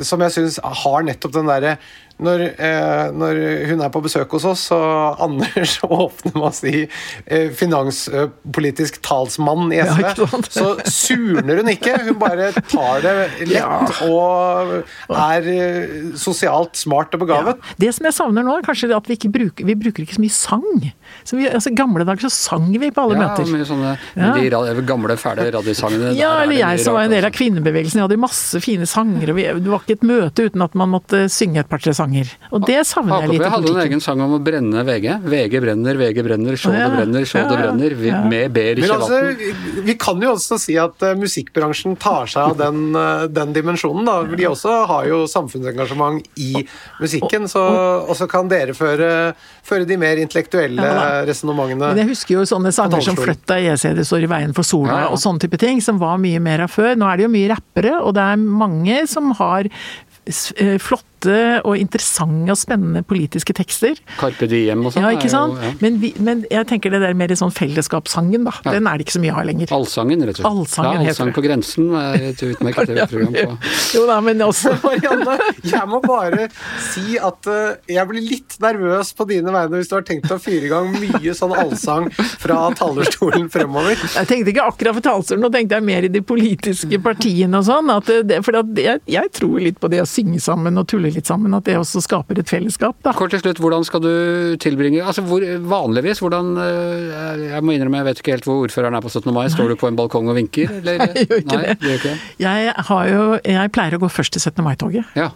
som 0.00 0.20
jeg 0.20 0.36
syns 0.36 0.60
har 0.62 1.02
nettopp 1.02 1.34
den 1.34 1.50
derre 1.50 1.78
når, 2.18 2.42
eh, 2.58 3.08
når, 3.14 3.38
hun 3.70 3.82
er 3.84 3.90
på 3.94 4.02
besøk 4.02 4.32
hos 4.34 4.46
oss, 4.48 4.64
og 4.74 5.20
Anders 5.24 5.76
åpner 5.86 6.34
med 6.34 6.46
å 6.48 6.52
si 6.54 6.72
eh, 6.82 7.50
finanspolitisk 7.54 9.00
talsmann 9.06 9.70
i 9.74 9.80
SV, 9.84 10.02
ja, 10.02 10.40
så 10.50 10.72
surner 10.82 11.62
hun 11.62 11.70
ikke. 11.72 11.94
Hun 12.08 12.18
bare 12.20 12.50
tar 12.58 13.04
det 13.04 13.14
lett 13.46 13.54
ja. 13.54 13.68
og 14.08 14.74
er 15.14 15.48
eh, 15.52 15.96
sosialt 16.18 16.78
smart 16.78 17.14
og 17.14 17.22
begavet. 17.22 17.62
Ja. 17.62 17.78
Det 17.86 17.92
som 17.96 18.08
jeg 18.10 18.18
savner 18.18 18.46
nå, 18.46 18.58
er 18.58 18.66
kanskje 18.66 18.90
at 18.96 19.10
vi 19.10 19.18
ikke 19.18 19.32
bruker, 19.38 19.68
vi 19.68 19.78
bruker 19.78 20.04
ikke 20.04 20.18
så 20.18 20.24
mye 20.24 20.34
sang. 20.34 20.68
Så 21.22 21.38
vi, 21.38 21.46
altså, 21.46 21.72
gamle 21.76 22.06
dager 22.08 22.26
så 22.26 22.34
sang 22.34 22.66
vi 22.74 22.90
på 22.90 23.06
alle 23.06 23.20
møter. 23.20 23.46
Ja, 23.46 23.54
mye 23.54 23.68
sånne 23.68 23.94
de 24.34 24.86
gamle, 24.88 25.18
fæle 25.20 25.48
radiosangene. 25.54 26.12
Ja, 26.18 26.34
eller 26.42 26.58
jeg 26.58 26.84
som 26.84 26.98
var 26.98 27.08
en 27.08 27.14
del 27.14 27.28
av 27.28 27.34
kvinnebevegelsen. 27.36 28.02
Jeg 28.02 28.08
hadde 28.08 28.20
masse 28.20 28.62
fine 28.64 28.88
sanger. 28.88 29.32
og 29.32 29.62
Det 29.62 29.72
var 29.72 29.84
ikke 29.84 29.98
et 30.00 30.08
møte 30.08 30.48
uten 30.48 30.66
at 30.66 30.76
man 30.78 30.92
måtte 30.92 31.24
synge 31.32 31.62
et 31.62 31.70
par-tre 31.70 31.94
sanger 31.94 32.08
sanger. 32.08 32.32
Og 32.54 32.64
det 32.66 32.78
savner 32.88 33.24
jeg 33.24 33.32
litt 33.32 33.44
i 33.44 33.50
hadde 33.52 33.72
en 33.72 33.80
egen 33.84 34.02
sang 34.02 34.22
om 34.24 34.34
å 34.36 34.40
brenne 34.42 34.82
VG. 34.86 35.08
VG 35.28 35.60
brenner, 35.62 35.98
VG 36.00 36.22
brenner, 36.26 36.58
så 36.60 36.72
det 36.74 36.86
brenner, 36.94 37.26
så 37.28 37.44
det 37.44 37.58
brenner. 37.60 37.96
Vi, 37.98 38.12
med 38.32 38.54
ber 38.54 38.80
ikke 38.80 38.96
altså. 38.96 39.20
Vi 39.86 39.96
kan 40.00 40.22
jo 40.24 40.32
også 40.34 40.58
si 40.60 40.76
at 40.80 41.04
uh, 41.04 41.14
musikkbransjen 41.18 41.98
tar 42.00 42.30
seg 42.30 42.52
av 42.52 42.58
den, 42.60 42.80
uh, 42.96 43.26
den 43.30 43.54
dimensjonen. 43.56 44.08
da. 44.08 44.18
De 44.38 44.48
også 44.48 44.74
har 44.90 45.08
jo 45.10 45.22
samfunnsengasjement 45.30 46.24
i 46.40 46.64
musikken, 47.02 47.48
så 47.50 47.64
også 48.08 48.28
kan 48.30 48.50
dere 48.50 48.76
føre, 48.76 49.32
føre 49.66 49.88
de 49.88 49.98
mer 50.00 50.20
intellektuelle 50.22 50.84
ja, 50.84 51.08
resonnementene. 51.28 51.94
Jeg 51.98 52.12
husker 52.12 52.38
jo 52.38 52.46
sånne 52.48 52.72
sanger 52.74 53.04
som 53.04 53.18
'Flytt 53.18 53.44
deg, 53.50 53.68
jeg 53.72 53.96
det 53.98 54.06
står 54.18 54.26
i 54.26 54.32
veien 54.34 54.54
for 54.56 54.66
sola' 54.66 54.90
ja, 54.90 55.00
ja. 55.06 55.12
og 55.14 55.22
sånne 55.22 55.44
type 55.44 55.58
ting, 55.58 55.80
som 55.84 55.98
var 56.02 56.18
mye 56.18 56.40
mer 56.42 56.66
av 56.66 56.74
før. 56.74 56.96
Nå 56.98 57.06
er 57.08 57.16
det 57.16 57.28
jo 57.28 57.34
mye 57.34 57.54
rappere, 57.54 57.94
og 58.02 58.14
det 58.18 58.24
er 58.24 58.36
mange 58.36 59.06
som 59.06 59.32
har 59.38 59.70
flotte 60.28 60.78
flott 60.82 61.04
flotte 61.18 61.62
og 61.66 61.76
interessante 61.78 62.52
og 62.52 62.58
spennende 62.58 63.02
politiske 63.02 63.52
tekster. 63.54 63.98
Carpe 64.18 64.46
Diem 64.48 64.84
og 64.86 64.92
sånn. 64.92 65.04
Ja, 65.04 65.12
ikke 65.16 65.30
sant. 65.30 65.56
Jo, 65.58 65.62
ja. 65.62 65.74
men, 65.80 65.98
vi, 66.00 66.12
men, 66.18 66.44
jeg 66.50 66.66
tenker 66.68 66.90
det 66.90 67.00
der 67.02 67.14
mer 67.14 67.34
sånn 67.34 67.52
fellesskapssangen, 67.52 68.44
da. 68.46 68.54
Ja. 68.64 68.74
Den 68.76 68.86
er 68.86 68.98
det 68.98 69.06
ikke 69.06 69.16
så 69.18 69.22
mye 69.22 69.34
av 69.34 69.46
lenger. 69.48 69.72
Allsangen, 69.74 70.22
rett 70.22 70.38
og 70.38 70.42
slett. 70.42 70.50
Allsangen, 70.50 71.02
ja, 71.02 71.12
Allsang 71.12 71.32
på 71.34 71.44
grensen 71.44 71.90
er 71.98 72.28
et 72.30 72.42
utmerket 72.42 72.88
TV-program 72.92 73.34
på 73.34 73.72
Jo 73.98 74.04
da, 74.08 74.18
men 74.24 74.42
også 74.44 74.74
Marianne, 74.82 75.38
jeg 75.74 75.90
må 75.90 76.00
bare 76.04 76.48
si 76.88 77.18
at 77.18 77.50
uh, 77.50 77.78
jeg 77.88 78.10
blir 78.10 78.24
litt 78.24 78.58
nervøs 78.62 79.12
på 79.16 79.26
dine 79.28 79.54
vegne 79.54 79.80
hvis 79.80 79.90
du 79.90 79.96
har 79.98 80.06
tenkt 80.06 80.30
å 80.32 80.38
fyre 80.42 80.68
i 80.68 80.72
gang 80.72 80.90
mye 80.94 81.34
sånn 81.36 81.54
allsang 81.56 82.08
fra 82.14 82.60
talerstolen 82.78 83.48
fremover. 83.52 83.98
Jeg 83.98 84.30
tenkte 84.30 84.54
ikke 84.54 84.68
akkurat 84.68 84.98
for 84.98 85.08
talerstolen, 85.08 85.44
nå 85.44 85.52
tenkte 85.54 85.78
jeg 85.78 85.88
mer 85.88 86.06
i 86.06 86.12
de 86.12 86.22
politiske 86.24 87.00
partiene 87.02 87.60
og 87.60 87.66
sånn. 87.68 87.92
for 88.44 88.60
jeg, 88.78 89.02
jeg 89.08 89.34
tror 89.34 89.58
litt 89.62 89.80
på 89.80 89.90
det 89.92 90.02
å 90.02 90.08
synge 90.08 90.40
sammen 90.42 90.78
og 90.80 90.88
tulle 90.90 91.07
spiller 91.08 91.20
litt 91.22 91.30
sammen, 91.30 91.54
at 91.56 91.66
det 91.66 91.76
også 91.78 92.02
skaper 92.04 92.38
et 92.40 92.50
fellesskap. 92.50 92.96
Da. 93.04 93.14
Kort 93.16 93.32
til 93.32 93.40
slutt, 93.42 93.60
hvordan 93.62 93.86
skal 93.86 94.02
du 94.04 94.56
tilbringe 94.60 95.02
altså 95.04 95.24
hvor, 95.26 95.44
Vanligvis, 95.68 96.20
hvordan 96.22 96.54
eh, 96.60 97.44
Jeg 97.54 97.64
må 97.64 97.74
innrømme, 97.74 98.00
jeg 98.02 98.08
vet 98.08 98.22
ikke 98.22 98.36
helt 98.36 98.48
hvor 98.48 98.62
ordføreren 98.66 98.98
er 98.98 99.04
på 99.04 99.12
17. 99.12 99.32
mai. 99.34 99.48
Står 99.52 99.72
du 99.72 99.76
på 99.80 99.88
en 99.88 99.98
balkong 99.98 100.28
og 100.28 100.38
vinker, 100.38 100.70
eller? 100.78 101.00
Nei, 101.00 101.10
jeg 101.16 101.28
gjør 101.28 101.42
ikke 101.44 101.58
Nei, 101.58 101.66
det. 101.66 101.98
Ikke. 101.98 102.14
Jeg, 102.44 102.72
har 102.90 103.12
jo, 103.12 103.26
jeg 103.42 103.74
pleier 103.74 103.98
å 103.98 104.02
gå 104.04 104.10
først 104.12 104.36
til 104.36 104.44
17. 104.44 104.64
mai-toget. 104.66 105.12
Ja. 105.18 105.30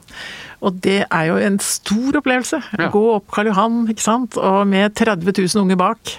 Og 0.63 0.79
det 0.85 1.01
er 1.09 1.25
jo 1.27 1.39
en 1.43 1.59
stor 1.63 2.21
opplevelse. 2.21 2.61
Ja. 2.79 2.89
Gå 2.95 3.03
opp 3.17 3.31
Karl 3.35 3.51
Johan, 3.51 3.81
ikke 3.91 4.05
sant. 4.05 4.39
Og 4.39 4.63
med 4.71 4.95
30 4.99 5.27
000 5.27 5.65
unge 5.65 5.79
bak. 5.81 6.17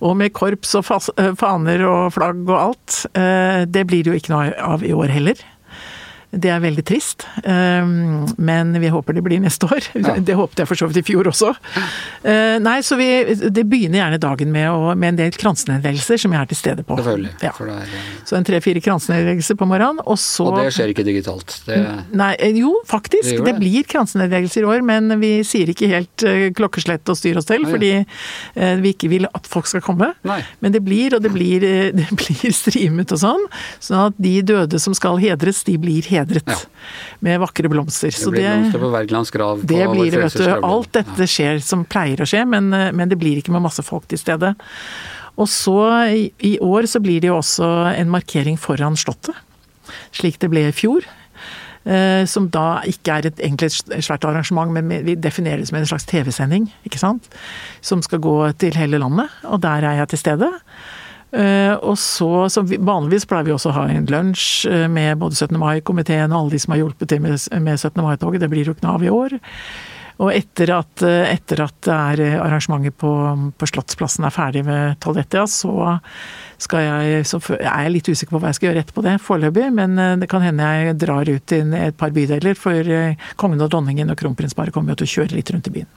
Og 0.00 0.16
med 0.16 0.32
korps 0.36 0.72
og 0.78 0.88
eh, 1.20 1.34
faner 1.38 1.84
og 1.88 2.14
flagg 2.16 2.40
og 2.48 2.56
alt. 2.56 3.02
Eh, 3.12 3.64
det 3.68 3.84
blir 3.90 4.06
det 4.06 4.14
jo 4.14 4.20
ikke 4.22 4.32
noe 4.32 4.52
av 4.72 4.86
i 4.86 4.94
år 4.96 5.12
heller. 5.12 5.42
Det 6.32 6.48
er 6.48 6.62
veldig 6.64 6.82
trist, 6.88 7.26
ehm, 7.44 8.24
men 8.40 8.70
vi 8.80 8.88
håper 8.88 9.12
det 9.12 9.22
blir 9.24 9.40
neste 9.42 9.68
år. 9.68 9.84
Ja. 9.92 10.14
Det 10.32 10.36
håpet 10.38 10.62
jeg 10.62 10.68
for 10.70 10.80
så 10.80 10.86
vidt 10.88 11.02
i 11.02 11.04
fjor 11.04 11.28
også. 11.28 11.50
Eh, 12.24 12.56
nei, 12.62 12.78
så 12.86 12.96
vi, 12.96 13.08
Det 13.52 13.64
begynner 13.68 13.98
gjerne 13.98 14.20
dagen 14.22 14.52
med, 14.54 14.68
å, 14.70 14.94
med 14.96 15.12
en 15.12 15.18
del 15.18 15.34
kransenedleggelser 15.36 16.22
som 16.22 16.32
jeg 16.32 16.40
er 16.40 16.48
til 16.48 16.58
stede 16.58 16.84
på. 16.88 16.96
Ja. 17.42 17.52
Er. 17.52 17.92
Så 18.28 18.38
en 18.38 18.46
tre-fire 18.48 18.80
kransenedleggelser 18.80 19.58
på 19.60 19.68
morgenen, 19.68 20.00
og 20.06 20.16
så 20.20 20.46
Og 20.48 20.56
det 20.62 20.72
skjer 20.72 20.94
ikke 20.94 21.04
digitalt? 21.04 21.58
Det... 21.66 21.76
Nei, 22.16 22.30
eh, 22.38 22.56
jo 22.62 22.78
faktisk. 22.88 23.28
Det, 23.34 23.44
det. 23.50 23.56
blir 23.60 23.84
kransenedleggelser 23.92 24.64
i 24.64 24.70
år, 24.72 24.86
men 24.88 25.18
vi 25.20 25.34
sier 25.44 25.68
ikke 25.68 25.90
helt 25.92 26.26
klokkeslett 26.56 27.12
og 27.12 27.18
styr 27.18 27.42
oss 27.42 27.50
til, 27.50 27.66
fordi 27.68 27.92
uh, 28.00 28.76
vi 28.80 28.94
ikke 28.94 29.10
vil 29.12 29.28
at 29.28 29.48
folk 29.50 29.68
skal 29.68 29.84
komme. 29.84 30.12
Nei. 30.28 30.40
Men 30.64 30.72
det 30.72 30.80
blir, 30.86 31.18
og 31.18 31.26
det 31.26 31.34
blir, 31.34 31.66
det 31.98 32.08
blir 32.16 32.56
streamet 32.56 33.12
og 33.12 33.20
sånn, 33.20 33.46
sånn 33.84 34.06
at 34.08 34.20
de 34.22 34.38
døde 34.54 34.80
som 34.80 34.96
skal 34.96 35.20
hedres, 35.20 35.64
de 35.68 35.76
blir 35.82 36.08
hedret 36.08 36.21
hedret. 36.22 36.52
Ja. 36.54 36.58
Med 37.22 37.40
vakre 37.42 37.70
blomster. 37.72 38.14
Det 38.14 38.34
blir 38.34 38.48
blomster 38.48 38.84
på 38.84 38.92
Wergelands 38.96 39.34
grav. 39.34 39.62
Det 39.62 39.88
blir 39.92 40.10
det, 40.10 40.24
vet 40.26 40.38
du. 40.40 40.50
Alt 40.66 40.92
dette 40.98 41.28
skjer 41.30 41.62
som 41.64 41.84
pleier 41.84 42.22
å 42.24 42.28
skje, 42.28 42.44
men, 42.48 42.70
men 42.72 43.10
det 43.10 43.20
blir 43.20 43.42
ikke 43.42 43.54
med 43.54 43.66
masse 43.68 43.84
folk 43.86 44.08
til 44.10 44.20
stede. 44.20 44.54
Og 45.40 45.48
så 45.48 45.78
i, 46.12 46.28
i 46.44 46.58
år 46.62 46.88
så 46.90 47.00
blir 47.02 47.22
det 47.22 47.30
jo 47.30 47.40
også 47.40 47.68
en 47.96 48.12
markering 48.12 48.58
foran 48.60 48.98
Slottet. 49.00 49.36
Slik 50.14 50.38
det 50.42 50.50
ble 50.52 50.68
i 50.68 50.76
fjor. 50.76 51.06
Eh, 51.82 52.22
som 52.30 52.46
da 52.54 52.78
ikke 52.86 53.16
er 53.16 53.26
et, 53.26 53.40
egentlig 53.42 53.72
et 53.72 54.04
svært 54.06 54.24
arrangement, 54.28 54.70
men 54.70 54.90
vi 55.06 55.16
definerer 55.18 55.62
det 55.62 55.70
som 55.70 55.80
en 55.80 55.88
slags 55.90 56.06
TV-sending. 56.06 56.68
ikke 56.86 57.00
sant? 57.00 57.26
Som 57.82 58.04
skal 58.06 58.22
gå 58.22 58.36
til 58.62 58.76
hele 58.78 59.00
landet, 59.02 59.32
og 59.42 59.64
der 59.64 59.88
er 59.88 60.02
jeg 60.02 60.12
til 60.12 60.22
stede. 60.22 60.50
Uh, 61.32 61.78
og 61.80 61.94
så, 61.96 62.28
så 62.52 62.60
Vanligvis 62.60 63.24
pleier 63.24 63.46
vi 63.46 63.54
også 63.54 63.70
å 63.70 63.76
ha 63.78 63.86
en 63.88 64.04
lunsj 64.12 64.66
uh, 64.68 64.84
med 64.92 65.16
både 65.22 65.38
17. 65.38 65.56
mai-komiteen 65.56 66.28
og 66.28 66.42
alle 66.42 66.52
de 66.52 66.60
som 66.60 66.74
har 66.74 66.82
hjulpet 66.82 67.08
til 67.08 67.22
med 67.24 67.38
17. 67.78 67.96
mai-toget. 68.04 68.42
Det 68.42 68.50
blir 68.52 68.68
jo 68.68 68.76
ikke 68.76 68.84
noe 68.84 68.98
av 68.98 69.06
i 69.06 69.12
år. 69.12 69.38
Og 70.22 70.30
etter 70.30 70.70
at, 70.76 71.02
etter 71.02 71.64
at 71.64 71.88
arrangementet 71.90 72.94
på, 73.00 73.10
på, 73.58 73.68
Slottsplassen 73.68 74.26
er 74.28 74.34
ferdig 74.34 74.62
ved 74.68 75.00
tolv-ett, 75.02 75.34
så, 75.50 75.96
skal 76.62 76.84
jeg, 76.86 77.24
så 77.26 77.40
er 77.56 77.88
jeg 77.88 77.94
litt 77.96 78.10
usikker 78.12 78.36
på 78.36 78.42
hva 78.42 78.52
jeg 78.52 78.60
skal 78.60 78.70
gjøre 78.70 78.84
etterpå 78.84 79.04
det 79.06 79.16
foreløpig. 79.24 79.66
Men 79.74 79.98
det 80.22 80.28
kan 80.30 80.44
hende 80.44 80.68
jeg 80.78 80.94
drar 81.02 81.26
ut 81.26 81.56
i 81.56 81.60
et 81.80 81.98
par 81.98 82.14
bydeler, 82.14 82.54
for 82.58 82.92
kongen 83.40 83.66
og 83.66 83.72
dronningen 83.72 84.14
og 84.14 84.20
kronprinsparet 84.20 84.74
kommer 84.74 84.94
jo 84.94 85.02
til 85.02 85.10
å 85.10 85.14
kjøre 85.16 85.40
litt 85.40 85.50
rundt 85.54 85.72
i 85.72 85.74
byen. 85.80 85.90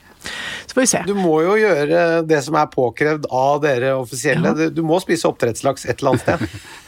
Så 0.65 0.73
får 0.73 0.81
vi 0.81 0.87
se. 0.89 1.03
Du 1.05 1.13
må 1.17 1.35
jo 1.45 1.57
gjøre 1.59 2.23
det 2.25 2.41
som 2.45 2.57
er 2.57 2.71
påkrevd 2.71 3.29
av 3.29 3.61
dere 3.63 3.93
offisielle. 3.99 4.55
Ja. 4.57 4.71
Du 4.73 4.81
må 4.85 4.99
spise 5.03 5.29
oppdrettslaks 5.29 5.85
et 5.85 5.99
eller 5.99 6.15
annet 6.15 6.25
sted. 6.25 6.65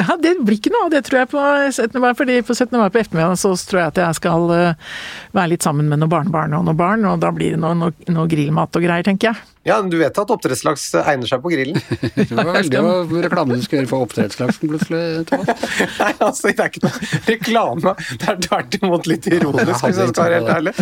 ja, 0.00 0.16
det 0.20 0.34
blir 0.42 0.58
ikke 0.58 0.72
noe 0.74 0.88
av 0.88 0.94
det, 0.94 1.02
tror 1.06 1.20
jeg, 1.22 1.30
på 1.32 1.42
17. 1.70 1.98
mai. 2.02 2.12
fordi 2.18 2.38
på 2.46 2.54
17. 2.56 2.76
mai 2.78 2.88
på 2.90 3.02
ettermiddagen 3.02 3.40
så 3.40 3.52
tror 3.68 3.82
jeg 3.82 3.94
at 3.94 4.00
jeg 4.02 4.18
skal 4.20 4.48
uh, 4.50 4.94
være 5.36 5.52
litt 5.54 5.66
sammen 5.66 5.90
med 5.90 6.02
noen 6.02 6.12
barnebarn 6.12 6.56
og 6.58 6.66
noen 6.66 6.80
barn, 6.80 7.06
og 7.08 7.20
da 7.22 7.32
blir 7.34 7.54
det 7.54 7.62
noe, 7.62 7.76
noe, 7.78 7.94
noe 8.12 8.30
grillmat 8.30 8.76
og 8.76 8.86
greier, 8.86 9.06
tenker 9.06 9.32
jeg. 9.32 9.55
Ja, 9.66 9.80
du 9.82 9.96
vet 9.98 10.14
at 10.14 10.30
oppdrettslaks 10.30 10.84
egner 11.00 11.26
seg 11.26 11.40
på 11.42 11.50
grillen? 11.50 11.80
det 12.14 12.30
var 12.30 12.52
veldig 12.54 13.22
reklame 13.24 13.56
du 13.58 13.64
skal 13.64 13.80
gjøre 13.80 13.90
for 13.90 14.06
oppdrettslaksen 14.06 14.70
plutselig, 14.70 15.00
Thomas. 15.26 15.64
Nei, 16.00 16.12
altså, 16.22 16.52
det 16.52 16.62
er 16.62 16.70
ikke 16.70 16.82
noe 16.84 17.08
reklame. 17.26 17.94
Det 18.12 18.28
er 18.30 18.38
tvert 18.46 18.76
imot 18.78 19.08
litt 19.10 19.26
ironisk, 19.26 19.80
hvis 19.82 19.98
jeg 20.02 20.12
skal 20.12 20.28
være 20.28 20.38
helt 20.38 20.52
ærlig. 20.54 20.74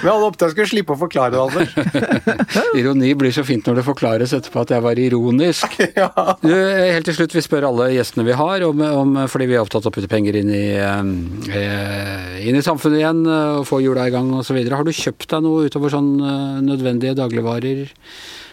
Men 0.00 0.12
alle 0.14 0.30
håpet 0.30 0.54
skulle 0.54 0.70
slippe 0.72 0.96
å 0.96 1.00
forklare 1.02 1.36
det, 1.36 1.42
Anders. 1.44 2.72
Ironi 2.80 3.12
blir 3.20 3.36
så 3.36 3.44
fint 3.44 3.68
når 3.68 3.82
det 3.82 3.86
forklares 3.90 4.34
etterpå 4.38 4.64
at 4.64 4.72
jeg 4.72 4.86
var 4.88 5.02
ironisk. 5.04 5.76
ja. 6.00 6.10
du, 6.40 6.50
helt 6.54 7.10
til 7.10 7.18
slutt, 7.20 7.36
vi 7.36 7.44
spør 7.44 7.68
alle 7.68 7.90
gjestene 7.92 8.24
vi 8.24 8.40
har, 8.40 8.64
om, 8.64 8.84
om, 9.02 9.20
fordi 9.28 9.50
vi 9.52 9.58
er 9.58 9.66
opptatt 9.66 9.84
av 9.84 9.92
å 9.92 9.96
putte 9.98 10.08
penger 10.08 10.40
inn 10.40 10.52
i, 10.56 10.64
eh, 10.80 12.40
inn 12.48 12.56
i 12.56 12.64
samfunnet 12.64 13.02
igjen 13.02 13.22
og 13.28 13.68
få 13.68 13.84
hjula 13.84 14.08
i 14.08 14.16
gang 14.16 14.32
osv. 14.40 14.64
Har 14.64 14.88
du 14.88 14.96
kjøpt 14.96 15.28
deg 15.28 15.44
noe 15.44 15.68
utover 15.68 15.92
sånn 15.92 16.12
eh, 16.24 16.60
nødvendige 16.72 17.18
dagligvarer? 17.20 17.90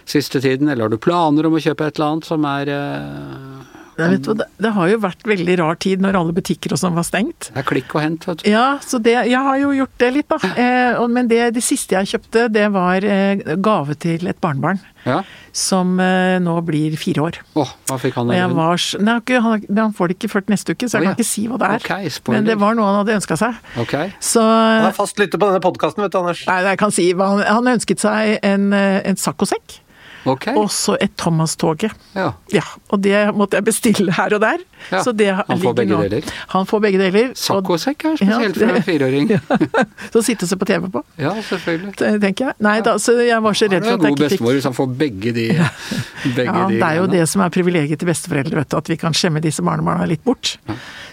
Siste 0.08 0.42
tiden, 0.44 0.70
eller 0.72 0.88
har 0.88 0.94
du 0.94 1.02
planer 1.02 1.48
om 1.48 1.58
å 1.58 1.64
kjøpe 1.64 1.88
et 1.88 1.98
eller 2.00 2.14
annet 2.14 2.30
som 2.30 2.46
er 2.48 2.72
uh, 2.72 3.58
det, 3.98 4.18
du, 4.22 4.34
det, 4.38 4.72
har 4.76 4.90
jo 4.92 4.98
vært 5.02 5.24
veldig 5.26 5.56
rar 5.58 5.78
tid 5.82 6.04
når 6.04 6.20
alle 6.20 6.34
butikker 6.38 6.74
og 6.76 6.80
sånn 6.80 6.94
var 6.98 7.06
stengt. 7.08 7.50
Det 7.50 7.62
er 7.64 7.66
klikk 7.66 7.96
og 7.98 8.04
hent, 8.04 8.28
vet 8.30 8.44
du. 8.44 8.50
Ja, 8.52 8.78
så 8.86 9.00
det, 9.02 9.16
jeg 9.26 9.42
har 9.48 9.58
jo 9.58 9.72
gjort 9.74 9.96
det 10.04 10.12
litt, 10.20 10.30
da. 10.30 10.38
Eh, 10.68 11.00
men 11.12 11.28
det, 11.30 11.40
det, 11.54 11.62
siste 11.62 11.94
jeg 11.94 12.10
kjøpte, 12.10 12.48
det 12.52 12.66
var 12.74 13.06
eh, 13.06 13.42
gave 13.62 13.94
til 14.00 14.26
et 14.30 14.40
barnebarn. 14.42 14.80
Ja. 15.06 15.20
Som 15.56 15.96
eh, 16.04 16.38
nå 16.44 16.56
blir 16.66 16.98
fire 17.00 17.26
år. 17.28 17.40
Oh, 17.60 17.70
hva 17.90 17.98
fikk 18.02 18.18
han? 18.18 18.32
Var, 18.32 18.86
nei, 19.06 19.18
han, 19.46 19.66
han, 19.78 19.96
får 19.98 20.12
det 20.12 20.18
ikke 20.18 20.32
før 20.34 20.46
neste 20.52 20.74
uke, 20.74 20.90
så 20.90 20.98
jeg 20.98 21.06
oh, 21.06 21.08
ja. 21.08 21.14
kan 21.14 21.22
ikke 21.22 21.30
si 21.30 21.46
hva 21.50 21.60
det 21.62 21.72
er. 21.78 21.86
Okay, 21.86 22.14
men 22.34 22.50
det 22.50 22.58
var 22.62 22.78
noe 22.78 22.90
han 22.90 23.02
hadde 23.04 23.18
ønska 23.20 23.38
seg. 23.40 23.60
Okay. 23.86 24.14
Så, 24.20 24.44
han 24.44 24.90
er 24.90 24.98
fast 24.98 25.22
lytter 25.22 25.42
på 25.42 25.52
denne 25.52 25.64
podkasten, 25.64 26.06
vet 26.06 26.14
du, 26.16 26.22
Anders. 26.22 26.46
Nei, 26.50 26.62
jeg 26.72 26.82
kan 26.82 26.96
si 26.96 27.10
han, 27.18 27.44
han 27.46 27.74
ønsket 27.78 28.04
seg 28.04 28.38
en, 28.46 28.72
eh, 28.78 29.02
en 29.08 29.22
saccosekk. 29.22 29.82
Okay. 30.28 30.56
Og 30.60 30.70
så 30.74 30.98
et 31.02 31.14
Thomas-toget. 31.20 31.94
Ja. 32.16 32.32
ja. 32.54 32.64
Og 32.92 33.02
det 33.04 33.16
måtte 33.38 33.60
jeg 33.60 33.68
bestille 33.68 34.14
her 34.14 34.36
og 34.38 34.42
der. 34.44 34.64
Ja. 34.92 35.02
han 35.48 35.60
får 35.62 35.74
begge 35.74 35.96
nå. 35.96 36.02
deler? 36.04 36.34
Han 36.54 36.68
får 36.70 36.82
begge 36.84 37.02
deler. 37.02 37.32
Saccosekk 37.38 38.06
er 38.06 38.20
spesielt 38.20 38.60
ja, 38.60 38.68
for 38.68 38.80
en 38.80 38.86
fireåring. 38.86 39.32
så 40.14 40.24
sitte 40.26 40.46
og 40.46 40.52
se 40.52 40.60
på 40.60 40.68
TV 40.70 40.90
på. 40.94 41.04
Ja, 41.18 41.34
selvfølgelig. 41.50 41.96
tenker 42.22 42.52
jeg. 42.52 42.60
Nei, 42.64 42.78
da, 42.86 42.98
så 43.02 43.18
jeg 43.22 43.42
var 43.44 43.58
så 43.58 43.70
redd 43.72 43.88
for 43.88 43.98
at 43.98 44.06
jeg 44.08 44.18
ikke 44.18 44.18
fikk 44.18 44.20
God 44.20 44.30
bestemor 44.30 44.58
hvis 44.60 44.70
han 44.70 44.78
får 44.78 44.94
begge 45.02 45.36
de 45.38 45.48
begge 46.38 46.48
Ja, 46.48 46.68
det 46.72 46.84
er 46.84 47.02
jo 47.02 47.10
det 47.12 47.26
som 47.32 47.44
er 47.46 47.54
privilegiet 47.54 48.02
til 48.02 48.10
besteforeldre, 48.10 48.62
vet 48.62 48.72
du. 48.72 48.78
At 48.80 48.92
vi 48.92 49.00
kan 49.00 49.16
skjemme 49.18 49.44
disse 49.44 49.66
barnebarna 49.66 50.08
litt 50.10 50.24
bort. 50.28 50.58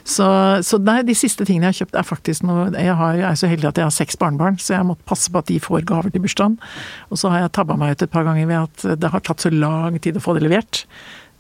Så, 0.05 0.27
så 0.61 0.79
nei, 0.85 0.99
de 1.09 1.17
siste 1.17 1.47
tingene 1.49 1.71
jeg 1.71 1.73
har 1.73 1.79
kjøpt 1.81 1.97
er 1.97 2.05
faktisk 2.05 2.45
noe 2.45 2.67
jeg, 2.75 2.93
har, 2.99 3.15
jeg 3.17 3.25
er 3.31 3.39
så 3.41 3.49
heldig 3.49 3.71
at 3.71 3.81
jeg 3.81 3.89
har 3.89 3.95
seks 3.95 4.19
barnebarn, 4.21 4.59
så 4.61 4.77
jeg 4.77 4.89
måtte 4.89 5.07
passe 5.09 5.33
på 5.33 5.41
at 5.41 5.49
de 5.49 5.57
får 5.65 5.87
gaver 5.89 6.13
til 6.13 6.25
bursdagen. 6.25 6.59
Og 7.09 7.21
så 7.21 7.33
har 7.33 7.45
jeg 7.45 7.55
tabba 7.57 7.79
meg 7.81 7.95
ut 7.95 8.05
et 8.05 8.13
par 8.13 8.27
ganger 8.29 8.51
ved 8.51 8.59
at 8.61 8.85
det 9.05 9.13
har 9.13 9.23
tatt 9.25 9.45
så 9.45 9.53
lang 9.53 10.01
tid 10.03 10.19
å 10.19 10.25
få 10.25 10.37
det 10.37 10.45
levert. 10.47 10.85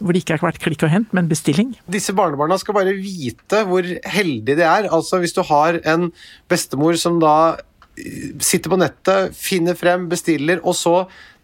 Hvor 0.02 0.14
det 0.14 0.24
ikke 0.24 0.36
har 0.36 0.48
vært 0.48 0.62
klikk 0.62 0.82
og 0.84 0.90
hent, 0.92 1.12
men 1.16 1.30
bestilling. 1.30 1.74
Disse 1.90 2.14
barnebarna 2.16 2.58
skal 2.60 2.76
bare 2.76 2.96
vite 2.98 3.62
hvor 3.68 3.86
heldige 3.86 4.58
de 4.58 4.66
er. 4.66 4.90
Altså 4.92 5.22
Hvis 5.22 5.36
du 5.36 5.44
har 5.46 5.78
en 5.86 6.08
bestemor 6.50 6.98
som 7.00 7.20
da 7.22 7.36
eh, 7.96 8.34
sitter 8.42 8.72
på 8.72 8.80
nettet, 8.82 9.38
finner 9.38 9.78
frem, 9.78 10.08
bestiller, 10.10 10.60
og 10.66 10.76
så 10.78 10.96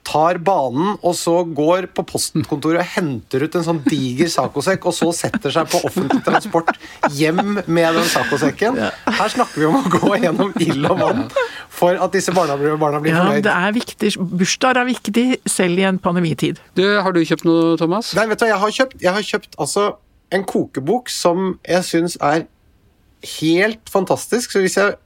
tar 0.07 0.38
banen 0.42 0.96
og 1.07 1.14
så 1.14 1.40
går 1.44 1.88
på 1.94 2.05
postkontoret 2.09 2.80
og 2.80 2.92
henter 2.94 3.44
ut 3.44 3.57
en 3.59 3.66
sånn 3.66 3.80
diger 3.84 4.30
sacosekk, 4.32 4.88
og 4.90 4.96
så 4.96 5.11
setter 5.14 5.53
seg 5.55 5.68
på 5.70 5.80
offentlig 5.86 6.22
transport 6.26 6.72
hjem 7.14 7.61
med 7.66 7.98
den 7.98 8.09
sacosekken. 8.11 8.78
Her 8.80 9.32
snakker 9.32 9.61
vi 9.61 9.68
om 9.68 9.78
å 9.80 9.84
gå 9.92 10.14
gjennom 10.22 10.55
ild 10.62 10.88
og 10.90 11.03
vann 11.03 11.24
for 11.80 12.01
at 12.01 12.16
disse 12.16 12.34
barna, 12.36 12.57
barna 12.80 13.01
blir 13.03 13.16
fornøyd. 13.16 13.40
Ja, 13.40 13.46
det 13.46 13.57
er 13.57 13.76
viktig. 13.76 14.12
Bursdager 14.18 14.82
er 14.82 14.88
viktig, 14.90 15.26
selv 15.48 15.80
i 15.80 15.86
en 15.88 16.01
pandemitid. 16.03 16.61
Du, 16.78 16.84
har 17.01 17.14
du 17.14 17.22
kjøpt 17.22 17.46
noe, 17.48 17.76
Thomas? 17.80 18.14
Nei, 18.18 18.26
vet 18.30 18.40
du 18.40 18.46
hva 18.46 18.51
jeg 18.55 18.62
har 18.64 18.74
kjøpt? 18.80 18.96
Jeg 19.05 19.16
har 19.16 19.28
kjøpt 19.34 19.61
altså 19.61 19.86
en 20.34 20.46
kokebok 20.46 21.11
som 21.12 21.55
jeg 21.66 21.86
syns 21.86 22.18
er 22.22 22.46
helt 23.38 23.92
fantastisk. 23.92 24.53
Så 24.55 24.62
hvis 24.64 24.76
jeg, 24.80 24.98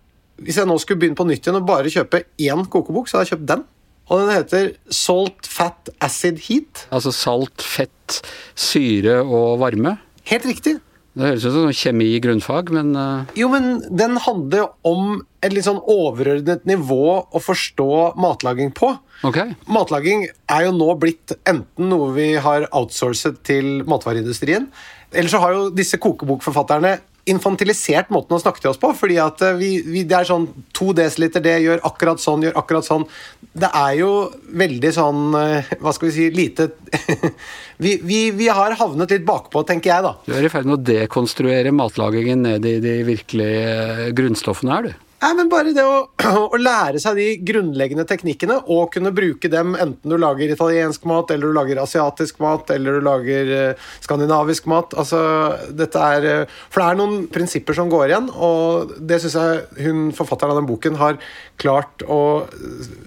hvis 0.43 0.59
jeg 0.61 0.69
nå 0.71 0.77
skulle 0.83 1.03
begynne 1.03 1.19
på 1.19 1.27
nytt 1.29 1.45
igjen 1.47 1.61
og 1.61 1.69
bare 1.69 1.93
kjøpe 1.93 2.25
én 2.41 2.67
kokebok, 2.71 3.09
så 3.09 3.19
hadde 3.19 3.29
jeg 3.29 3.37
kjøpt 3.37 3.49
den. 3.53 3.65
Og 4.11 4.21
den 4.21 4.33
heter 4.35 4.73
Salt 4.93 5.47
Fat 5.49 5.89
Acid 6.05 6.43
Heat. 6.47 6.87
Altså 6.93 7.13
salt, 7.15 7.65
fett, 7.65 8.21
syre 8.59 9.23
og 9.25 9.61
varme? 9.63 9.97
Helt 10.29 10.49
riktig. 10.49 10.79
Det 11.15 11.29
høres 11.29 11.45
ut 11.47 11.55
som 11.55 11.71
kjemi 11.79 12.09
i 12.17 12.21
grunnfag, 12.23 12.73
men 12.75 12.91
uh... 12.99 13.29
Jo, 13.39 13.47
men 13.53 13.79
den 13.87 14.17
handler 14.19 14.73
om 14.83 15.21
et 15.47 15.55
litt 15.55 15.67
sånn 15.69 15.79
overordnet 15.79 16.65
nivå 16.67 17.07
å 17.23 17.43
forstå 17.43 18.17
matlaging 18.19 18.73
på. 18.75 18.91
Okay. 19.23 19.55
Matlaging 19.71 20.27
er 20.51 20.67
jo 20.67 20.75
nå 20.75 20.89
blitt 20.99 21.37
enten 21.47 21.93
noe 21.93 22.11
vi 22.17 22.33
har 22.43 22.67
outsourcet 22.75 23.45
til 23.47 23.85
matvareindustrien, 23.87 24.67
eller 25.15 25.31
så 25.31 25.39
har 25.45 25.55
jo 25.55 25.69
disse 25.71 26.01
kokebokforfatterne 26.03 26.97
infantilisert 27.31 28.11
måten 28.13 28.37
å 28.37 28.41
snakke 28.41 28.61
til 28.63 28.71
oss 28.73 28.81
på. 28.81 28.91
fordi 28.97 29.17
at 29.23 29.43
eh, 29.45 29.57
vi, 29.59 29.71
vi, 29.87 30.05
Det 30.09 30.17
er 30.19 30.29
sånn 30.29 30.47
to 30.77 30.93
desiliter, 30.97 31.43
det 31.45 31.57
gjør 31.65 31.83
akkurat 31.89 32.21
sånn, 32.21 32.45
gjør 32.47 32.59
akkurat 32.61 32.87
sånn. 32.87 33.07
Det 33.55 33.71
er 33.71 33.95
jo 34.01 34.11
veldig 34.65 34.91
sånn 34.95 35.37
eh, 35.39 35.73
Hva 35.81 35.95
skal 35.95 36.11
vi 36.11 36.15
si 36.17 36.29
Lite 36.35 36.69
vi, 37.85 37.97
vi, 38.03 38.19
vi, 38.35 38.49
har 38.49 38.77
havnet 38.81 39.15
litt 39.15 39.27
bakpå, 39.27 39.65
tenker 39.69 39.95
jeg, 39.95 40.07
da. 40.07 40.15
Du 40.27 40.35
er 40.37 40.47
i 40.47 40.53
ferd 40.53 40.69
med 40.69 40.79
å 40.79 40.85
dekonstruere 40.91 41.75
matlagingen 41.75 42.45
ned 42.45 42.69
i 42.69 42.77
de 42.85 42.99
virkelige 43.09 43.65
eh, 43.65 44.13
grunnstoffene 44.17 44.77
her, 44.77 44.91
du? 44.91 45.01
Nei, 45.23 45.31
men 45.39 45.51
Bare 45.53 45.73
det 45.77 45.85
å, 45.87 46.01
å, 46.55 46.59
lære 46.59 47.01
seg 47.03 47.19
de 47.19 47.27
grunnleggende 47.47 48.07
teknikkene 48.09 48.59
og 48.73 48.91
kunne 48.95 49.13
bruke 49.15 49.51
dem 49.53 49.75
enten 49.79 50.13
du 50.13 50.17
lager 50.21 50.53
italiensk 50.53 51.07
mat, 51.09 51.31
eller 51.33 51.53
du 51.53 51.57
lager 51.57 51.81
asiatisk 51.83 52.41
mat, 52.45 52.71
eller 52.75 52.99
du 52.99 53.07
lager 53.07 53.53
uh, 53.53 53.87
skandinavisk 54.05 54.69
mat. 54.71 54.97
Altså, 55.01 55.21
dette 55.77 56.09
er, 56.17 56.29
uh, 56.45 56.59
for 56.73 56.83
det 56.83 56.89
er 56.89 57.01
noen 57.01 57.29
prinsipper 57.33 57.79
som 57.79 57.93
går 57.93 58.09
igjen, 58.11 58.29
og 58.35 58.97
det 58.99 59.21
syns 59.23 59.39
jeg 59.39 59.87
hun, 59.87 60.05
forfatteren 60.17 60.55
av 60.55 60.61
den 60.61 60.69
boken 60.69 60.99
har 61.01 61.21
klart 61.61 62.05
å 62.11 62.21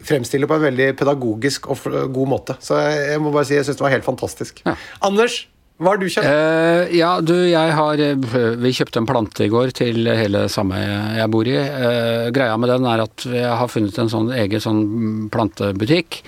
fremstille 0.08 0.50
på 0.50 0.58
en 0.58 0.68
veldig 0.70 0.94
pedagogisk 1.00 1.70
og 1.74 1.86
god 2.16 2.34
måte. 2.34 2.58
Så 2.64 2.80
jeg, 2.82 3.04
jeg 3.14 3.22
må 3.24 3.36
bare 3.36 3.50
si 3.50 3.60
jeg 3.60 3.68
syns 3.68 3.82
det 3.82 3.88
var 3.88 3.96
helt 3.98 4.08
fantastisk. 4.08 4.64
Ja. 4.66 4.78
Anders, 5.06 5.44
hva 5.78 5.92
har 5.94 6.00
du 6.02 6.08
kjøpt? 6.10 6.26
Uh, 6.26 6.94
ja, 6.98 7.12
du, 7.22 7.36
jeg 7.46 7.74
har 7.78 8.02
eh, 8.02 8.30
Vi 8.58 8.72
kjøpte 8.74 8.98
en 8.98 9.10
plante 9.10 9.46
i 9.46 9.52
går 9.54 9.70
til 9.78 10.10
hele 10.10 10.48
sameiet 10.50 11.20
jeg 11.20 11.32
bor 11.36 11.50
i. 11.50 11.54
Uh, 11.54 12.30
greia 12.34 12.56
med 12.58 12.72
den 12.74 12.88
er 12.90 13.04
at 13.06 13.26
jeg 13.30 13.52
har 13.60 13.70
funnet 13.70 14.00
en 14.02 14.10
sånn 14.10 14.32
egen 14.34 14.64
sånn 14.64 14.82
plantebutikk, 15.34 16.24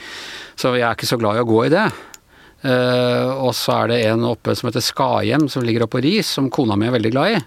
så 0.54 0.76
jeg 0.78 0.86
er 0.86 0.93
ikke 0.93 1.10
så 1.10 1.18
glad 1.18 1.39
i 1.39 1.41
å 1.41 1.50
gå 1.50 1.64
i 1.66 1.74
det. 1.74 1.88
Uh, 2.62 3.41
og 3.47 3.54
så 3.58 3.80
er 3.80 3.93
det 3.93 4.00
en 4.12 4.28
oppe 4.30 4.54
som 4.54 4.70
heter 4.70 4.86
Skahjem, 4.86 5.47
som 5.50 5.66
ligger 5.66 5.88
oppe 5.88 5.97
på 5.97 6.06
Ris, 6.06 6.30
som 6.38 6.52
kona 6.54 6.78
mi 6.78 6.89
er 6.89 6.97
veldig 7.00 7.14
glad 7.16 7.39
i. 7.39 7.43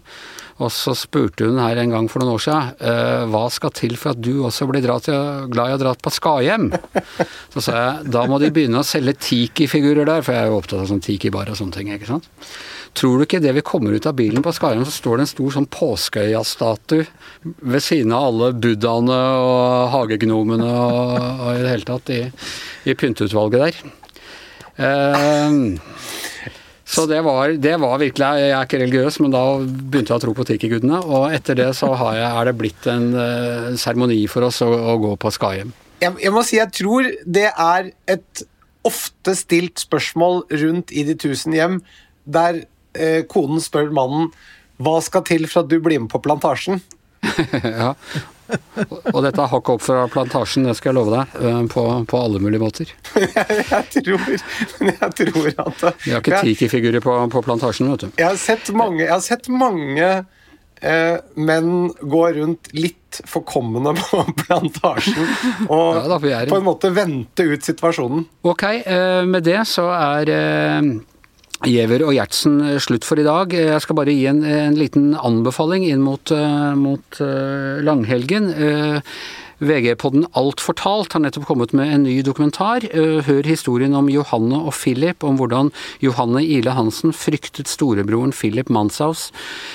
Og 0.62 0.70
så 0.70 0.94
spurte 0.98 1.48
hun 1.48 1.58
her 1.58 1.80
en 1.82 1.94
gang 1.94 2.08
for 2.10 2.22
noen 2.22 2.36
år 2.36 2.42
siden 2.44 2.74
uh, 2.82 3.24
hva 3.32 3.46
skal 3.52 3.72
til 3.74 3.96
for 3.98 4.14
at 4.14 4.20
du 4.22 4.44
også 4.46 4.68
blir 4.70 4.84
glad 4.84 5.08
i 5.10 5.76
å 5.76 5.80
dra 5.80 5.94
på 5.98 6.12
Skahjem. 6.14 6.70
Så 7.52 7.64
sa 7.64 7.78
jeg 7.78 8.12
da 8.14 8.26
må 8.30 8.38
de 8.42 8.52
begynne 8.54 8.82
å 8.82 8.86
selge 8.86 9.16
Tiki-figurer 9.26 10.06
der, 10.08 10.22
for 10.22 10.36
jeg 10.36 10.46
er 10.46 10.52
jo 10.52 10.60
opptatt 10.60 10.84
av 10.84 10.90
sånn 10.90 11.02
Tiki-bar 11.04 11.50
og 11.50 11.58
sånne 11.58 11.76
ting. 11.78 11.90
ikke 11.96 12.10
sant? 12.12 12.28
Tror 12.96 13.16
du 13.16 13.24
ikke 13.24 13.40
det 13.40 13.54
vi 13.56 13.64
kommer 13.64 13.96
ut 13.96 14.06
av 14.08 14.16
bilen 14.18 14.44
på 14.44 14.52
Skahjem, 14.52 14.84
så 14.84 14.92
står 14.92 15.18
det 15.18 15.24
en 15.26 15.32
stor 15.32 15.54
sånn 15.56 15.68
påskeøya-statue 15.72 17.06
ved 17.72 17.84
siden 17.84 18.12
av 18.12 18.28
alle 18.28 18.52
buddhaene 18.52 19.20
og 19.40 19.94
hagegnomene 19.94 20.68
og, 20.68 21.16
og, 21.16 21.48
i 21.54 21.62
det 21.64 21.72
hele 21.72 21.88
tatt 21.88 22.12
i, 22.12 22.20
i 22.84 22.96
pynteutvalget 22.98 23.64
der. 23.64 23.74
Uh, 24.76 25.80
Så 26.92 27.06
det 27.08 27.22
var, 27.24 27.54
det 27.56 27.72
var, 27.80 27.96
virkelig 28.02 28.26
Jeg 28.42 28.52
er 28.52 28.66
ikke 28.66 28.80
religiøs, 28.82 29.18
men 29.24 29.32
da 29.32 29.42
begynte 29.64 30.12
jeg 30.12 30.18
å 30.18 30.24
tro 30.26 30.34
på 30.36 30.44
Tiki-gudene. 30.48 31.00
Og 31.08 31.32
etter 31.32 31.56
det 31.56 31.70
så 31.78 31.88
jeg, 31.96 32.26
er 32.28 32.48
det 32.48 32.56
blitt 32.58 32.88
en 32.90 33.08
seremoni 33.80 34.20
uh, 34.26 34.30
for 34.30 34.48
oss 34.48 34.60
å, 34.64 34.68
å, 34.68 34.98
gå 35.00 35.14
på 35.16 35.32
Skahjem. 35.32 35.72
Jeg, 36.02 36.18
jeg 36.20 36.34
må 36.34 36.42
si 36.44 36.58
jeg 36.58 36.74
tror 36.76 37.08
det 37.24 37.48
er 37.48 37.92
et 38.12 38.44
ofte 38.84 39.36
stilt 39.38 39.80
spørsmål 39.80 40.42
rundt 40.64 40.92
i 40.92 41.06
de 41.06 41.16
tusen 41.16 41.56
hjem, 41.56 41.80
der 42.28 42.64
uh, 42.66 43.22
konen 43.30 43.62
spør 43.62 43.92
mannen 43.94 44.28
hva 44.82 44.98
skal 45.04 45.24
til 45.26 45.46
for 45.48 45.62
at 45.62 45.70
du 45.70 45.78
blir 45.82 46.00
med 46.02 46.10
på 46.12 46.20
plantasjen? 46.22 46.82
ja, 47.62 47.92
og 49.12 49.18
dette 49.24 49.40
er 49.40 49.50
hakket 49.52 49.72
opp 49.74 49.84
fra 49.84 50.04
plantasjen, 50.12 50.66
det 50.68 50.76
skal 50.78 50.92
jeg 50.92 50.98
love 50.98 51.14
deg. 51.14 51.38
Eh, 51.40 51.62
på, 51.72 51.86
på 52.08 52.20
alle 52.20 52.42
mulige 52.42 52.62
måter. 52.62 52.92
jeg, 53.16 53.82
tror, 53.96 54.28
jeg 54.88 55.10
tror 55.22 55.50
at 55.66 55.84
Vi 56.04 56.14
har 56.14 56.22
ikke 56.22 56.42
tiki-figurer 56.44 57.04
på, 57.04 57.16
på, 57.32 57.42
plantasjen, 57.44 57.90
vet 57.94 58.06
du. 58.06 58.14
Jeg 58.20 58.28
har 58.28 58.40
sett 58.40 58.72
mange, 58.76 59.08
har 59.08 59.22
sett 59.24 59.48
mange 59.52 60.08
eh, 60.82 61.16
menn 61.34 61.92
gå 62.00 62.24
rundt 62.38 62.72
litt 62.76 63.20
forkommende 63.28 63.94
på 64.00 64.24
plantasjen 64.44 65.68
og 65.68 66.02
ja, 66.24 66.44
på 66.48 66.58
en 66.58 66.66
måte 66.66 66.92
vente 66.94 67.46
ut 67.46 67.64
situasjonen. 67.64 68.26
Ok, 68.48 68.66
eh, 68.80 69.22
med 69.28 69.46
det 69.46 69.60
så 69.68 69.88
er 69.94 70.32
eh, 70.32 70.92
Giæver 71.62 72.02
og 72.06 72.14
Gjertsen 72.16 72.60
eh, 72.66 72.80
slutt 72.82 73.06
for 73.06 73.20
i 73.20 73.26
dag. 73.26 73.52
Jeg 73.54 73.82
skal 73.84 73.98
bare 73.98 74.14
gi 74.14 74.26
en, 74.30 74.42
en 74.44 74.78
liten 74.78 75.12
anbefaling 75.14 75.86
inn 75.88 76.02
mot, 76.02 76.32
uh, 76.34 76.72
mot 76.78 77.22
langhelgen. 77.86 78.50
VG-podden 79.62 80.26
Alt 80.38 80.60
fortalt 80.62 81.14
har 81.14 81.22
nettopp 81.22 81.46
kommet 81.46 81.72
med 81.76 81.92
en 81.94 82.02
ny 82.06 82.16
dokumentar. 82.26 82.84
Eh, 82.90 83.22
hør 83.26 83.46
historien 83.46 83.94
om 83.94 84.10
Johanne 84.10 84.58
og 84.58 84.74
Philip, 84.74 85.22
om 85.22 85.38
hvordan 85.38 85.70
Johanne 86.02 86.42
Ile 86.42 86.74
Hansen 86.74 87.14
fryktet 87.14 87.70
storebroren 87.70 88.34
Philip 88.34 88.72
Manshaus, 88.72 89.30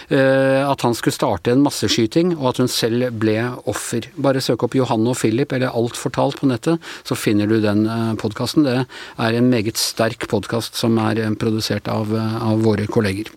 eh, 0.10 0.62
at 0.68 0.84
han 0.84 0.98
skulle 0.98 1.16
starte 1.16 1.54
en 1.54 1.64
masseskyting, 1.64 2.36
og 2.38 2.52
at 2.52 2.62
hun 2.64 2.72
selv 2.72 3.16
ble 3.22 3.40
offer. 3.66 4.12
Bare 4.20 4.44
søk 4.44 4.68
opp 4.68 4.76
Johanne 4.76 5.14
og 5.14 5.20
Philip 5.22 5.56
eller 5.56 5.72
Alt 5.72 5.96
fortalt 5.96 6.42
på 6.42 6.52
nettet, 6.52 6.84
så 7.08 7.16
finner 7.16 7.48
du 7.48 7.62
den 7.64 7.86
eh, 7.88 8.14
podkasten. 8.20 8.68
Det 8.68 8.84
er 8.84 9.40
en 9.40 9.52
meget 9.52 9.80
sterk 9.80 10.28
podkast 10.28 10.76
som 10.76 11.00
er 11.00 11.24
produsert 11.40 11.88
av, 11.88 12.12
av 12.12 12.64
våre 12.66 12.88
kolleger. 12.92 13.32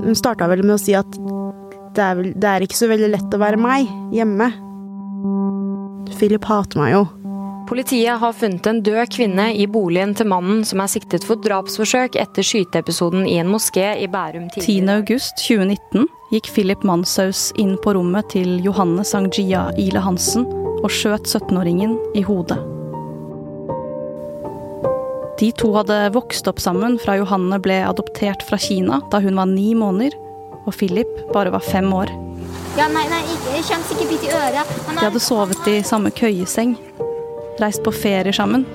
Hun 0.00 0.16
starta 0.16 0.48
vel 0.48 0.64
med 0.64 0.76
å 0.76 0.80
si 0.80 0.96
at 0.96 1.20
det 1.96 2.02
er, 2.04 2.18
vel, 2.18 2.34
det 2.36 2.48
er 2.48 2.64
ikke 2.64 2.78
så 2.78 2.88
veldig 2.90 3.14
lett 3.16 3.34
å 3.34 3.40
være 3.40 3.60
meg 3.60 3.88
hjemme. 4.14 4.52
Philip 6.18 6.44
hater 6.48 6.80
meg 6.80 6.94
jo. 6.94 7.06
Politiet 7.70 8.18
har 8.18 8.32
funnet 8.34 8.66
en 8.66 8.80
død 8.82 9.12
kvinne 9.14 9.44
i 9.54 9.66
boligen 9.70 10.10
til 10.18 10.26
mannen 10.26 10.64
som 10.66 10.80
er 10.82 10.90
siktet 10.90 11.22
for 11.22 11.38
drapsforsøk 11.44 12.16
etter 12.18 12.42
skyteepisoden 12.42 13.28
i 13.30 13.36
en 13.38 13.52
moské 13.52 13.92
i 13.94 14.08
Bærum 14.10 14.48
tidligere. 14.56 15.04
10.8.2019 15.06 16.08
gikk 16.34 16.50
Philip 16.50 16.82
Manshaus 16.82 17.50
inn 17.62 17.76
på 17.84 17.94
rommet 17.94 18.26
til 18.34 18.58
Johanne 18.64 19.06
Sangjia 19.06 19.68
Ile 19.78 20.02
Hansen 20.02 20.48
og 20.80 20.90
skjøt 20.90 21.30
17-åringen 21.30 21.94
i 22.18 22.24
hodet. 22.26 22.58
De 25.40 25.52
to 25.56 25.70
hadde 25.72 26.00
vokst 26.12 26.50
opp 26.50 26.58
sammen 26.60 26.98
fra 27.00 27.14
Johanne 27.16 27.56
ble 27.62 27.78
adoptert 27.86 28.42
fra 28.48 28.58
Kina 28.60 28.98
da 29.14 29.22
hun 29.22 29.38
var 29.38 29.48
ni 29.48 29.70
måneder, 29.78 30.18
og 30.66 30.74
Philip 30.74 31.08
bare 31.30 31.54
var 31.54 31.64
fem 31.64 31.86
år. 31.94 32.10
Ja, 32.78 32.86
nei, 32.86 33.02
nei, 33.10 33.20
ikke 33.34 33.60
kjønnsikkebit 33.66 34.28
i 34.28 34.30
øret. 34.36 34.74
De 34.86 34.98
hadde 35.02 35.20
sovet 35.22 35.66
i 35.68 35.80
samme 35.86 36.12
køyeseng, 36.14 36.76
reist 37.60 37.82
på 37.84 37.92
ferie 37.94 38.32
sammen, 38.32 38.66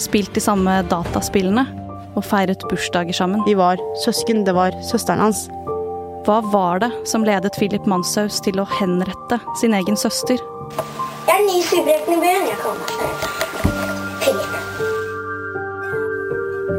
spilt 0.00 0.30
de 0.36 0.42
samme 0.42 0.78
dataspillene 0.90 1.66
og 2.14 2.24
feiret 2.24 2.62
bursdager 2.70 3.16
sammen. 3.16 3.42
De 3.46 3.56
var 3.58 3.80
søsken. 4.04 4.44
Det 4.46 4.54
var 4.54 4.76
søsteren 4.86 5.20
hans. 5.24 5.48
Hva 6.26 6.38
var 6.52 6.78
det 6.84 6.92
som 7.08 7.24
ledet 7.26 7.56
Philip 7.58 7.86
Manshaus 7.90 8.38
til 8.46 8.60
å 8.62 8.68
henrette 8.78 9.40
sin 9.60 9.74
egen 9.74 9.98
søster? 9.98 10.38
Jeg 11.26 11.34
er 11.34 11.44
ny 11.48 11.58
superhelten 11.66 12.14
i 12.14 12.20
byen. 12.22 12.48
Jeg 12.52 12.58
kommer. 12.62 12.86
Philip. 14.22 14.52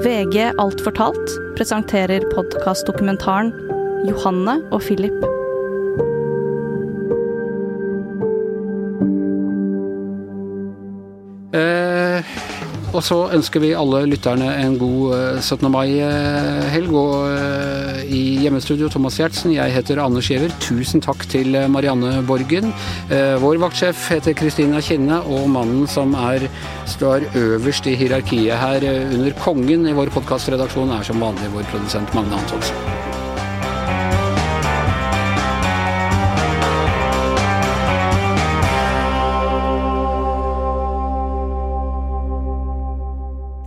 VG 0.04 0.52
Alt 0.60 0.82
fortalt 0.84 1.38
presenterer 1.58 2.26
podkastdokumentaren 2.34 3.54
'Johanne 4.08 4.62
og 4.72 4.82
Philip'. 4.84 5.43
Og 13.04 13.08
så 13.10 13.16
ønsker 13.36 13.60
vi 13.60 13.74
alle 13.76 14.06
lytterne 14.08 14.46
en 14.62 14.78
god 14.80 15.42
17. 15.44 15.66
Eh, 15.68 15.72
mai-helg. 15.74 16.94
Og 16.96 17.26
eh, 17.36 17.98
i 18.08 18.22
hjemmestudio 18.40 18.88
Thomas 18.88 19.18
Giertsen, 19.20 19.52
jeg 19.52 19.74
heter 19.76 20.00
Anders 20.00 20.30
Giæver. 20.32 20.54
Tusen 20.64 21.04
takk 21.04 21.26
til 21.28 21.52
eh, 21.60 21.68
Marianne 21.68 22.22
Borgen. 22.24 22.72
Vår 23.44 23.60
vaktsjef 23.60 24.08
heter 24.14 24.38
Kristina 24.40 24.80
Kinne, 24.80 25.20
og 25.28 25.50
mannen 25.52 25.84
som 25.92 26.16
er, 26.16 26.48
står 26.88 27.28
øverst 27.36 27.92
i 27.92 27.98
hierarkiet 28.00 28.56
her 28.56 28.88
under 29.12 29.36
kongen 29.44 29.84
i 29.84 29.98
vår 29.98 30.14
podkastredaksjon, 30.16 30.96
er 30.96 31.04
som 31.04 31.20
vanlig 31.28 31.52
vår 31.58 31.68
produsent 31.74 32.16
Magne 32.16 32.40
Antonsen. 32.40 33.13